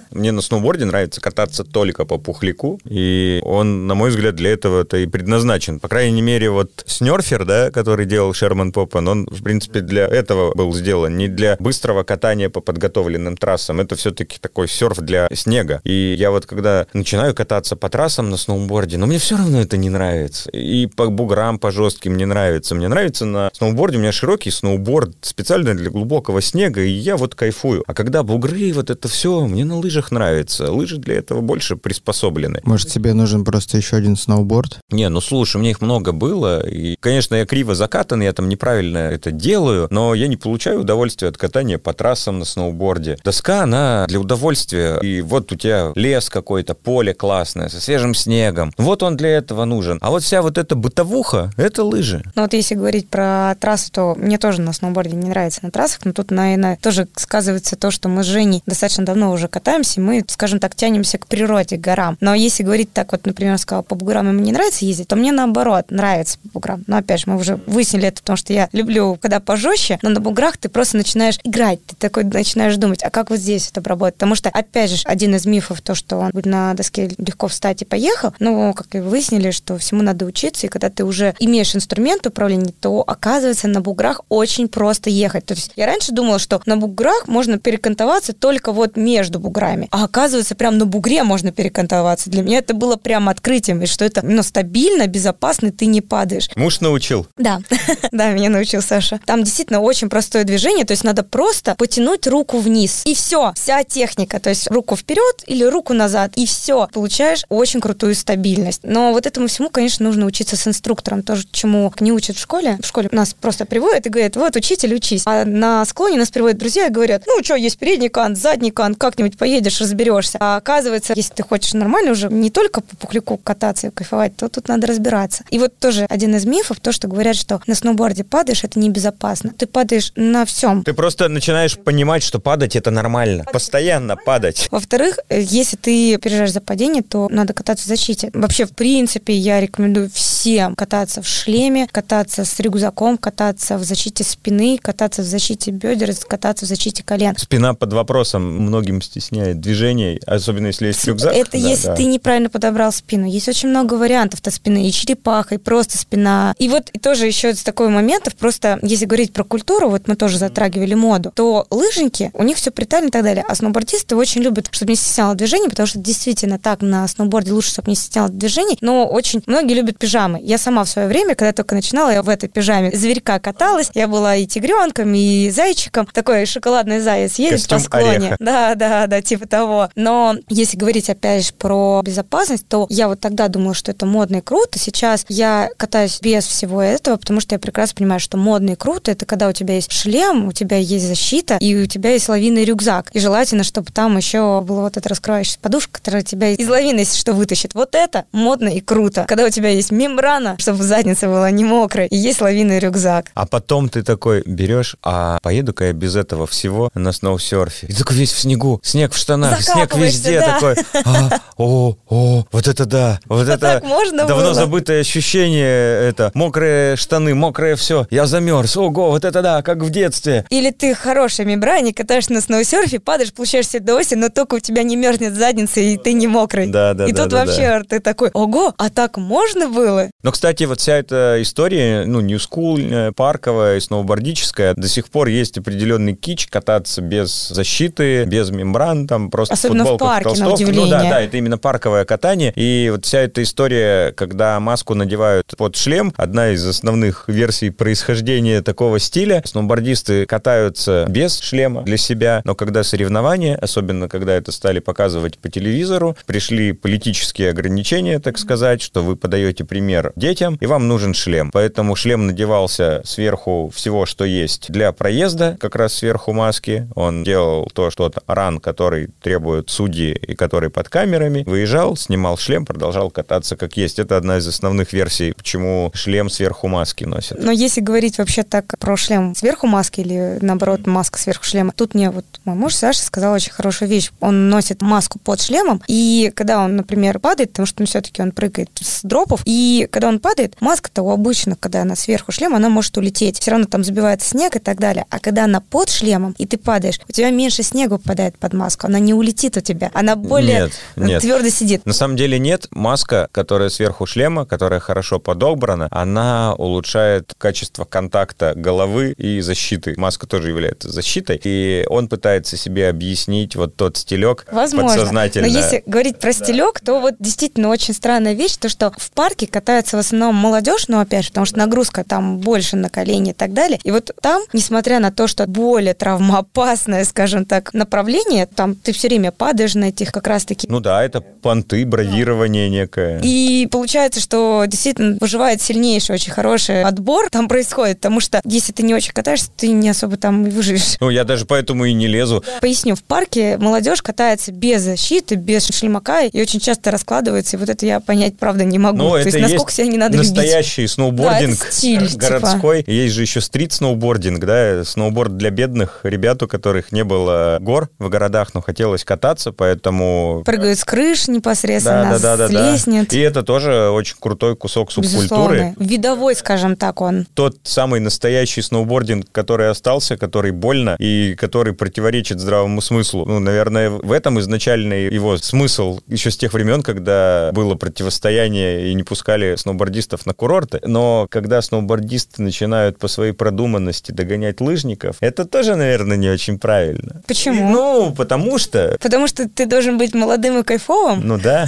Мне 0.10 0.32
на 0.32 0.42
сноуборде 0.42 0.84
нравится 0.84 1.20
кататься 1.20 1.64
только 1.64 2.04
по 2.04 2.18
пухляку, 2.18 2.80
и 2.84 3.40
он, 3.44 3.86
на 3.86 3.94
мой 3.94 4.10
взгляд, 4.10 4.34
для 4.34 4.50
этого-то 4.50 4.96
и 4.98 5.06
предназначен. 5.06 5.80
По 5.80 5.88
крайней 5.88 6.22
мере, 6.22 6.50
вот 6.50 6.84
снерфер, 6.86 7.44
да, 7.44 7.70
который 7.70 8.06
делал 8.06 8.32
Шерман 8.32 8.72
Поппен, 8.72 9.08
он, 9.08 9.26
в 9.26 9.42
принципе, 9.42 9.80
для 9.80 10.06
этого 10.06 10.54
был 10.54 10.72
сделан, 10.74 11.16
не 11.16 11.28
для 11.28 11.56
быстрого 11.58 12.02
катания 12.02 12.48
по 12.48 12.60
подготовленным 12.60 13.36
трассам. 13.36 13.80
Это 13.80 13.96
все-таки 13.96 14.38
такой 14.38 14.68
серф 14.68 14.98
для 14.98 15.28
снега. 15.32 15.80
И 15.84 16.14
я 16.18 16.30
вот 16.30 16.46
когда 16.46 16.86
начинаю 16.92 17.34
кататься 17.34 17.76
по 17.76 17.88
трассам 17.88 18.30
на 18.30 18.36
сноуборде, 18.36 18.98
но 18.98 19.06
мне 19.06 19.18
все 19.18 19.36
равно 19.36 19.60
это 19.60 19.76
не 19.76 19.90
нравится. 19.92 20.50
И 20.50 20.86
по 20.86 21.06
буграм, 21.08 21.58
по 21.58 21.70
жестким 21.70 22.16
не 22.16 22.24
нравится. 22.24 22.74
Мне 22.74 22.88
нравится 22.88 23.24
на 23.24 23.50
сноуборде, 23.52 23.98
у 23.98 24.00
меня 24.00 24.12
широкий 24.12 24.50
сноуборд 24.50 25.14
специально 25.20 25.74
для 25.74 25.90
глубокого 25.90 26.42
снега, 26.42 26.82
и 26.82 26.90
я 26.90 27.16
вот 27.16 27.34
кайфую. 27.34 27.84
А 27.86 27.94
когда 27.94 28.22
бугры, 28.22 28.72
вот 28.72 28.90
это 28.90 29.08
все, 29.08 29.46
мне 29.46 29.64
на 29.64 29.78
лыжах 29.78 30.10
нравится. 30.10 30.72
Лыжи 30.72 30.96
для 30.96 31.16
этого 31.16 31.40
больше 31.40 31.76
приспособлены. 31.76 32.60
Может, 32.64 32.88
тебе 32.88 33.12
нужен 33.12 33.44
просто 33.44 33.76
еще 33.76 33.96
один 33.96 34.16
сноуборд? 34.16 34.80
Не, 34.90 35.08
ну 35.08 35.20
слушай, 35.20 35.56
у 35.56 35.60
меня 35.60 35.70
их 35.70 35.80
много 35.80 36.12
было, 36.12 36.66
и, 36.66 36.96
конечно, 37.00 37.34
я 37.34 37.46
криво 37.46 37.74
закатан, 37.74 38.22
я 38.22 38.32
там 38.32 38.48
неправильно 38.48 38.98
это 38.98 39.30
делаю, 39.30 39.88
но 39.90 40.14
я 40.14 40.28
не 40.28 40.36
получаю 40.36 40.80
удовольствия 40.80 41.28
от 41.28 41.36
катания 41.36 41.78
по 41.78 41.92
трассам 41.92 42.38
на 42.38 42.44
сноуборде. 42.44 43.18
Доска, 43.24 43.62
она 43.62 44.06
для 44.08 44.20
удовольствия, 44.20 44.98
и 45.00 45.20
вот 45.20 45.52
у 45.52 45.56
тебя 45.56 45.92
лес 45.94 46.30
какой-то, 46.30 46.74
поле 46.74 47.14
классное, 47.14 47.68
со 47.68 47.80
свежим 47.80 48.14
снегом. 48.14 48.72
Вот 48.78 49.02
он 49.02 49.16
для 49.16 49.30
этого 49.30 49.64
нужен. 49.64 49.81
А 50.00 50.10
вот 50.10 50.22
вся 50.22 50.42
вот 50.42 50.58
эта 50.58 50.74
бытовуха, 50.74 51.50
это 51.56 51.84
лыжи. 51.84 52.22
Ну 52.34 52.42
вот 52.42 52.52
если 52.52 52.74
говорить 52.74 53.08
про 53.08 53.54
трассу, 53.58 53.90
то 53.92 54.14
мне 54.16 54.38
тоже 54.38 54.60
на 54.60 54.72
сноуборде 54.72 55.16
не 55.16 55.28
нравится 55.28 55.60
на 55.62 55.70
трассах, 55.70 56.04
но 56.04 56.12
тут, 56.12 56.30
наверное, 56.30 56.78
тоже 56.80 57.08
сказывается 57.16 57.76
то, 57.76 57.90
что 57.90 58.08
мы 58.08 58.24
с 58.24 58.26
Женей 58.26 58.62
достаточно 58.66 59.04
давно 59.04 59.32
уже 59.32 59.48
катаемся, 59.48 60.00
и 60.00 60.02
мы, 60.02 60.24
скажем 60.28 60.58
так, 60.58 60.74
тянемся 60.74 61.18
к 61.18 61.26
природе, 61.26 61.76
к 61.76 61.80
горам. 61.80 62.16
Но 62.20 62.34
если 62.34 62.62
говорить 62.62 62.92
так 62.92 63.12
вот, 63.12 63.26
например, 63.26 63.58
сказала, 63.58 63.82
по 63.82 63.94
буграм 63.94 64.28
ему 64.28 64.40
не 64.40 64.52
нравится 64.52 64.84
ездить, 64.84 65.08
то 65.08 65.16
мне 65.16 65.32
наоборот 65.32 65.90
нравится 65.90 66.38
по 66.38 66.48
буграм. 66.54 66.84
Но 66.86 66.96
опять 66.96 67.20
же, 67.20 67.24
мы 67.26 67.36
уже 67.36 67.56
выяснили 67.66 68.08
это, 68.08 68.20
потому 68.20 68.36
что 68.36 68.52
я 68.52 68.68
люблю, 68.72 69.18
когда 69.20 69.40
пожестче, 69.40 69.98
но 70.02 70.10
на 70.10 70.20
буграх 70.20 70.56
ты 70.56 70.68
просто 70.68 70.96
начинаешь 70.96 71.38
играть, 71.44 71.84
ты 71.86 71.96
такой 71.96 72.24
начинаешь 72.24 72.76
думать, 72.76 73.02
а 73.02 73.10
как 73.10 73.30
вот 73.30 73.38
здесь 73.38 73.68
это 73.68 73.80
обработать? 73.80 74.14
Потому 74.14 74.34
что, 74.34 74.48
опять 74.50 74.90
же, 74.90 75.02
один 75.04 75.34
из 75.34 75.46
мифов, 75.46 75.80
то, 75.80 75.94
что 75.94 76.18
он 76.18 76.30
будет 76.30 76.46
на 76.46 76.74
доске 76.74 77.10
легко 77.18 77.48
встать 77.48 77.82
и 77.82 77.84
поехал, 77.84 78.34
но, 78.38 78.72
как 78.72 78.94
и 78.94 79.00
выяснили, 79.00 79.50
что 79.50 79.71
всему 79.78 80.02
надо 80.02 80.24
учиться, 80.24 80.66
и 80.66 80.70
когда 80.70 80.90
ты 80.90 81.04
уже 81.04 81.34
имеешь 81.38 81.74
инструмент 81.74 82.26
управления, 82.26 82.72
то, 82.80 83.02
оказывается, 83.06 83.68
на 83.68 83.80
буграх 83.80 84.22
очень 84.28 84.68
просто 84.68 85.10
ехать. 85.10 85.46
То 85.46 85.54
есть 85.54 85.72
я 85.76 85.86
раньше 85.86 86.12
думала, 86.12 86.38
что 86.38 86.60
на 86.66 86.76
буграх 86.76 87.28
можно 87.28 87.58
перекантоваться 87.58 88.32
только 88.32 88.72
вот 88.72 88.96
между 88.96 89.38
буграми, 89.38 89.88
а 89.90 90.04
оказывается, 90.04 90.54
прям 90.54 90.78
на 90.78 90.86
бугре 90.86 91.22
можно 91.22 91.52
перекантоваться. 91.52 92.30
Для 92.30 92.42
меня 92.42 92.58
это 92.58 92.74
было 92.74 92.96
прям 92.96 93.28
открытием, 93.28 93.82
и 93.82 93.86
что 93.86 94.04
это 94.04 94.24
ну, 94.24 94.42
стабильно, 94.42 95.06
безопасно, 95.06 95.72
ты 95.72 95.86
не 95.86 96.00
падаешь. 96.00 96.48
Муж 96.56 96.80
научил. 96.80 97.26
Да, 97.36 97.60
да, 98.12 98.30
меня 98.30 98.50
научил 98.50 98.82
Саша. 98.82 99.20
Там 99.26 99.44
действительно 99.44 99.80
очень 99.80 100.08
простое 100.08 100.44
движение, 100.44 100.84
то 100.84 100.92
есть 100.92 101.04
надо 101.04 101.22
просто 101.22 101.74
потянуть 101.76 102.26
руку 102.26 102.58
вниз, 102.58 103.02
и 103.04 103.14
все, 103.14 103.52
вся 103.54 103.84
техника, 103.84 104.40
то 104.40 104.50
есть 104.50 104.70
руку 104.70 104.96
вперед 104.96 105.42
или 105.46 105.64
руку 105.64 105.92
назад, 105.92 106.32
и 106.36 106.46
все, 106.46 106.88
получаешь 106.92 107.44
очень 107.48 107.80
крутую 107.80 108.14
стабильность. 108.14 108.80
Но 108.82 109.12
вот 109.12 109.26
этому 109.26 109.46
всему, 109.46 109.61
конечно, 109.68 110.04
нужно 110.04 110.26
учиться 110.26 110.56
с 110.56 110.66
инструктором, 110.66 111.22
тоже 111.22 111.44
чему 111.50 111.92
не 112.00 112.12
учат 112.12 112.36
в 112.36 112.40
школе. 112.40 112.78
В 112.82 112.86
школе 112.86 113.08
нас 113.12 113.34
просто 113.34 113.64
приводят 113.64 114.06
и 114.06 114.08
говорят, 114.08 114.36
вот, 114.36 114.56
учитель, 114.56 114.94
учись. 114.94 115.22
А 115.26 115.44
на 115.44 115.84
склоне 115.84 116.18
нас 116.18 116.30
приводят 116.30 116.58
друзья 116.58 116.86
и 116.86 116.90
говорят, 116.90 117.24
ну, 117.26 117.42
что, 117.42 117.54
есть 117.54 117.78
передний 117.78 118.08
кант, 118.08 118.38
задний 118.38 118.70
кант, 118.70 118.98
как-нибудь 118.98 119.38
поедешь, 119.38 119.80
разберешься. 119.80 120.38
А 120.40 120.56
оказывается, 120.56 121.12
если 121.16 121.34
ты 121.34 121.42
хочешь 121.42 121.74
нормально 121.74 122.12
уже 122.12 122.28
не 122.28 122.50
только 122.50 122.80
по 122.80 122.96
пухляку 122.96 123.36
кататься 123.36 123.88
и 123.88 123.90
кайфовать, 123.90 124.36
то 124.36 124.48
тут 124.48 124.68
надо 124.68 124.86
разбираться. 124.86 125.44
И 125.50 125.58
вот 125.58 125.76
тоже 125.78 126.06
один 126.08 126.34
из 126.36 126.44
мифов, 126.44 126.80
то, 126.80 126.92
что 126.92 127.08
говорят, 127.08 127.36
что 127.36 127.60
на 127.66 127.74
сноуборде 127.74 128.24
падаешь, 128.24 128.64
это 128.64 128.78
небезопасно. 128.78 129.50
Ты 129.56 129.66
падаешь 129.66 130.12
на 130.16 130.44
всем. 130.44 130.84
Ты 130.84 130.92
просто 130.94 131.28
начинаешь 131.28 131.78
понимать, 131.78 132.22
что 132.22 132.38
падать 132.38 132.76
это 132.76 132.90
нормально. 132.90 133.44
Постоянно 133.52 134.16
падать. 134.16 134.68
Во-вторых, 134.70 135.18
если 135.30 135.76
ты 135.76 136.16
переживаешь 136.18 136.52
за 136.52 136.60
падение, 136.60 137.02
то 137.02 137.28
надо 137.30 137.52
кататься 137.52 137.84
в 137.84 137.88
защите. 137.88 138.30
Вообще, 138.32 138.66
в 138.66 138.72
принципе, 138.72 139.34
я 139.34 139.51
рекомендую 139.60 140.10
всем 140.12 140.74
кататься 140.74 141.22
в 141.22 141.26
шлеме, 141.26 141.86
кататься 141.90 142.44
с 142.44 142.60
рюкзаком, 142.60 143.18
кататься 143.18 143.78
в 143.78 143.84
защите 143.84 144.24
спины, 144.24 144.78
кататься 144.80 145.22
в 145.22 145.24
защите 145.24 145.70
бедер, 145.70 146.12
кататься 146.28 146.64
в 146.66 146.68
защите 146.68 147.02
колен. 147.02 147.36
Спина 147.36 147.74
под 147.74 147.92
вопросом 147.92 148.42
многим 148.42 149.02
стесняет 149.02 149.60
движений, 149.60 150.20
особенно 150.26 150.68
если 150.68 150.86
есть 150.86 151.04
рюкзак. 151.06 151.34
Это 151.34 151.52
Да, 151.52 151.58
если 151.58 151.86
да. 151.88 151.96
ты 151.96 152.04
неправильно 152.04 152.50
подобрал 152.50 152.92
спину. 152.92 153.26
Есть 153.26 153.48
очень 153.48 153.68
много 153.68 153.94
вариантов-то 153.94 154.50
спины. 154.50 154.88
И 154.88 154.92
черепаха, 154.92 155.54
и 155.54 155.58
просто 155.58 155.98
спина. 155.98 156.54
И 156.58 156.68
вот 156.68 156.90
и 156.92 156.98
тоже 156.98 157.26
еще 157.26 157.50
из 157.50 157.62
такого 157.62 157.88
моментов, 157.88 158.34
просто 158.36 158.78
если 158.82 159.06
говорить 159.06 159.32
про 159.32 159.44
культуру, 159.44 159.88
вот 159.88 160.08
мы 160.08 160.16
тоже 160.16 160.38
затрагивали 160.38 160.94
моду, 160.94 161.32
то 161.34 161.66
лыжники, 161.70 162.30
у 162.34 162.42
них 162.42 162.56
все 162.56 162.70
притально 162.70 163.08
и 163.08 163.10
так 163.10 163.22
далее. 163.22 163.44
А 163.48 163.54
сноубордисты 163.54 164.16
очень 164.16 164.42
любят, 164.42 164.68
чтобы 164.70 164.92
не 164.92 164.96
стесняло 164.96 165.34
движение, 165.34 165.68
потому 165.70 165.86
что 165.86 165.98
действительно 165.98 166.58
так 166.58 166.80
на 166.82 167.06
сноуборде 167.08 167.52
лучше, 167.52 167.70
чтобы 167.70 167.90
не 167.90 167.96
стесняло 167.96 168.28
движений. 168.28 168.78
Но 168.80 169.06
очень 169.06 169.41
многие 169.46 169.74
любят 169.74 169.98
пижамы. 169.98 170.40
Я 170.42 170.58
сама 170.58 170.84
в 170.84 170.88
свое 170.88 171.08
время, 171.08 171.34
когда 171.34 171.52
только 171.52 171.74
начинала, 171.74 172.10
я 172.10 172.22
в 172.22 172.28
этой 172.28 172.48
пижаме 172.48 172.90
зверька 172.92 173.38
каталась. 173.38 173.90
Я 173.94 174.08
была 174.08 174.36
и 174.36 174.46
тигренком, 174.46 175.12
и 175.14 175.50
зайчиком. 175.50 176.06
Такой 176.06 176.46
шоколадный 176.46 177.00
заяц 177.00 177.36
едет 177.36 177.66
по 177.68 177.78
склоне. 177.78 178.08
ореха. 178.08 178.36
Да, 178.38 178.74
да, 178.74 179.06
да, 179.06 179.22
типа 179.22 179.46
того. 179.46 179.90
Но 179.94 180.36
если 180.48 180.76
говорить 180.76 181.10
опять 181.10 181.46
же 181.46 181.52
про 181.52 182.02
безопасность, 182.04 182.66
то 182.68 182.86
я 182.88 183.08
вот 183.08 183.20
тогда 183.20 183.48
думала, 183.48 183.74
что 183.74 183.90
это 183.90 184.06
модно 184.06 184.36
и 184.36 184.40
круто. 184.40 184.78
Сейчас 184.78 185.24
я 185.28 185.70
катаюсь 185.76 186.20
без 186.20 186.46
всего 186.46 186.82
этого, 186.82 187.16
потому 187.16 187.40
что 187.40 187.54
я 187.54 187.58
прекрасно 187.58 187.96
понимаю, 187.96 188.20
что 188.20 188.36
модно 188.36 188.70
и 188.70 188.74
круто 188.76 189.10
это 189.10 189.26
когда 189.26 189.48
у 189.48 189.52
тебя 189.52 189.74
есть 189.74 189.92
шлем, 189.92 190.48
у 190.48 190.52
тебя 190.52 190.76
есть 190.76 191.06
защита, 191.06 191.56
и 191.56 191.74
у 191.76 191.86
тебя 191.86 192.10
есть 192.12 192.28
лавинный 192.28 192.64
рюкзак. 192.64 193.10
И 193.12 193.20
желательно, 193.20 193.64
чтобы 193.64 193.92
там 193.92 194.16
еще 194.16 194.60
была 194.60 194.82
вот 194.82 194.96
эта 194.96 195.08
раскрывающаяся 195.08 195.58
подушка, 195.60 195.92
которая 195.94 196.22
тебя 196.22 196.50
из 196.50 196.68
лавины, 196.68 197.00
если 197.00 197.16
что, 197.16 197.32
вытащит. 197.32 197.74
Вот 197.74 197.94
это 197.94 198.24
модно 198.32 198.68
и 198.68 198.80
круто. 198.80 199.24
Когда 199.32 199.46
у 199.46 199.48
тебя 199.48 199.70
есть 199.70 199.90
мембрана, 199.90 200.56
чтобы 200.58 200.84
задница 200.84 201.26
была 201.26 201.50
не 201.50 201.64
мокрой, 201.64 202.06
и 202.06 202.14
есть 202.14 202.42
лавинный 202.42 202.78
рюкзак. 202.78 203.30
А 203.32 203.46
потом 203.46 203.88
ты 203.88 204.02
такой 204.02 204.42
берешь, 204.44 204.96
а 205.02 205.38
поеду-ка 205.42 205.86
я 205.86 205.94
без 205.94 206.16
этого 206.16 206.46
всего 206.46 206.90
на 206.92 207.12
сноусерфе. 207.12 207.86
И 207.86 207.94
такой 207.94 208.16
весь 208.16 208.30
в 208.30 208.38
снегу, 208.38 208.78
снег 208.82 209.14
в 209.14 209.16
штанах, 209.16 209.62
снег 209.62 209.96
везде. 209.96 210.40
да. 210.40 210.60
Такой, 210.60 210.76
а, 211.06 211.40
о, 211.56 211.96
о, 212.10 212.44
вот 212.52 212.68
это 212.68 212.84
да, 212.84 213.20
вот 213.24 213.48
это 213.48 213.56
так 213.56 213.84
можно 213.84 214.26
давно 214.26 214.48
было? 214.48 214.54
забытое 214.54 215.00
ощущение, 215.00 216.10
это 216.10 216.30
мокрые 216.34 216.96
штаны, 216.96 217.34
мокрое 217.34 217.76
все. 217.76 218.06
Я 218.10 218.26
замерз, 218.26 218.76
ого, 218.76 219.12
вот 219.12 219.24
это 219.24 219.40
да, 219.40 219.62
как 219.62 219.78
в 219.78 219.88
детстве. 219.88 220.44
Или 220.50 220.72
ты 220.72 220.94
хороший 220.94 221.46
мембране, 221.46 221.94
катаешься 221.94 222.34
на 222.34 222.42
сноусерфе, 222.42 223.00
падаешь, 223.00 223.32
получаешь 223.32 223.66
себе 223.66 223.80
удовольствие, 223.80 224.20
но 224.20 224.28
только 224.28 224.56
у 224.56 224.58
тебя 224.58 224.82
не 224.82 224.96
мерзнет 224.96 225.34
задница, 225.34 225.80
и 225.80 225.96
ты 225.96 226.12
не 226.12 226.26
мокрый. 226.26 226.66
Да, 226.66 226.92
да, 226.92 227.06
И 227.06 227.12
да, 227.12 227.22
тут 227.22 227.32
да, 227.32 227.46
вообще 227.46 227.82
ты 227.88 227.98
такой, 228.00 228.28
ого, 228.34 228.74
а 228.76 228.90
так 228.90 229.11
можно 229.16 229.68
было? 229.68 230.10
Но, 230.22 230.32
кстати, 230.32 230.64
вот 230.64 230.80
вся 230.80 230.94
эта 230.96 231.38
история, 231.40 232.04
ну, 232.06 232.20
New 232.20 232.38
School, 232.38 233.12
парковая, 233.12 233.80
сноубордическая, 233.80 234.74
до 234.74 234.88
сих 234.88 235.08
пор 235.08 235.28
есть 235.28 235.58
определенный 235.58 236.14
кич 236.14 236.46
кататься 236.46 237.00
без 237.02 237.48
защиты, 237.48 238.24
без 238.24 238.50
мембран, 238.50 239.06
там 239.06 239.30
просто 239.30 239.54
Особенно 239.54 239.84
в 239.84 239.88
футболка, 239.88 240.04
парке, 240.04 240.28
на 240.28 240.46
толстовка. 240.46 240.64
Ну 240.64 240.66
да, 240.66 240.80
удивление. 240.82 241.10
да, 241.10 241.20
это 241.20 241.36
именно 241.36 241.58
парковое 241.58 242.04
катание. 242.04 242.52
И 242.56 242.88
вот 242.90 243.04
вся 243.04 243.20
эта 243.20 243.42
история, 243.42 244.12
когда 244.12 244.58
маску 244.60 244.94
надевают 244.94 245.54
под 245.56 245.76
шлем, 245.76 246.12
одна 246.16 246.50
из 246.50 246.64
основных 246.66 247.28
версий 247.28 247.70
происхождения 247.70 248.62
такого 248.62 248.98
стиля. 248.98 249.42
Сноубордисты 249.44 250.26
катаются 250.26 251.06
без 251.08 251.38
шлема 251.40 251.82
для 251.82 251.96
себя, 251.96 252.42
но 252.44 252.54
когда 252.54 252.82
соревнования, 252.84 253.56
особенно 253.56 254.08
когда 254.08 254.34
это 254.34 254.52
стали 254.52 254.78
показывать 254.78 255.38
по 255.38 255.48
телевизору, 255.48 256.16
пришли 256.26 256.72
политические 256.72 257.50
ограничения, 257.50 258.18
так 258.18 258.38
сказать, 258.38 258.82
что 258.82 259.01
вы 259.02 259.16
подаете 259.16 259.64
пример 259.64 260.12
детям, 260.16 260.56
и 260.60 260.66
вам 260.66 260.88
нужен 260.88 261.14
шлем. 261.14 261.50
Поэтому 261.52 261.96
шлем 261.96 262.26
надевался 262.26 263.02
сверху 263.04 263.70
всего, 263.74 264.06
что 264.06 264.24
есть 264.24 264.70
для 264.70 264.92
проезда, 264.92 265.56
как 265.60 265.76
раз 265.76 265.94
сверху 265.94 266.32
маски. 266.32 266.88
Он 266.94 267.24
делал 267.24 267.68
то, 267.72 267.90
что 267.90 268.10
ран, 268.26 268.58
который 268.58 269.08
требуют 269.20 269.70
судьи 269.70 270.12
и 270.12 270.34
который 270.34 270.70
под 270.70 270.88
камерами, 270.88 271.44
выезжал, 271.46 271.96
снимал 271.96 272.36
шлем, 272.36 272.64
продолжал 272.64 273.10
кататься 273.10 273.56
как 273.56 273.76
есть. 273.76 273.98
Это 273.98 274.16
одна 274.16 274.38
из 274.38 274.46
основных 274.46 274.92
версий, 274.92 275.32
почему 275.32 275.90
шлем 275.94 276.30
сверху 276.30 276.68
маски 276.68 277.04
носят. 277.04 277.38
Но 277.42 277.50
если 277.50 277.80
говорить 277.80 278.18
вообще 278.18 278.42
так 278.42 278.78
про 278.78 278.96
шлем 278.96 279.34
сверху 279.34 279.66
маски 279.66 280.00
или 280.00 280.38
наоборот 280.40 280.86
маска 280.86 281.18
сверху 281.18 281.44
шлема, 281.44 281.72
тут 281.72 281.94
мне 281.94 282.10
вот 282.10 282.24
мой 282.44 282.56
муж 282.56 282.74
Саша 282.74 283.02
сказал 283.02 283.34
очень 283.34 283.52
хорошую 283.52 283.88
вещь. 283.88 284.10
Он 284.20 284.48
носит 284.48 284.82
маску 284.82 285.18
под 285.18 285.40
шлемом, 285.40 285.82
и 285.86 286.32
когда 286.34 286.64
он, 286.64 286.76
например, 286.76 287.18
падает, 287.18 287.50
потому 287.50 287.66
что 287.66 287.82
ну, 287.82 287.86
все-таки 287.86 288.22
он 288.22 288.32
прыгает 288.32 288.70
с 288.92 289.02
дропов, 289.02 289.42
и 289.44 289.88
когда 289.90 290.08
он 290.08 290.18
падает, 290.20 290.56
маска-то 290.60 291.02
у 291.02 291.10
обычных, 291.10 291.58
когда 291.58 291.82
она 291.82 291.96
сверху 291.96 292.32
шлема, 292.32 292.56
она 292.56 292.68
может 292.68 292.96
улететь. 292.96 293.38
Все 293.38 293.50
равно 293.50 293.66
там 293.66 293.84
забивается 293.84 294.28
снег 294.28 294.56
и 294.56 294.58
так 294.58 294.78
далее. 294.78 295.06
А 295.10 295.18
когда 295.18 295.44
она 295.44 295.60
под 295.60 295.90
шлемом, 295.90 296.34
и 296.38 296.46
ты 296.46 296.58
падаешь, 296.58 297.00
у 297.08 297.12
тебя 297.12 297.30
меньше 297.30 297.62
снега 297.62 297.98
попадает 297.98 298.38
под 298.38 298.52
маску, 298.52 298.86
она 298.86 298.98
не 298.98 299.14
улетит 299.14 299.56
у 299.56 299.60
тебя, 299.60 299.90
она 299.94 300.16
более 300.16 300.62
Нет, 300.62 300.72
нет. 300.96 301.22
твердо 301.22 301.48
сидит. 301.48 301.84
На 301.86 301.92
самом 301.92 302.16
деле 302.16 302.38
нет. 302.38 302.66
Маска, 302.70 303.28
которая 303.32 303.68
сверху 303.68 304.06
шлема, 304.06 304.46
которая 304.46 304.80
хорошо 304.80 305.18
подобрана, 305.18 305.88
она 305.90 306.54
улучшает 306.56 307.32
качество 307.38 307.84
контакта 307.84 308.54
головы 308.56 309.12
и 309.12 309.40
защиты. 309.40 309.94
Маска 309.96 310.26
тоже 310.26 310.48
является 310.48 310.90
защитой. 310.90 311.40
И 311.42 311.84
он 311.88 312.08
пытается 312.08 312.56
себе 312.56 312.88
объяснить 312.88 313.56
вот 313.56 313.76
тот 313.76 313.96
стилек 313.96 314.46
Возможно. 314.50 314.90
подсознательно. 314.90 315.48
Но 315.48 315.54
если 315.54 315.82
говорить 315.86 316.18
про 316.18 316.32
стилек, 316.32 316.80
то 316.80 317.00
вот 317.00 317.14
действительно 317.18 317.68
очень 317.68 317.94
странная 317.94 318.34
вещь, 318.34 318.56
то 318.56 318.68
что 318.68 318.81
в 318.90 319.10
парке 319.12 319.46
катается 319.46 319.96
в 319.96 320.00
основном 320.00 320.34
молодежь, 320.34 320.88
но 320.88 321.00
опять 321.00 321.24
же, 321.24 321.28
потому 321.30 321.46
что 321.46 321.58
нагрузка 321.58 322.04
там 322.04 322.38
больше 322.38 322.76
на 322.76 322.88
колени 322.88 323.30
и 323.30 323.34
так 323.34 323.52
далее. 323.52 323.78
И 323.84 323.90
вот 323.90 324.10
там, 324.20 324.42
несмотря 324.52 324.98
на 324.98 325.12
то, 325.12 325.26
что 325.26 325.46
более 325.46 325.94
травмоопасное, 325.94 327.04
скажем 327.04 327.44
так, 327.44 327.74
направление, 327.74 328.46
там 328.46 328.74
ты 328.74 328.92
все 328.92 329.08
время 329.08 329.32
падаешь 329.32 329.74
на 329.74 329.86
этих 329.86 330.12
как 330.12 330.26
раз-таки 330.26 330.66
Ну 330.68 330.80
да, 330.80 331.04
это 331.04 331.20
понты, 331.20 331.84
бравирование 331.84 332.68
некое. 332.68 333.20
И 333.22 333.68
получается, 333.70 334.20
что 334.20 334.64
действительно 334.66 335.18
выживает 335.20 335.62
сильнейший, 335.62 336.14
очень 336.14 336.32
хороший 336.32 336.82
отбор 336.82 337.28
там 337.30 337.48
происходит, 337.48 337.98
потому 337.98 338.20
что 338.20 338.40
если 338.44 338.72
ты 338.72 338.82
не 338.82 338.94
очень 338.94 339.12
катаешься, 339.12 339.50
ты 339.56 339.68
не 339.68 339.88
особо 339.88 340.16
там 340.16 340.46
и 340.46 340.50
выживешь. 340.50 340.96
Ну, 341.00 341.10
я 341.10 341.24
даже 341.24 341.46
поэтому 341.46 341.84
и 341.84 341.92
не 341.92 342.06
лезу. 342.06 342.44
Поясню, 342.60 342.94
в 342.94 343.02
парке 343.02 343.58
молодежь 343.58 344.02
катается 344.02 344.52
без 344.52 344.82
защиты, 344.82 345.34
без 345.34 345.66
шлемака, 345.66 346.22
и 346.22 346.40
очень 346.40 346.60
часто 346.60 346.90
раскладывается, 346.90 347.56
и 347.56 347.60
вот 347.60 347.68
это 347.68 347.86
я 347.86 348.00
понять, 348.00 348.38
правда, 348.38 348.64
не 348.72 348.78
могу. 348.78 348.98
Ну, 348.98 349.10
То 349.10 349.18
это 349.18 349.28
есть, 349.28 349.40
насколько 349.40 349.72
себя 349.72 349.86
не 349.86 349.98
надо 349.98 350.16
любить. 350.16 350.34
настоящий 350.34 350.86
сноубординг 350.86 351.58
Да, 351.58 351.70
стиль, 351.70 352.08
типа. 352.08 352.20
городской. 352.20 352.84
Есть 352.86 353.14
же 353.14 353.22
еще 353.22 353.40
стрит-сноубординг, 353.40 354.44
да, 354.44 354.84
сноуборд 354.84 355.36
для 355.36 355.50
бедных 355.50 356.00
ребят, 356.02 356.42
у 356.42 356.48
которых 356.48 356.92
не 356.92 357.04
было 357.04 357.58
гор 357.60 357.90
в 357.98 358.08
городах, 358.08 358.54
но 358.54 358.60
хотелось 358.62 359.04
кататься, 359.04 359.52
поэтому... 359.52 360.42
Прыгают 360.44 360.78
с 360.78 360.84
крыш 360.84 361.28
непосредственно, 361.28 362.18
Да, 362.18 362.18
да, 362.18 362.36
да, 362.36 362.36
да, 362.36 362.48
с 362.48 362.50
да. 362.50 362.72
лестниц. 362.72 363.12
И 363.12 363.18
это 363.18 363.42
тоже 363.42 363.90
очень 363.90 364.16
крутой 364.18 364.56
кусок 364.56 364.90
субкультуры. 364.92 365.22
Безусловно. 365.22 365.74
Видовой, 365.78 366.34
скажем 366.34 366.76
так, 366.76 367.00
он. 367.00 367.26
Тот 367.34 367.56
самый 367.64 368.00
настоящий 368.00 368.62
сноубординг, 368.62 369.26
который 369.32 369.70
остался, 369.70 370.16
который 370.16 370.52
больно 370.52 370.96
и 370.98 371.34
который 371.38 371.74
противоречит 371.74 372.40
здравому 372.40 372.80
смыслу. 372.80 373.24
Ну, 373.26 373.38
наверное, 373.38 373.90
в 373.90 374.12
этом 374.12 374.40
изначальный 374.40 375.12
его 375.12 375.36
смысл 375.36 376.00
еще 376.06 376.30
с 376.30 376.36
тех 376.36 376.52
времен, 376.52 376.82
когда 376.82 377.50
было 377.52 377.74
противостояние 377.74 378.61
и 378.62 378.94
не 378.94 379.02
пускали 379.02 379.56
сноубордистов 379.56 380.26
на 380.26 380.34
курорты. 380.34 380.80
Но 380.84 381.26
когда 381.30 381.60
сноубордисты 381.62 382.42
начинают 382.42 382.98
по 382.98 383.08
своей 383.08 383.32
продуманности 383.32 384.12
догонять 384.12 384.60
лыжников, 384.60 385.16
это 385.20 385.44
тоже, 385.44 385.76
наверное, 385.76 386.16
не 386.16 386.28
очень 386.28 386.58
правильно. 386.58 387.22
Почему? 387.26 387.68
Ну, 387.70 388.14
потому 388.16 388.58
что... 388.58 388.96
Потому 389.00 389.26
что 389.26 389.48
ты 389.48 389.66
должен 389.66 389.98
быть 389.98 390.14
молодым 390.14 390.58
и 390.58 390.62
кайфовым. 390.62 391.26
Ну 391.26 391.38
да, 391.38 391.66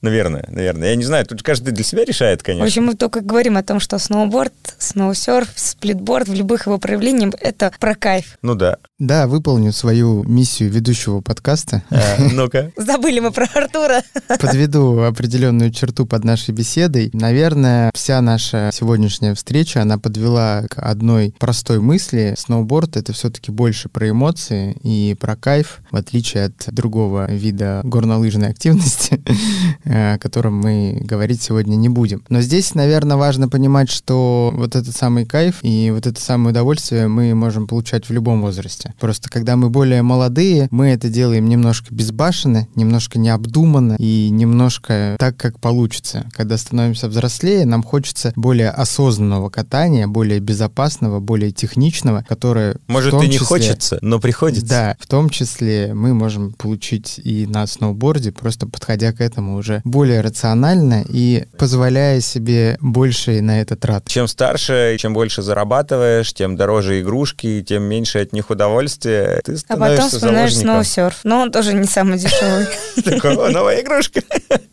наверное, 0.00 0.44
наверное. 0.48 0.90
Я 0.90 0.96
не 0.96 1.04
знаю, 1.04 1.26
тут 1.26 1.42
каждый 1.42 1.72
для 1.72 1.84
себя 1.84 2.04
решает, 2.04 2.40
В 2.40 2.44
конечно. 2.44 2.66
общем, 2.66 2.86
мы 2.86 2.94
только 2.94 3.20
говорим 3.20 3.56
о 3.56 3.62
том, 3.62 3.80
что 3.80 3.98
сноуборд, 3.98 4.52
сноусерф, 4.78 5.48
сплитборд 5.56 6.28
в 6.28 6.34
любых 6.34 6.66
его 6.66 6.78
проявлениях— 6.78 7.34
это 7.40 7.72
про 7.78 7.94
кайф. 7.94 8.38
Ну 8.42 8.54
да. 8.54 8.78
Да, 8.98 9.26
выполню 9.26 9.72
свою 9.72 10.22
миссию 10.22 10.70
ведущего 10.70 11.20
подкаста. 11.20 11.82
А, 11.90 12.16
Ну-ка. 12.32 12.72
Забыли 12.76 13.20
мы 13.20 13.32
про 13.32 13.46
Артура. 13.54 14.02
Подведу 14.28 15.00
определенную 15.02 15.70
черту 15.72 16.06
под 16.06 16.21
нашей 16.24 16.52
беседой. 16.52 17.10
Наверное, 17.12 17.90
вся 17.94 18.20
наша 18.20 18.70
сегодняшняя 18.72 19.34
встреча, 19.34 19.82
она 19.82 19.98
подвела 19.98 20.64
к 20.68 20.78
одной 20.78 21.34
простой 21.38 21.80
мысли. 21.80 22.34
Сноуборд— 22.36 22.96
это 22.98 23.12
все-таки 23.12 23.50
больше 23.50 23.88
про 23.88 24.10
эмоции 24.10 24.76
и 24.82 25.16
про 25.18 25.36
кайф, 25.36 25.80
в 25.90 25.96
отличие 25.96 26.44
от 26.46 26.72
другого 26.72 27.30
вида 27.30 27.80
горнолыжной 27.84 28.48
активности, 28.48 29.22
о 29.84 30.18
котором 30.18 30.58
мы 30.58 30.98
говорить 31.02 31.42
сегодня 31.42 31.76
не 31.76 31.88
будем. 31.88 32.22
Но 32.28 32.40
здесь, 32.40 32.74
наверное, 32.74 33.16
важно 33.16 33.48
понимать, 33.48 33.90
что 33.90 34.52
вот 34.54 34.76
этот 34.76 34.94
самый 34.96 35.26
кайф 35.26 35.58
и 35.62 35.90
вот 35.90 36.06
это 36.06 36.20
самое 36.20 36.50
удовольствие 36.50 37.08
мы 37.08 37.34
можем 37.34 37.66
получать 37.66 38.08
в 38.08 38.12
любом 38.12 38.42
возрасте. 38.42 38.94
Просто 39.00 39.30
когда 39.30 39.56
мы 39.56 39.70
более 39.70 40.02
молодые, 40.02 40.68
мы 40.70 40.88
это 40.88 41.08
делаем 41.08 41.48
немножко 41.48 41.94
безбашенно, 41.94 42.68
немножко 42.74 43.18
необдуманно 43.18 43.96
и 43.98 44.28
немножко 44.30 45.16
так, 45.18 45.36
как 45.36 45.58
получится. 45.60 46.11
Когда 46.32 46.56
становимся 46.58 47.08
взрослее, 47.08 47.64
нам 47.66 47.82
хочется 47.82 48.32
более 48.36 48.70
осознанного 48.70 49.48
катания, 49.50 50.06
более 50.06 50.40
безопасного, 50.40 51.20
более 51.20 51.50
техничного, 51.52 52.24
которое 52.28 52.76
Может, 52.86 53.14
и 53.14 53.28
не 53.28 53.36
числе- 53.38 53.44
хочется, 53.44 53.98
но 54.02 54.20
приходится. 54.20 54.66
да, 54.68 54.96
в 55.00 55.06
том 55.06 55.28
числе 55.30 55.92
мы 55.94 56.14
можем 56.14 56.52
получить 56.52 57.20
и 57.22 57.46
на 57.46 57.66
сноуборде, 57.66 58.32
просто 58.32 58.66
подходя 58.66 59.12
к 59.12 59.20
этому 59.20 59.56
уже 59.56 59.80
более 59.84 60.20
рационально 60.20 61.04
и 61.08 61.46
позволяя 61.58 62.20
себе 62.20 62.76
больше 62.80 63.40
на 63.40 63.60
это 63.60 63.76
трат. 63.76 64.06
Чем 64.08 64.28
старше, 64.28 64.96
чем 64.98 65.14
больше 65.14 65.42
зарабатываешь, 65.42 66.32
тем 66.32 66.56
дороже 66.56 67.00
игрушки, 67.00 67.64
тем 67.66 67.84
меньше 67.84 68.18
от 68.18 68.32
них 68.32 68.50
удовольствия. 68.50 69.40
Ты 69.44 69.52
А 69.68 69.76
потом 69.76 69.78
становишься 69.78 70.16
вспоминаешь 70.16 70.56
сноусерф. 70.56 71.20
Но 71.24 71.40
он 71.40 71.52
тоже 71.52 71.72
не 71.74 71.84
самый 71.84 72.18
дешевый. 72.18 72.66
Такого, 73.04 73.48
новая 73.48 73.80
игрушка. 73.82 74.22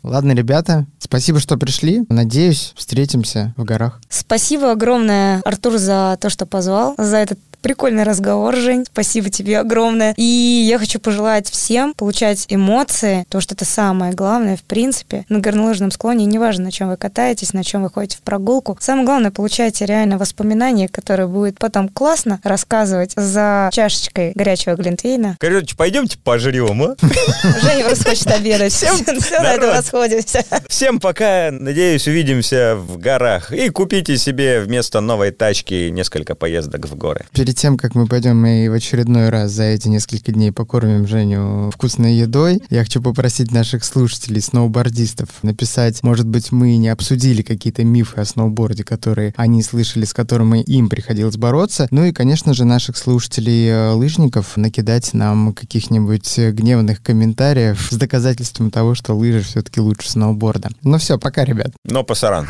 Ладно, 0.04 0.32
ребята, 0.34 0.86
спасибо, 1.00 1.19
что 1.40 1.58
пришли. 1.58 2.04
Надеюсь, 2.10 2.74
встретимся 2.76 3.54
в 3.58 3.64
горах. 3.64 4.00
Спасибо 4.10 4.72
огромное, 4.72 5.42
Артур, 5.46 5.78
за 5.78 6.18
то, 6.20 6.30
что 6.30 6.46
позвал, 6.46 6.96
за 6.98 7.18
этот 7.18 7.40
прикольный 7.62 8.04
разговор, 8.04 8.56
Жень. 8.56 8.86
Спасибо 8.86 9.30
тебе 9.30 9.60
огромное. 9.60 10.14
И 10.18 10.24
я 10.24 10.80
хочу 10.80 11.00
пожелать 11.00 11.50
всем 11.50 11.94
получать 11.94 12.46
эмоции, 12.50 13.26
то, 13.30 13.42
что 13.42 13.56
это 13.56 13.66
самое 13.66 14.14
главное, 14.14 14.58
в 14.58 14.64
принципе, 14.64 15.26
на 15.30 15.40
горнолыжном 15.40 15.92
склоне. 15.92 16.26
Неважно, 16.26 16.66
на 16.66 16.72
чем 16.72 16.90
вы 16.90 16.98
катаетесь, 16.98 17.54
на 17.54 17.64
чем 17.64 17.84
вы 17.84 17.90
ходите 17.90 18.18
в 18.18 18.22
прогулку. 18.22 18.78
Самое 18.80 19.06
главное, 19.06 19.32
получайте 19.32 19.86
реально 19.86 20.18
воспоминания, 20.18 20.88
которые 20.88 21.28
будет 21.28 21.60
потом 21.60 21.90
классно 21.90 22.40
рассказывать 22.44 23.14
за 23.16 23.70
чашечкой 23.72 24.32
горячего 24.36 24.76
глинтвейна. 24.76 25.38
Короче, 25.40 25.76
пойдемте 25.76 26.18
пожрем, 26.18 26.82
а? 26.84 26.96
Женя 27.62 27.86
просто 27.86 28.10
хочет 28.10 28.28
обедать. 28.28 28.74
Все 28.74 28.92
на 29.40 29.54
это 29.54 29.72
расходимся. 29.72 30.44
Всем 30.68 31.00
пока. 31.00 31.50
Надеюсь, 31.52 32.08
увидимся 32.08 32.76
в 32.76 32.98
горах. 32.98 33.52
И 33.52 33.70
купите 33.70 34.18
себе 34.18 34.62
вместо 34.62 35.02
новой 35.02 35.32
тачки 35.32 35.90
несколько 35.90 36.36
поездок 36.36 36.86
в 36.88 36.96
горы. 36.96 37.26
Перед 37.50 37.58
тем, 37.58 37.78
как 37.78 37.96
мы 37.96 38.06
пойдем 38.06 38.46
и 38.46 38.68
в 38.68 38.74
очередной 38.74 39.30
раз 39.30 39.54
за 39.54 39.64
эти 39.64 39.88
несколько 39.88 40.32
дней 40.32 40.52
покормим 40.52 41.08
Женю 41.08 41.72
вкусной 41.72 42.14
едой, 42.14 42.62
я 42.70 42.84
хочу 42.84 43.02
попросить 43.02 43.52
наших 43.52 43.84
слушателей, 43.84 44.40
сноубордистов, 44.40 45.30
написать, 45.42 46.04
может 46.04 46.28
быть, 46.28 46.52
мы 46.52 46.78
не 46.78 46.90
обсудили 46.90 47.42
какие-то 47.42 47.84
мифы 47.84 48.22
о 48.22 48.26
сноуборде, 48.26 48.84
которые 48.84 49.34
они 49.36 49.64
слышали, 49.64 50.06
с 50.06 50.14
которыми 50.14 50.62
им 50.62 50.90
приходилось 50.90 51.38
бороться. 51.38 51.88
Ну 51.90 52.06
и, 52.06 52.12
конечно 52.12 52.54
же, 52.54 52.66
наших 52.66 52.98
слушателей-лыжников 52.98 54.56
накидать 54.56 55.16
нам 55.16 55.54
каких-нибудь 55.54 56.38
э, 56.38 56.52
гневных 56.52 57.02
комментариев 57.02 57.88
с 57.90 57.96
доказательством 57.96 58.70
того, 58.70 58.94
что 58.94 59.16
лыжи 59.16 59.42
все-таки 59.42 59.82
лучше 59.82 60.12
сноуборда. 60.12 60.70
Ну 60.84 61.00
все, 61.00 61.18
пока, 61.18 61.46
ребят. 61.46 61.72
Но 61.84 62.04
пасаран. 62.04 62.46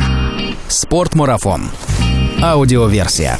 Спортмарафон. 0.68 1.70
Аудиоверсия. 2.42 3.40